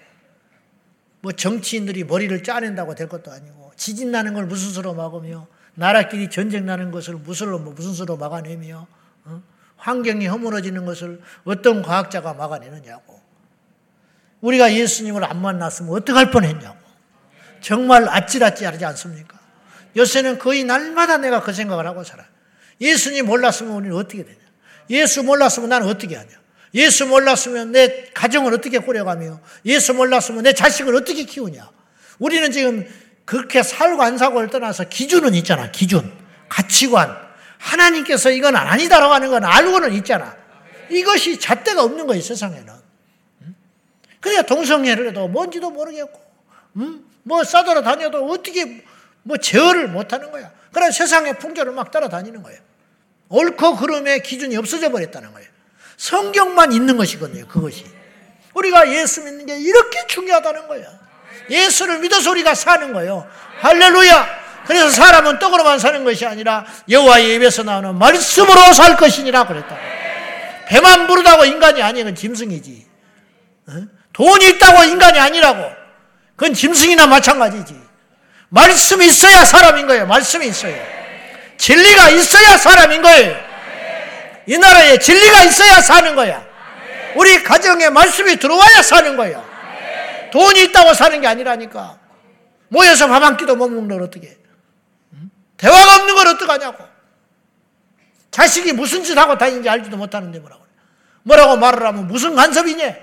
뭐 1.20 1.34
정치인들이 1.34 2.06
머리를 2.06 2.44
짜낸다고 2.44 2.96
될 2.96 3.10
것도 3.10 3.32
아니고, 3.32 3.74
지진 3.76 4.12
나는 4.12 4.34
걸 4.34 4.46
무슨 4.46 4.72
수로 4.72 4.94
막으며, 4.94 5.48
나라끼리 5.76 6.30
전쟁 6.30 6.66
나는 6.66 6.92
것을 6.92 7.16
무슨 7.16 7.48
수로, 7.48 7.60
무슨 7.60 7.94
수로 7.94 8.18
막아내며, 8.18 8.88
어? 9.26 9.44
환경이 9.78 10.28
허물어지는 10.28 10.86
것을 10.86 11.22
어떤 11.44 11.82
과학자가 11.82 12.34
막아내느냐고. 12.34 13.20
우리가 14.42 14.74
예수님을 14.74 15.24
안 15.24 15.42
만났으면 15.42 15.92
어떡할 15.94 16.32
뻔했냐고. 16.32 16.78
정말 17.62 18.10
아찔아찔 18.10 18.68
하지 18.68 18.86
않습니까? 18.86 19.40
요새는 19.96 20.40
거의 20.40 20.64
날마다 20.64 21.18
내가 21.18 21.42
그 21.42 21.54
생각을 21.54 21.86
하고 21.86 22.04
살아. 22.04 22.26
예수님 22.80 23.28
몰랐으면 23.28 23.74
우리는 23.74 23.96
어떻게 23.96 24.24
되냐? 24.24 24.38
예수 24.90 25.24
몰랐으면 25.24 25.70
나는 25.70 25.88
어떻게 25.88 26.16
하냐? 26.16 26.30
예수 26.74 27.06
몰랐으면 27.06 27.72
내 27.72 28.10
가정을 28.14 28.54
어떻게 28.54 28.80
꾸려가며 28.80 29.40
예수 29.66 29.94
몰랐으면 29.94 30.44
내 30.44 30.54
자식을 30.54 30.96
어떻게 30.96 31.24
키우냐? 31.24 31.70
우리는 32.20 32.52
지금 32.52 32.88
그렇게 33.26 33.64
살고 33.64 34.02
안 34.02 34.18
살고를 34.18 34.50
떠나서 34.50 34.86
기준은 34.86 35.34
있잖아. 35.36 35.72
기준, 35.72 36.12
가치관, 36.50 37.18
하나님께서 37.58 38.32
이건 38.32 38.56
아니다라고 38.56 39.14
하는 39.14 39.30
건 39.30 39.46
알고는 39.46 39.94
있잖아. 39.94 40.36
이것이 40.90 41.40
잣대가 41.40 41.84
없는 41.84 42.08
거예요, 42.08 42.22
세상에는. 42.22 42.74
그러니까 44.20 44.46
동성애를 44.46 45.10
해도 45.10 45.28
뭔지도 45.28 45.72
모르겠고, 45.72 46.22
음? 46.78 47.06
뭐 47.24 47.44
싸돌아 47.44 47.82
다녀도 47.82 48.26
어떻게 48.30 48.84
뭐 49.24 49.38
제어를 49.38 49.88
못 49.88 50.12
하는 50.14 50.32
거야. 50.32 50.52
그래 50.72 50.92
세상의 50.92 51.40
풍조를 51.40 51.74
막 51.74 51.92
따라다니는 51.92 52.44
거예요. 52.44 52.60
옳고 53.30 53.78
그름의 53.78 54.24
기준이 54.24 54.56
없어져 54.58 54.90
버렸다는 54.90 55.32
거예요. 55.32 55.50
성경만 55.98 56.72
있는 56.72 56.98
것이거든요, 56.98 57.48
그것이. 57.48 57.86
우리가 58.54 58.92
예수 58.94 59.24
믿는 59.24 59.46
게 59.46 59.58
이렇게 59.58 60.08
중요하다는 60.08 60.68
거예요. 60.68 60.88
예수를 61.50 62.00
믿어서 62.00 62.32
우리가 62.32 62.56
사는 62.56 62.94
거예요. 62.94 63.28
할렐루야! 63.62 64.42
그래서 64.66 64.90
사람은 64.90 65.40
떡으로만 65.40 65.80
사는 65.80 66.04
것이 66.04 66.26
아니라 66.26 66.66
여호와의 66.90 67.36
입에서 67.36 67.64
나오는 67.64 67.96
말씀으로 67.98 68.74
살 68.74 68.96
것이니라 68.96 69.46
그랬다. 69.46 69.76
배만 70.68 71.08
부르다고 71.08 71.46
인간이 71.46 71.82
아니 71.82 72.00
그건 72.00 72.16
짐승이지. 72.16 72.86
어? 73.68 73.74
돈이 74.14 74.50
있다고 74.50 74.84
인간이 74.84 75.20
아니라고. 75.20 75.70
그건 76.36 76.54
짐승이나 76.54 77.08
마찬가지지. 77.08 77.76
말씀이 78.50 79.06
있어야 79.06 79.46
사람인 79.46 79.88
거예요. 79.88 80.06
말씀이 80.08 80.48
있어요. 80.48 80.76
진리가 81.58 82.10
있어야 82.10 82.58
사람인 82.58 83.02
거예요. 83.02 83.36
이 84.48 84.58
나라에 84.58 84.98
진리가 84.98 85.44
있어야 85.44 85.82
사는 85.82 86.16
거야. 86.16 86.44
우리 87.16 87.44
가정에 87.44 87.90
말씀이 87.90 88.38
들어와야 88.38 88.82
사는 88.82 89.16
거야. 89.16 89.51
돈이 90.32 90.64
있다고 90.66 90.94
사는 90.94 91.20
게 91.22 91.28
아니라니까. 91.28 92.00
모여서 92.70 93.08
밥 93.08 93.22
한 93.24 93.38
끼도 93.38 93.56
못 93.56 93.68
먹는 93.70 93.90
걸 93.90 94.04
어떻게 94.04 94.38
대화가 95.58 95.96
없는 95.98 96.16
걸 96.16 96.28
어떡하냐고. 96.28 96.84
자식이 98.32 98.74
무슨 98.74 99.04
짓 99.04 99.18
하고 99.18 99.38
다니는지 99.38 99.70
알지도 99.70 99.98
못하는데 99.98 100.40
뭐라고. 100.40 100.66
뭐라고 101.24 101.58
말을 101.58 101.86
하면 101.86 102.08
무슨 102.08 102.36
간섭이냐? 102.36 102.96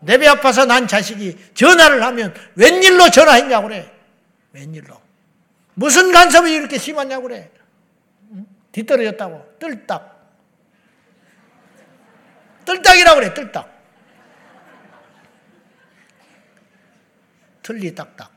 내 0.00 0.18
배 0.18 0.26
아파서 0.28 0.66
난 0.66 0.86
자식이 0.86 1.52
전화를 1.54 2.02
하면 2.02 2.34
웬일로 2.56 3.10
전화했냐고 3.10 3.68
그래. 3.68 3.90
웬일로. 4.52 5.00
무슨 5.74 6.12
간섭이 6.12 6.52
이렇게 6.52 6.78
심하냐고 6.78 7.22
그래. 7.22 7.50
뒤떨어졌다고. 8.72 9.56
뜰딱. 9.58 10.16
뜰딱이라고 12.66 13.20
그래, 13.20 13.32
뜰딱. 13.34 13.75
틀리 17.66 17.94
딱딱. 17.96 18.30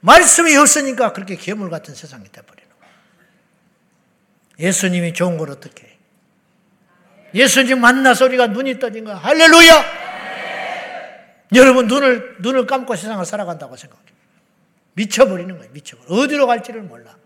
말씀이 0.00 0.56
없으니까 0.56 1.12
그렇게 1.12 1.36
괴물 1.36 1.70
같은 1.70 1.94
세상이 1.94 2.24
돼버리는 2.32 2.68
거예요. 2.80 2.92
예수님이 4.58 5.12
좋은 5.12 5.38
걸 5.38 5.50
어떻게 5.50 5.86
해? 5.86 5.96
예수님 7.32 7.80
만나서 7.80 8.24
우리가 8.24 8.48
눈이 8.48 8.80
떠진 8.80 9.04
거야. 9.04 9.14
할렐루야! 9.14 9.82
네. 9.82 11.36
여러분, 11.54 11.86
눈을, 11.86 12.38
눈을 12.40 12.66
감고 12.66 12.96
세상을 12.96 13.24
살아간다고 13.24 13.76
생각해. 13.76 14.02
미쳐버리는 14.94 15.56
거예요. 15.56 15.70
미쳐버려. 15.72 16.16
어디로 16.16 16.48
갈지를 16.48 16.82
몰라. 16.82 17.16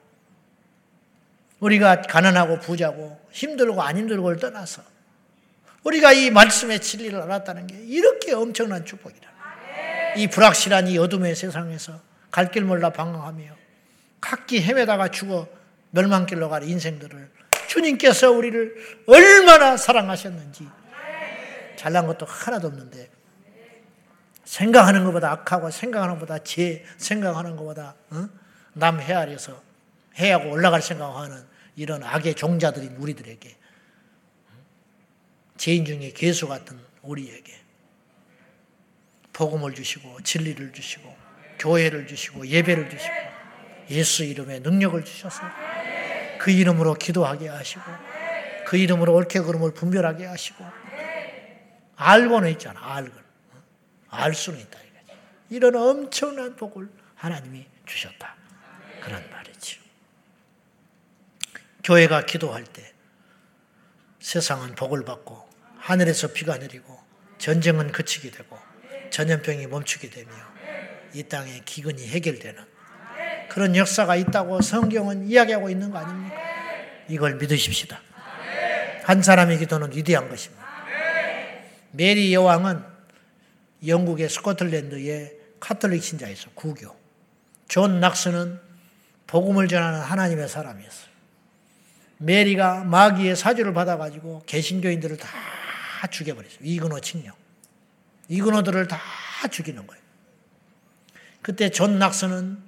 우리가 1.60 2.02
가난하고 2.02 2.60
부자고 2.60 3.18
힘들고 3.30 3.80
안 3.80 3.96
힘들고를 3.96 4.38
떠나서 4.38 4.92
우리가 5.84 6.12
이 6.12 6.30
말씀의 6.30 6.80
진리를 6.80 7.20
알았다는 7.20 7.66
게 7.66 7.76
이렇게 7.84 8.32
엄청난 8.32 8.84
축복이다. 8.84 9.30
이 10.16 10.26
불확실한 10.28 10.88
이 10.88 10.98
어둠의 10.98 11.34
세상에서 11.36 12.00
갈 12.30 12.50
길 12.50 12.64
몰라 12.64 12.90
방황하며 12.90 13.44
각기 14.20 14.62
헤매다가 14.62 15.08
죽어 15.08 15.46
멸망길로 15.90 16.48
가는 16.48 16.66
인생들을 16.68 17.30
주님께서 17.68 18.30
우리를 18.32 18.74
얼마나 19.06 19.76
사랑하셨는지 19.76 20.66
잘난 21.76 22.06
것도 22.06 22.26
하나도 22.26 22.68
없는데 22.68 23.10
생각하는 24.44 25.04
것보다 25.04 25.30
악하고 25.32 25.70
생각하는 25.70 26.14
것보다 26.14 26.38
제 26.38 26.84
생각하는 26.96 27.56
것보다 27.56 27.94
어? 28.10 28.28
남 28.72 29.00
헤아려서 29.00 29.60
해하고 30.18 30.50
올라갈 30.50 30.80
생각하는 30.82 31.44
이런 31.76 32.02
악의 32.02 32.34
종자들인 32.34 32.96
우리들에게 32.96 33.56
죄인 35.56 35.84
중에 35.84 36.10
개수 36.12 36.48
같은 36.48 36.78
우리에게 37.02 37.54
복음을 39.32 39.74
주시고 39.74 40.22
진리를 40.22 40.72
주시고 40.72 41.16
교회를 41.58 42.06
주시고 42.06 42.46
예배를 42.46 42.90
주시고 42.90 43.14
예수 43.90 44.24
이름에 44.24 44.60
능력을 44.60 45.04
주셔서 45.04 45.42
그 46.38 46.50
이름으로 46.50 46.94
기도하게 46.94 47.48
하시고 47.48 47.82
그 48.66 48.76
이름으로 48.76 49.14
옳게 49.14 49.40
그름을 49.40 49.74
분별하게 49.74 50.26
하시고 50.26 50.64
알고는 51.96 52.50
있잖아 52.52 52.96
알고 52.96 53.12
알 54.08 54.34
수는 54.34 54.60
있다 54.60 54.84
이런 55.50 55.76
엄청난 55.76 56.56
복을 56.56 56.88
하나님이 57.14 57.66
주셨다. 57.86 58.34
그런 59.00 59.22
말이지. 59.30 59.80
교회가 61.82 62.24
기도할 62.24 62.64
때 62.64 62.93
세상은 64.24 64.74
복을 64.74 65.04
받고 65.04 65.46
하늘에서 65.76 66.28
비가 66.28 66.56
내리고 66.56 66.98
전쟁은 67.36 67.92
그치게 67.92 68.30
되고 68.30 68.58
전염병이 69.10 69.66
멈추게 69.66 70.08
되며 70.08 70.30
이 71.12 71.22
땅의 71.24 71.60
기근이 71.66 72.08
해결되는 72.08 72.64
그런 73.50 73.76
역사가 73.76 74.16
있다고 74.16 74.62
성경은 74.62 75.28
이야기하고 75.28 75.68
있는 75.68 75.90
거 75.90 75.98
아닙니까? 75.98 76.36
이걸 77.06 77.34
믿으십시다. 77.34 78.00
한 79.02 79.22
사람의 79.22 79.58
기도는 79.58 79.94
위대한 79.94 80.30
것입니다. 80.30 80.64
메리 81.90 82.32
여왕은 82.32 82.82
영국의 83.86 84.30
스코틀랜드의 84.30 85.36
카톨릭 85.60 86.02
신자였어, 86.02 86.48
구교. 86.54 86.96
존 87.68 88.00
낙스는 88.00 88.58
복음을 89.26 89.68
전하는 89.68 90.00
하나님의 90.00 90.48
사람이었어요. 90.48 91.13
메리가 92.18 92.84
마귀의 92.84 93.36
사주를 93.36 93.72
받아가지고 93.72 94.42
개신교인들을 94.46 95.16
다 95.16 95.28
죽여버렸어요. 96.10 96.58
위그노 96.62 97.00
칙령. 97.00 97.32
위그노들을 98.28 98.88
다 98.88 98.98
죽이는 99.50 99.86
거예요. 99.86 100.02
그때 101.42 101.68
존 101.68 101.98
낙스는 101.98 102.58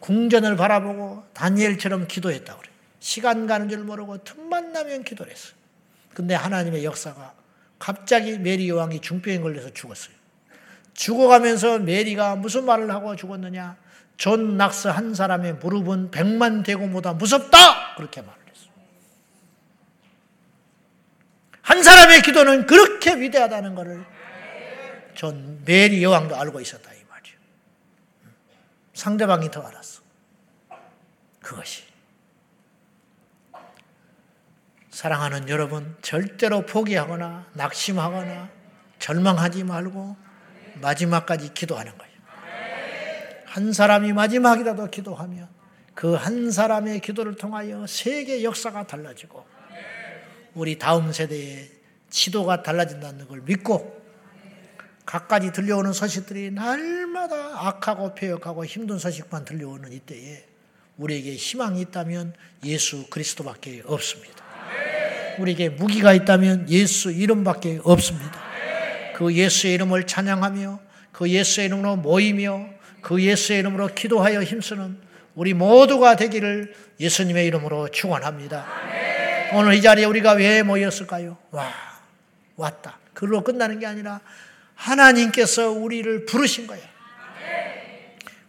궁전을 0.00 0.56
바라보고 0.56 1.24
다니엘처럼 1.32 2.06
기도했다고 2.06 2.60
그래요. 2.60 2.74
시간 3.00 3.46
가는 3.46 3.68
줄 3.68 3.78
모르고 3.80 4.24
틈만 4.24 4.72
나면 4.72 5.04
기도를 5.04 5.32
했어요. 5.32 5.54
근데 6.14 6.34
하나님의 6.34 6.84
역사가 6.84 7.34
갑자기 7.78 8.38
메리 8.38 8.68
여왕이 8.68 9.00
중병에 9.00 9.40
걸려서 9.40 9.72
죽었어요. 9.72 10.14
죽어가면서 10.94 11.80
메리가 11.80 12.36
무슨 12.36 12.64
말을 12.64 12.90
하고 12.90 13.16
죽었느냐? 13.16 13.76
존 14.16 14.56
낙스 14.56 14.88
한 14.88 15.14
사람의 15.14 15.54
무릎은 15.54 16.10
백만 16.10 16.62
대군보다 16.62 17.12
무섭다! 17.12 17.96
그렇게 17.96 18.22
말을 18.22 18.40
했어요. 18.48 18.70
한 21.66 21.82
사람의 21.82 22.22
기도는 22.22 22.66
그렇게 22.66 23.16
위대하다는 23.16 23.74
것을 23.74 24.06
전 25.16 25.60
메리 25.64 26.00
여왕도 26.00 26.36
알고 26.36 26.60
있었다 26.60 26.92
이 26.92 27.02
말이에요. 27.08 27.38
상대방이 28.94 29.50
더 29.50 29.62
알았어. 29.62 30.00
그것이 31.40 31.82
사랑하는 34.90 35.48
여러분, 35.48 35.96
절대로 36.02 36.64
포기하거나 36.66 37.46
낙심하거나 37.54 38.48
절망하지 39.00 39.64
말고 39.64 40.16
마지막까지 40.80 41.52
기도하는 41.52 41.98
거예요. 41.98 42.14
한 43.44 43.72
사람이 43.72 44.12
마지막이라도 44.12 44.86
기도하면 44.90 45.48
그 45.94 46.14
한 46.14 46.52
사람의 46.52 47.00
기도를 47.00 47.34
통하여 47.34 47.86
세계 47.88 48.44
역사가 48.44 48.86
달라지고 48.86 49.55
우리 50.56 50.78
다음 50.78 51.12
세대의 51.12 51.68
지도가 52.08 52.62
달라진다는 52.62 53.28
걸 53.28 53.42
믿고 53.42 53.94
각가지 55.04 55.52
들려오는 55.52 55.92
소식들이 55.92 56.50
날마다 56.50 57.68
악하고 57.68 58.14
폐역하고 58.14 58.64
힘든 58.64 58.98
소식만 58.98 59.44
들려오는 59.44 59.92
이때에 59.92 60.46
우리에게 60.96 61.34
희망이 61.34 61.82
있다면 61.82 62.32
예수 62.64 63.06
그리스도밖에 63.10 63.82
없습니다. 63.84 64.44
우리에게 65.38 65.68
무기가 65.68 66.14
있다면 66.14 66.70
예수 66.70 67.12
이름밖에 67.12 67.80
없습니다. 67.84 68.32
그 69.14 69.34
예수의 69.34 69.74
이름을 69.74 70.06
찬양하며 70.06 70.80
그 71.12 71.28
예수의 71.28 71.66
이름으로 71.66 71.96
모이며 71.96 72.66
그 73.02 73.22
예수의 73.22 73.58
이름으로 73.58 73.88
기도하여 73.88 74.42
힘쓰는 74.42 74.98
우리 75.34 75.52
모두가 75.52 76.16
되기를 76.16 76.74
예수님의 76.98 77.46
이름으로 77.46 77.88
축원합니다. 77.88 78.95
오늘 79.52 79.74
이 79.74 79.82
자리에 79.82 80.04
우리가 80.04 80.32
왜 80.32 80.62
모였을까요? 80.62 81.36
와 81.50 81.72
왔다. 82.56 82.98
그걸로 83.14 83.42
끝나는 83.42 83.78
게 83.78 83.86
아니라 83.86 84.20
하나님께서 84.74 85.70
우리를 85.70 86.26
부르신 86.26 86.66
거야. 86.66 86.80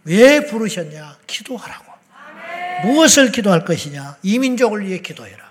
왜 0.03 0.45
부르셨냐? 0.45 1.17
기도하라고. 1.27 1.85
무엇을 2.83 3.31
기도할 3.31 3.65
것이냐? 3.65 4.17
이민족을 4.23 4.85
위해 4.85 4.99
기도해라. 4.99 5.47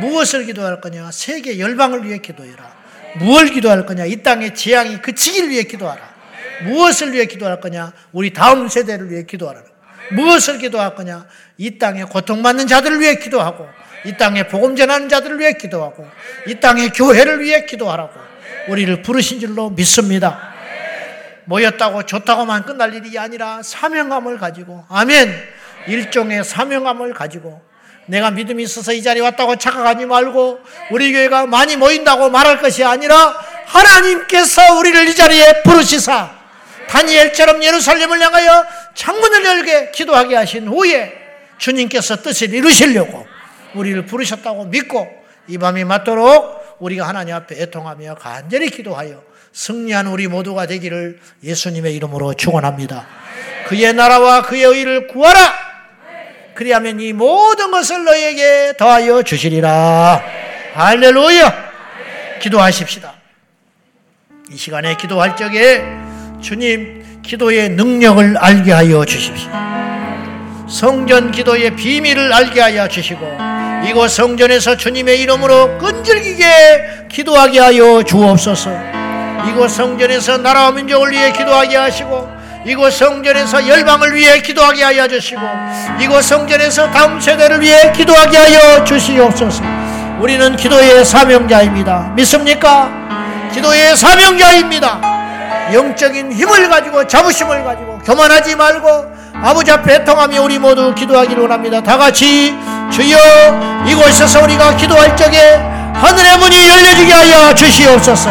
무엇을 0.00 0.46
기도할 0.46 0.80
거냐? 0.80 1.10
세계 1.10 1.58
열방을 1.58 2.04
위해 2.04 2.18
기도해라. 2.18 2.74
무엇을 3.16 3.50
기도할 3.50 3.84
거냐? 3.84 4.06
이 4.06 4.22
땅의 4.22 4.54
재앙이 4.54 5.02
그치기를 5.02 5.50
위해 5.50 5.64
기도하라. 5.64 6.12
무엇을 6.64 7.12
위해 7.12 7.26
기도할 7.26 7.60
거냐? 7.60 7.92
우리 8.12 8.32
다음 8.32 8.68
세대를 8.68 9.10
위해 9.10 9.24
기도하라. 9.24 9.62
무엇을 10.12 10.58
기도할 10.58 10.94
거냐? 10.94 11.26
이 11.58 11.78
땅에 11.78 12.04
고통받는 12.04 12.66
자들을 12.66 13.00
위해 13.00 13.16
기도하고, 13.16 13.68
이 14.04 14.16
땅에 14.16 14.46
복음 14.48 14.76
전하는 14.76 15.08
자들을 15.08 15.38
위해 15.38 15.52
기도하고, 15.52 16.06
이 16.46 16.54
땅의 16.56 16.90
교회를 16.90 17.40
위해 17.40 17.64
기도하라고 17.64 18.12
우리를 18.68 19.02
부르신 19.02 19.40
줄로 19.40 19.70
믿습니다. 19.70 20.52
모였다고 21.44 22.04
좋다고만 22.04 22.64
끝날 22.64 22.94
일이 22.94 23.18
아니라 23.18 23.62
사명감을 23.62 24.38
가지고, 24.38 24.84
아멘! 24.88 25.62
일종의 25.86 26.44
사명감을 26.44 27.14
가지고 27.14 27.60
내가 28.06 28.30
믿음이 28.30 28.62
있어서 28.64 28.92
이 28.92 29.02
자리에 29.02 29.22
왔다고 29.22 29.56
착각하지 29.56 30.06
말고 30.06 30.60
우리 30.90 31.12
교회가 31.12 31.46
많이 31.46 31.76
모인다고 31.76 32.30
말할 32.30 32.60
것이 32.60 32.84
아니라 32.84 33.34
하나님께서 33.66 34.78
우리를 34.78 35.08
이 35.08 35.14
자리에 35.14 35.62
부르시사 35.62 36.30
다니엘처럼 36.88 37.62
예루살렘을 37.62 38.20
향하여 38.20 38.66
창문을 38.94 39.44
열게 39.44 39.90
기도하게 39.92 40.36
하신 40.36 40.68
후에 40.68 41.12
주님께서 41.58 42.16
뜻을 42.16 42.52
이루시려고 42.52 43.26
우리를 43.74 44.06
부르셨다고 44.06 44.66
믿고 44.66 45.08
이 45.48 45.58
밤이 45.58 45.84
맞도록 45.84 46.76
우리가 46.78 47.06
하나님 47.06 47.34
앞에 47.34 47.60
애통하며 47.62 48.16
간절히 48.16 48.70
기도하여 48.70 49.22
승리한 49.52 50.06
우리 50.06 50.28
모두가 50.28 50.66
되기를 50.66 51.18
예수님의 51.44 51.94
이름으로 51.96 52.34
축원합니다. 52.34 53.06
그의 53.66 53.92
나라와 53.92 54.42
그의 54.42 54.64
의를 54.64 55.06
구하라. 55.08 55.72
그리하면 56.54 57.00
이 57.00 57.12
모든 57.12 57.70
것을 57.70 58.04
너에게 58.04 58.74
더하여 58.78 59.22
주시리라. 59.22 60.22
할렐루야. 60.74 61.72
기도하십시다. 62.40 63.14
이 64.50 64.56
시간에 64.56 64.96
기도할 64.96 65.36
적에 65.36 65.84
주님 66.40 67.22
기도의 67.22 67.70
능력을 67.70 68.36
알게 68.36 68.72
하여 68.72 69.04
주십시오. 69.04 69.50
성전 70.68 71.30
기도의 71.30 71.76
비밀을 71.76 72.32
알게 72.32 72.60
하여 72.60 72.88
주시고 72.88 73.51
이곳 73.84 74.10
성전에서 74.10 74.76
주님의 74.76 75.20
이름으로 75.20 75.78
끈질기게 75.78 77.06
기도하게 77.08 77.60
하여 77.60 78.02
주옵소서. 78.02 78.70
이곳 79.48 79.70
성전에서 79.70 80.38
나라와 80.38 80.70
민족을 80.70 81.10
위해 81.10 81.32
기도하게 81.32 81.76
하시고 81.76 82.28
이곳 82.64 82.92
성전에서 82.92 83.66
열방을 83.66 84.14
위해 84.14 84.40
기도하게 84.40 84.84
하여 84.84 85.08
주시고 85.08 85.40
이곳 86.00 86.22
성전에서 86.22 86.90
다음 86.92 87.20
세대를 87.20 87.60
위해 87.60 87.90
기도하게 87.92 88.36
하여 88.36 88.84
주시옵소서. 88.84 89.64
우리는 90.20 90.54
기도의 90.56 91.04
사명자입니다. 91.04 92.12
믿습니까? 92.14 92.88
기도의 93.52 93.96
사명자입니다. 93.96 95.00
영적인 95.72 96.32
힘을 96.32 96.68
가지고 96.68 97.06
자부심을 97.06 97.64
가지고 97.64 97.98
교만하지 97.98 98.54
말고 98.54 99.12
아버지 99.34 99.72
앞에 99.72 100.04
통하며 100.04 100.42
우리 100.42 100.58
모두 100.58 100.94
기도하기를 100.94 101.42
원합니다. 101.42 101.82
다 101.82 101.98
같이 101.98 102.54
주여 102.92 103.16
이곳에서 103.86 104.42
우리가 104.42 104.76
기도할 104.76 105.16
적에 105.16 105.58
하늘의 105.94 106.38
문이 106.38 106.68
열려지게 106.68 107.12
하여 107.12 107.54
주시옵소서. 107.54 108.30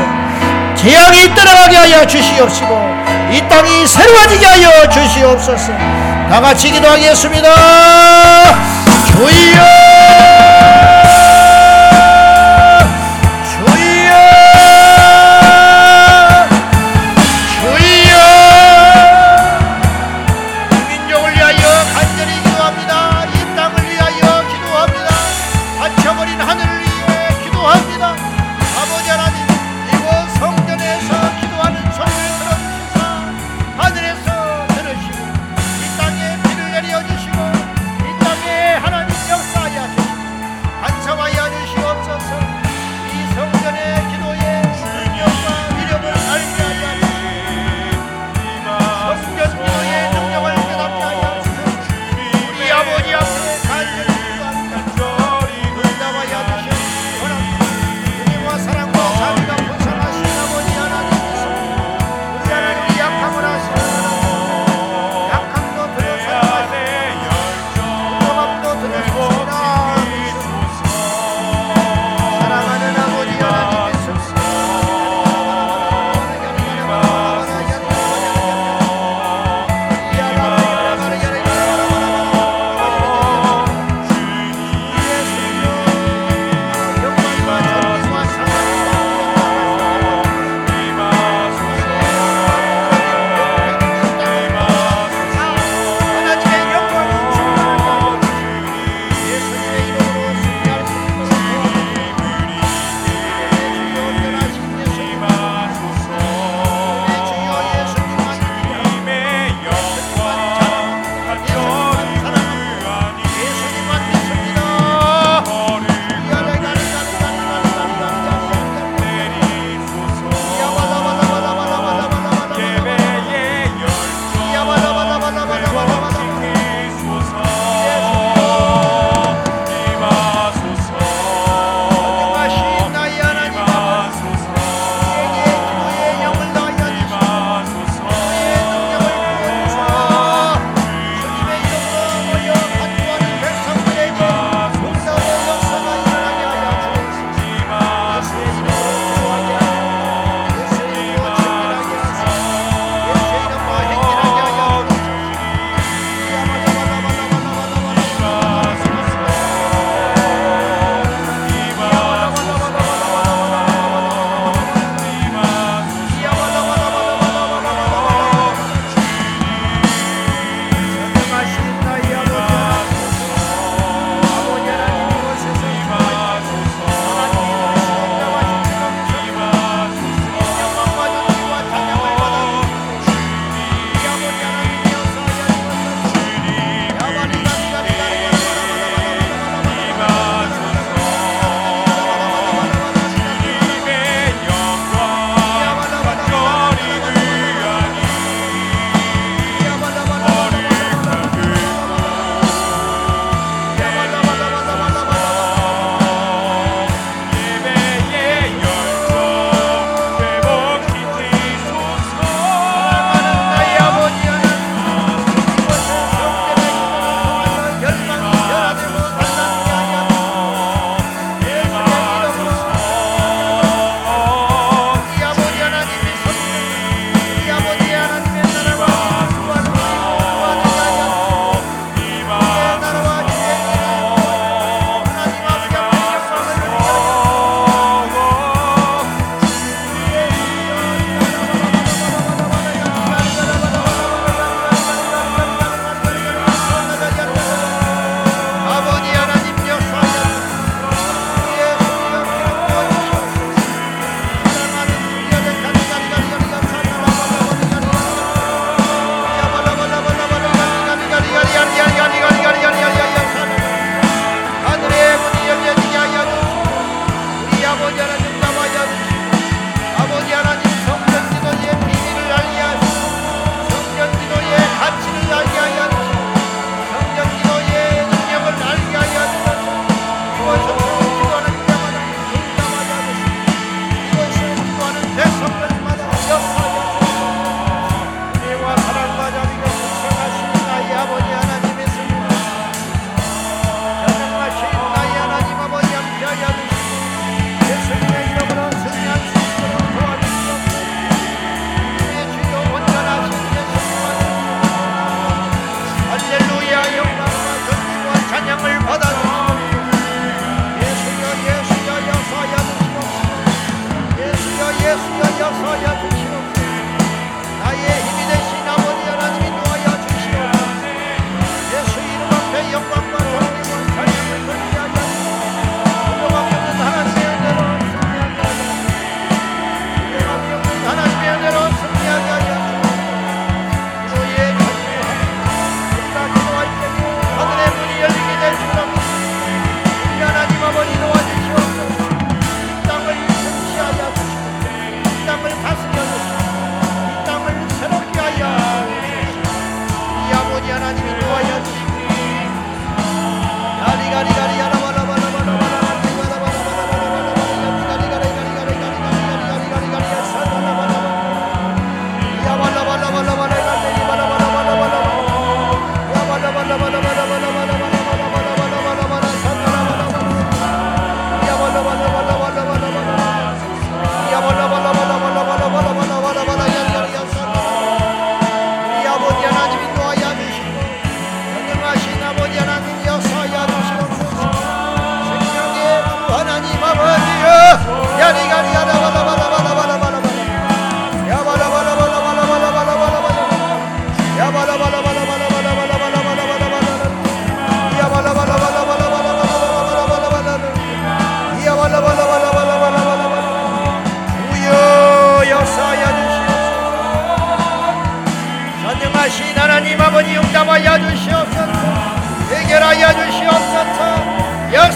재앙이 0.76 1.34
떠나가게 1.36 1.76
하여 1.76 2.06
주시옵시고 2.06 3.02
이 3.32 3.42
땅이 3.50 3.88
새로워지게 3.88 4.46
하여 4.46 4.90
주시옵소서. 4.90 5.74
다 6.30 6.40
같이 6.42 6.72
기도하겠습니다. 6.72 7.50
주여! 9.08 10.61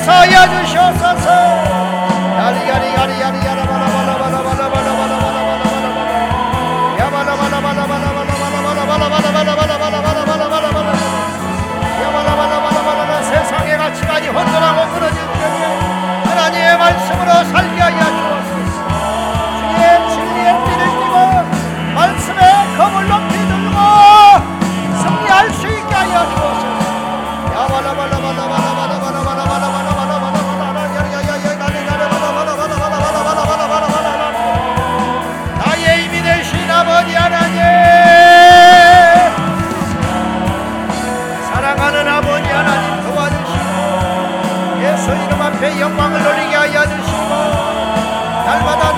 역사여 0.05 0.61
주시옵소서. 0.61 1.65
세상의 13.25 13.77
가치관이 13.77 14.27
혼돈하고 14.27 14.93
끊어지는 14.93 15.27
하나님의 16.25 16.77
말씀으로 16.77 17.43
살려야 17.45 18.14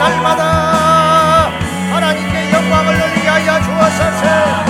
날마다 0.08 1.52
하나님께 1.92 2.52
영광을 2.54 2.94
올리게 2.96 3.28
하여 3.28 3.62
주옵소서. 3.62 4.67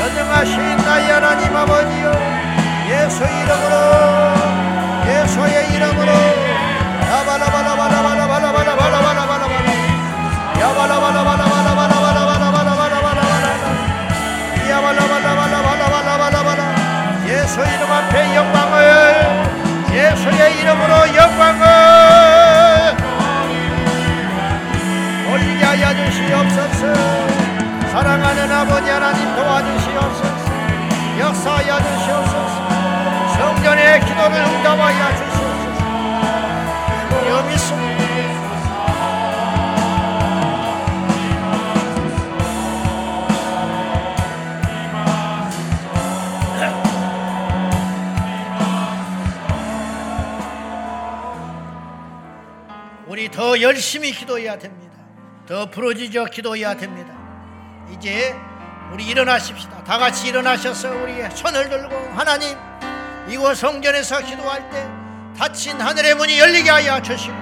연능하신 0.00 0.76
나의 0.76 1.10
하나님 1.12 1.56
아버지여 1.56 2.12
예수 2.90 3.24
이름으로 3.24 4.19
앞에 18.00 18.34
영광을 18.34 18.78
예수의 19.92 20.58
이름으로 20.58 21.14
영광을 21.14 21.66
올리게 25.30 25.64
하여 25.64 25.94
주시옵소서. 25.94 26.94
사랑하는 27.92 28.50
아버지 28.50 28.90
하나님 28.90 29.36
도와주시옵소서. 29.36 30.50
역사하여 31.18 31.78
주시옵소서. 31.82 32.70
성전의 33.36 34.00
기도를 34.00 34.34
응답하여 34.44 35.16
주시옵소서. 35.16 35.78
여기 37.28 37.58
숨 37.58 37.79
우리 53.20 53.30
더 53.30 53.60
열심히 53.60 54.12
기도해야 54.12 54.58
됩니다. 54.58 54.96
더 55.46 55.68
부러지죠 55.68 56.24
기도해야 56.24 56.74
됩니다. 56.74 57.12
이제 57.92 58.34
우리 58.94 59.04
일어나십시다. 59.04 59.84
다 59.84 59.98
같이 59.98 60.28
일어나셔서 60.28 60.88
우리 60.88 61.22
손을 61.34 61.68
들고 61.68 61.94
하나님 62.16 62.56
이곳 63.28 63.58
성전에서 63.58 64.22
기도할 64.22 64.70
때 64.70 64.88
닫힌 65.38 65.78
하늘의 65.78 66.14
문이 66.14 66.38
열리게 66.38 66.70
하여 66.70 67.02
주시고 67.02 67.34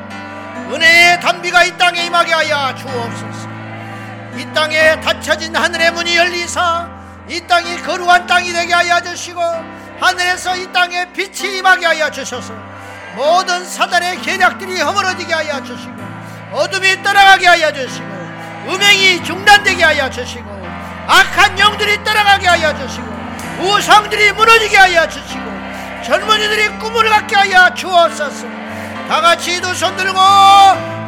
은혜의 0.73 1.21
담비가 1.21 1.63
이 1.63 1.79
땅에 1.79 2.07
임하게 2.07 2.33
하여 2.33 2.75
주옵소서. 2.75 3.49
이 4.37 4.53
땅에 4.53 5.01
닫혀진 5.01 5.55
하늘의 5.55 5.93
문이 5.93 6.17
열리사 6.17 6.91
이 7.29 7.41
땅이 7.47 7.83
거룩한 7.83 8.27
땅이 8.27 8.53
되게 8.53 8.75
하여 8.75 9.01
주시고 9.01 9.41
하늘에서 10.01 10.57
이 10.57 10.73
땅에 10.73 11.13
빛이 11.13 11.59
임하게 11.59 11.87
하여 11.87 12.11
주셔서 12.11 12.68
모든 13.19 13.65
사단의 13.67 14.23
계략들이 14.23 14.81
허물어지게 14.81 15.35
하여 15.35 15.61
주시고 15.65 15.93
어둠이 16.53 17.03
떠나가게 17.03 17.49
하여 17.49 17.73
주시고 17.73 18.07
음행이 18.69 19.25
중단되게 19.25 19.83
하여 19.83 20.09
주시고 20.09 20.49
악한 21.09 21.59
영들이 21.59 22.05
떠나가게 22.05 22.47
하여 22.47 22.73
주시고 22.79 23.09
우상들이 23.61 24.31
무너지게 24.33 24.77
하여 24.77 25.09
주시고 25.09 25.43
젊은이들이 26.07 26.69
꿈을 26.79 27.09
갖게 27.11 27.35
하여 27.37 27.75
주었소서. 27.75 28.47
다 29.09 29.21
같이 29.21 29.61
두 29.61 29.75
손 29.75 29.97
들고 29.97 30.17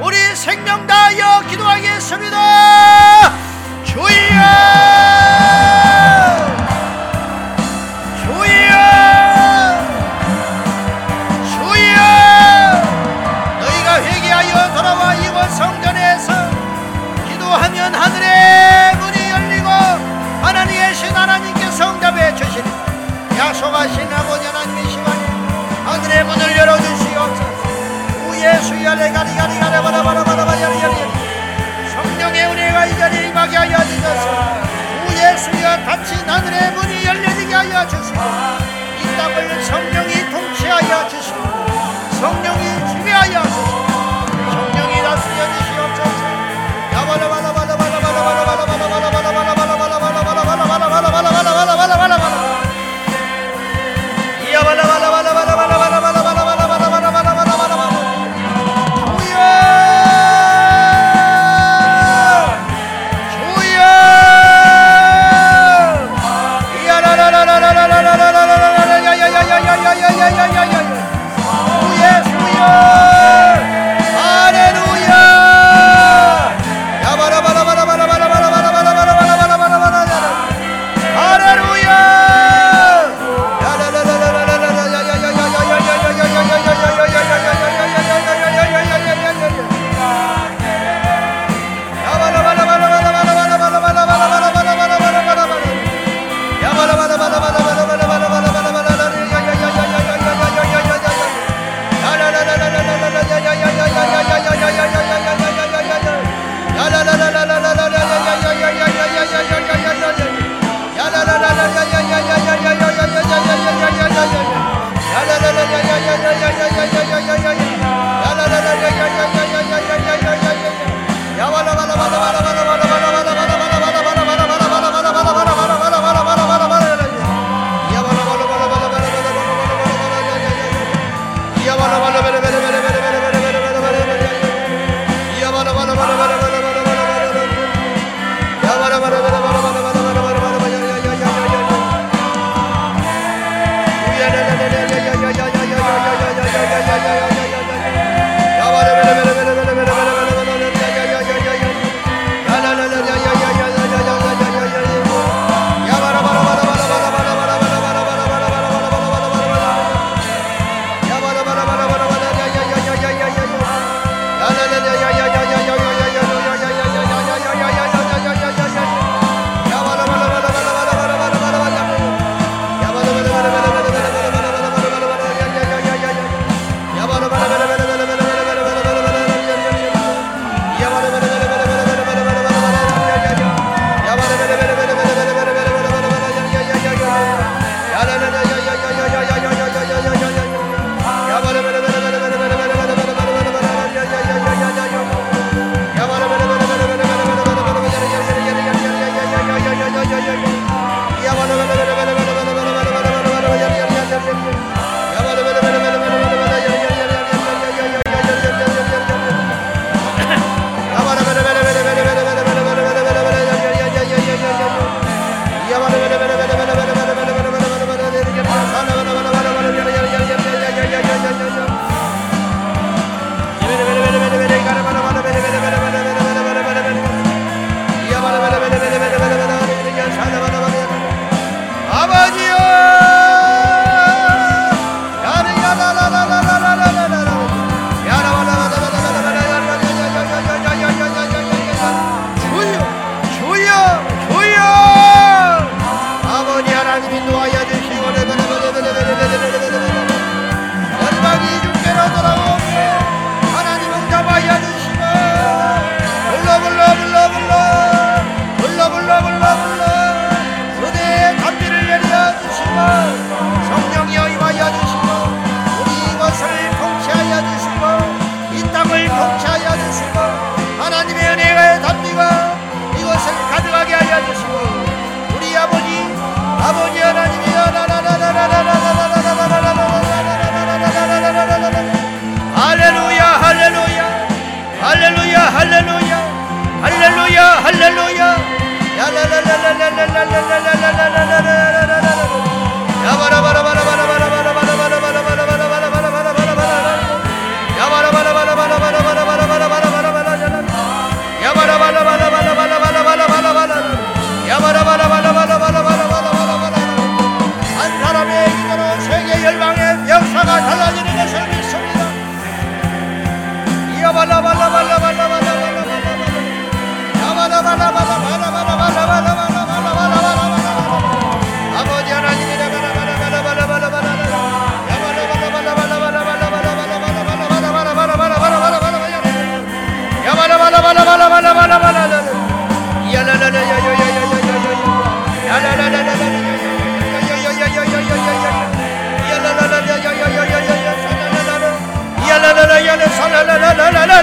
우리 0.03 0.17
생명 0.35 0.85
다하여 0.89 1.43
기도하겠습니다. 1.49 3.33
주여! 3.85 4.41
That's 15.51 15.80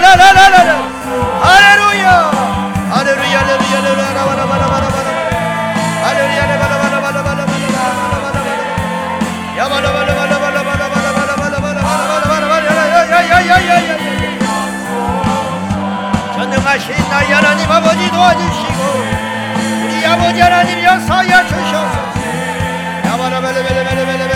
Aleluya. 0.08 0.76
Aleluya. 1.44 2.16
Aleluya. 2.88 3.38
신나 16.78 17.18
하나님 17.18 17.70
아버지 17.70 18.10
도와주시고 18.10 18.82
우리 19.84 20.06
아버지 20.06 20.40
하나님 20.40 20.84
역사하여 20.84 21.46
주셔서 21.48 22.12
야바라벨레벨레벨레벨레 23.04 24.27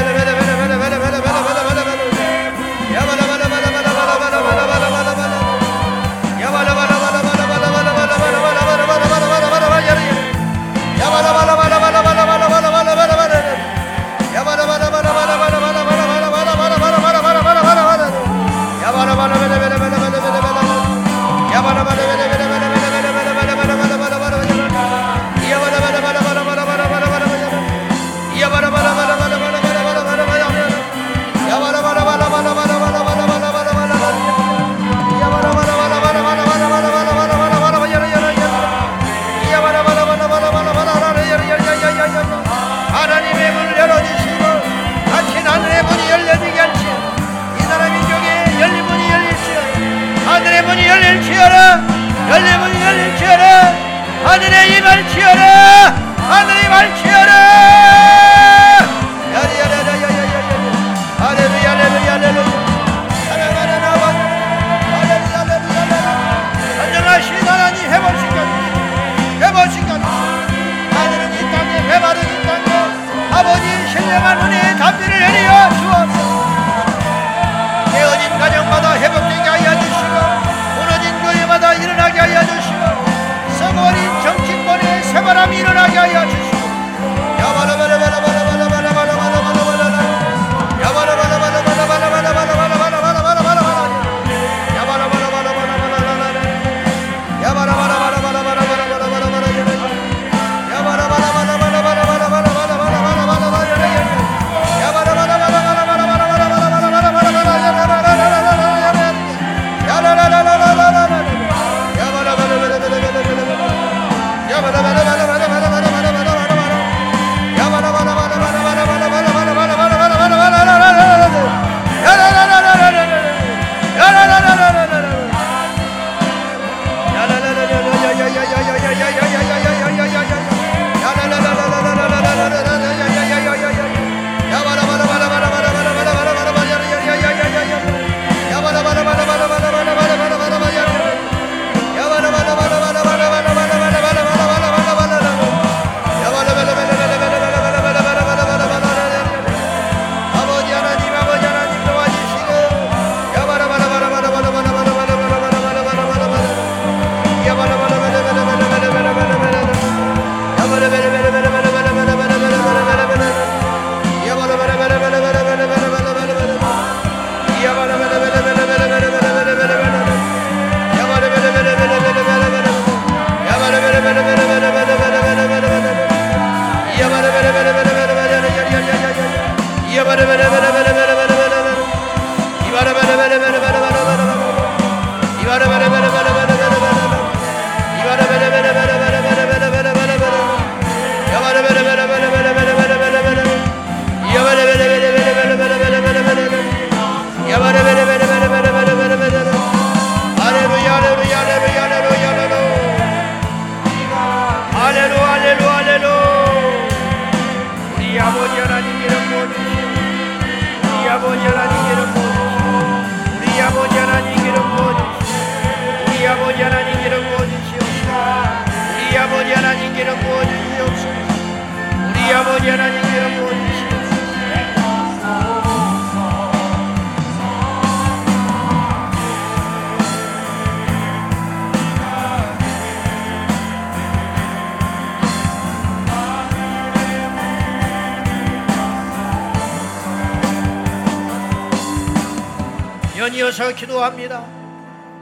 이어서 243.42 243.74
기도합니다. 243.74 244.46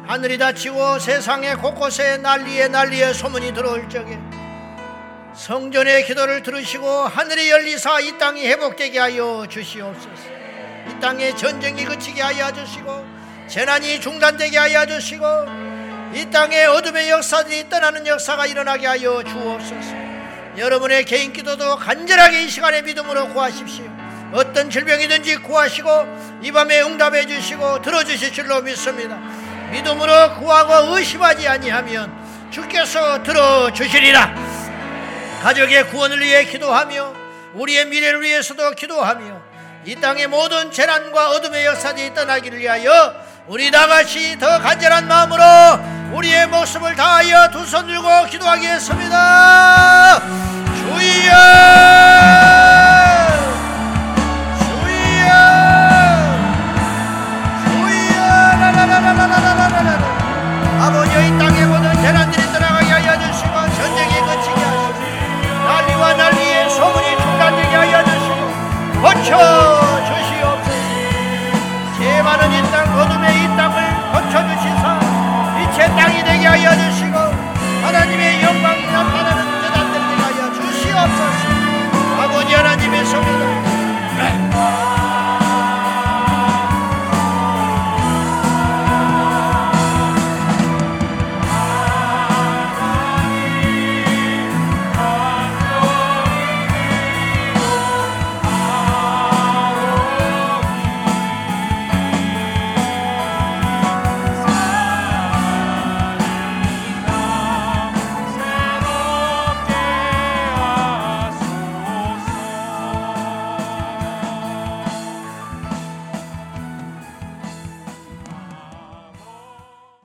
하늘이 0.06 0.36
닫히고 0.36 0.98
세상의 0.98 1.56
곳곳에 1.56 2.18
난리에 2.18 2.68
난리에 2.68 3.14
소문이 3.14 3.54
들어올 3.54 3.88
적에 3.88 4.18
성전의 5.34 6.04
기도를 6.04 6.42
들으시고 6.42 6.86
하늘이 6.86 7.48
열리사 7.48 8.00
이 8.00 8.18
땅이 8.18 8.46
회복되게 8.46 8.98
하여 8.98 9.46
주시옵소서. 9.48 10.22
이 10.90 11.00
땅에 11.00 11.34
전쟁이 11.34 11.86
그치게 11.86 12.20
하여 12.20 12.52
주시고 12.52 13.06
재난이 13.48 14.02
중단되게 14.02 14.58
하여 14.58 14.84
주시고 14.84 15.24
이 16.12 16.26
땅에 16.30 16.64
어둠의 16.64 17.08
역사들이 17.08 17.70
떠나는 17.70 18.06
역사가 18.06 18.46
일어나게 18.46 18.86
하여 18.86 19.22
주옵소서. 19.22 19.94
여러분의 20.58 21.06
개인 21.06 21.32
기도도 21.32 21.76
간절하게 21.76 22.44
이 22.44 22.50
시간에 22.50 22.82
믿음으로 22.82 23.32
구하십시오. 23.32 23.89
어떤 24.32 24.70
질병이든지 24.70 25.36
구하시고 25.38 26.40
이 26.42 26.52
밤에 26.52 26.80
응답해 26.82 27.26
주시고 27.26 27.82
들어주실 27.82 28.32
줄로 28.32 28.60
믿습니다. 28.62 29.16
믿음으로 29.72 30.34
구하고 30.38 30.96
의심하지 30.96 31.46
아니하면 31.48 32.12
주께서 32.50 33.22
들어주시리라. 33.22 34.34
가족의 35.42 35.88
구원을 35.88 36.20
위해 36.20 36.44
기도하며 36.44 37.14
우리의 37.54 37.86
미래를 37.86 38.20
위해서도 38.22 38.72
기도하며 38.72 39.40
이 39.86 39.96
땅의 39.96 40.26
모든 40.26 40.70
재난과 40.70 41.30
어둠의 41.30 41.64
역사들이 41.66 42.12
떠나기를 42.14 42.58
위하여 42.58 43.14
우리 43.46 43.70
다 43.70 43.86
같이 43.86 44.38
더 44.38 44.60
간절한 44.60 45.08
마음으로 45.08 45.42
우리의 46.12 46.46
목숨을 46.48 46.94
다하여 46.94 47.48
두 47.50 47.64
손 47.64 47.86
들고 47.86 48.26
기도하겠습니다. 48.26 50.20
주여! 50.76 52.39
비춰 69.30 69.38
주시옵소서. 70.06 70.70
제 71.98 72.22
많은 72.22 72.50
이 72.52 72.62
땅 72.72 72.98
어둠의 72.98 73.44
이 73.44 73.46
땅을 73.56 73.76
거쳐 74.12 74.42
주시사 74.48 74.98
빛의 75.56 75.96
땅이 75.96 76.24
되게 76.24 76.46
하여 76.46 76.76
주시고 76.76 77.16
하나님의 77.16 78.42
영광이 78.42 78.86
나타나는 78.86 79.60
뜻안들 79.62 80.00
되게 80.08 80.22
하여 80.22 80.52
주시옵소서. 80.52 81.48
아버지 82.20 82.54
하나님의 82.54 83.06
손으로 83.06 83.49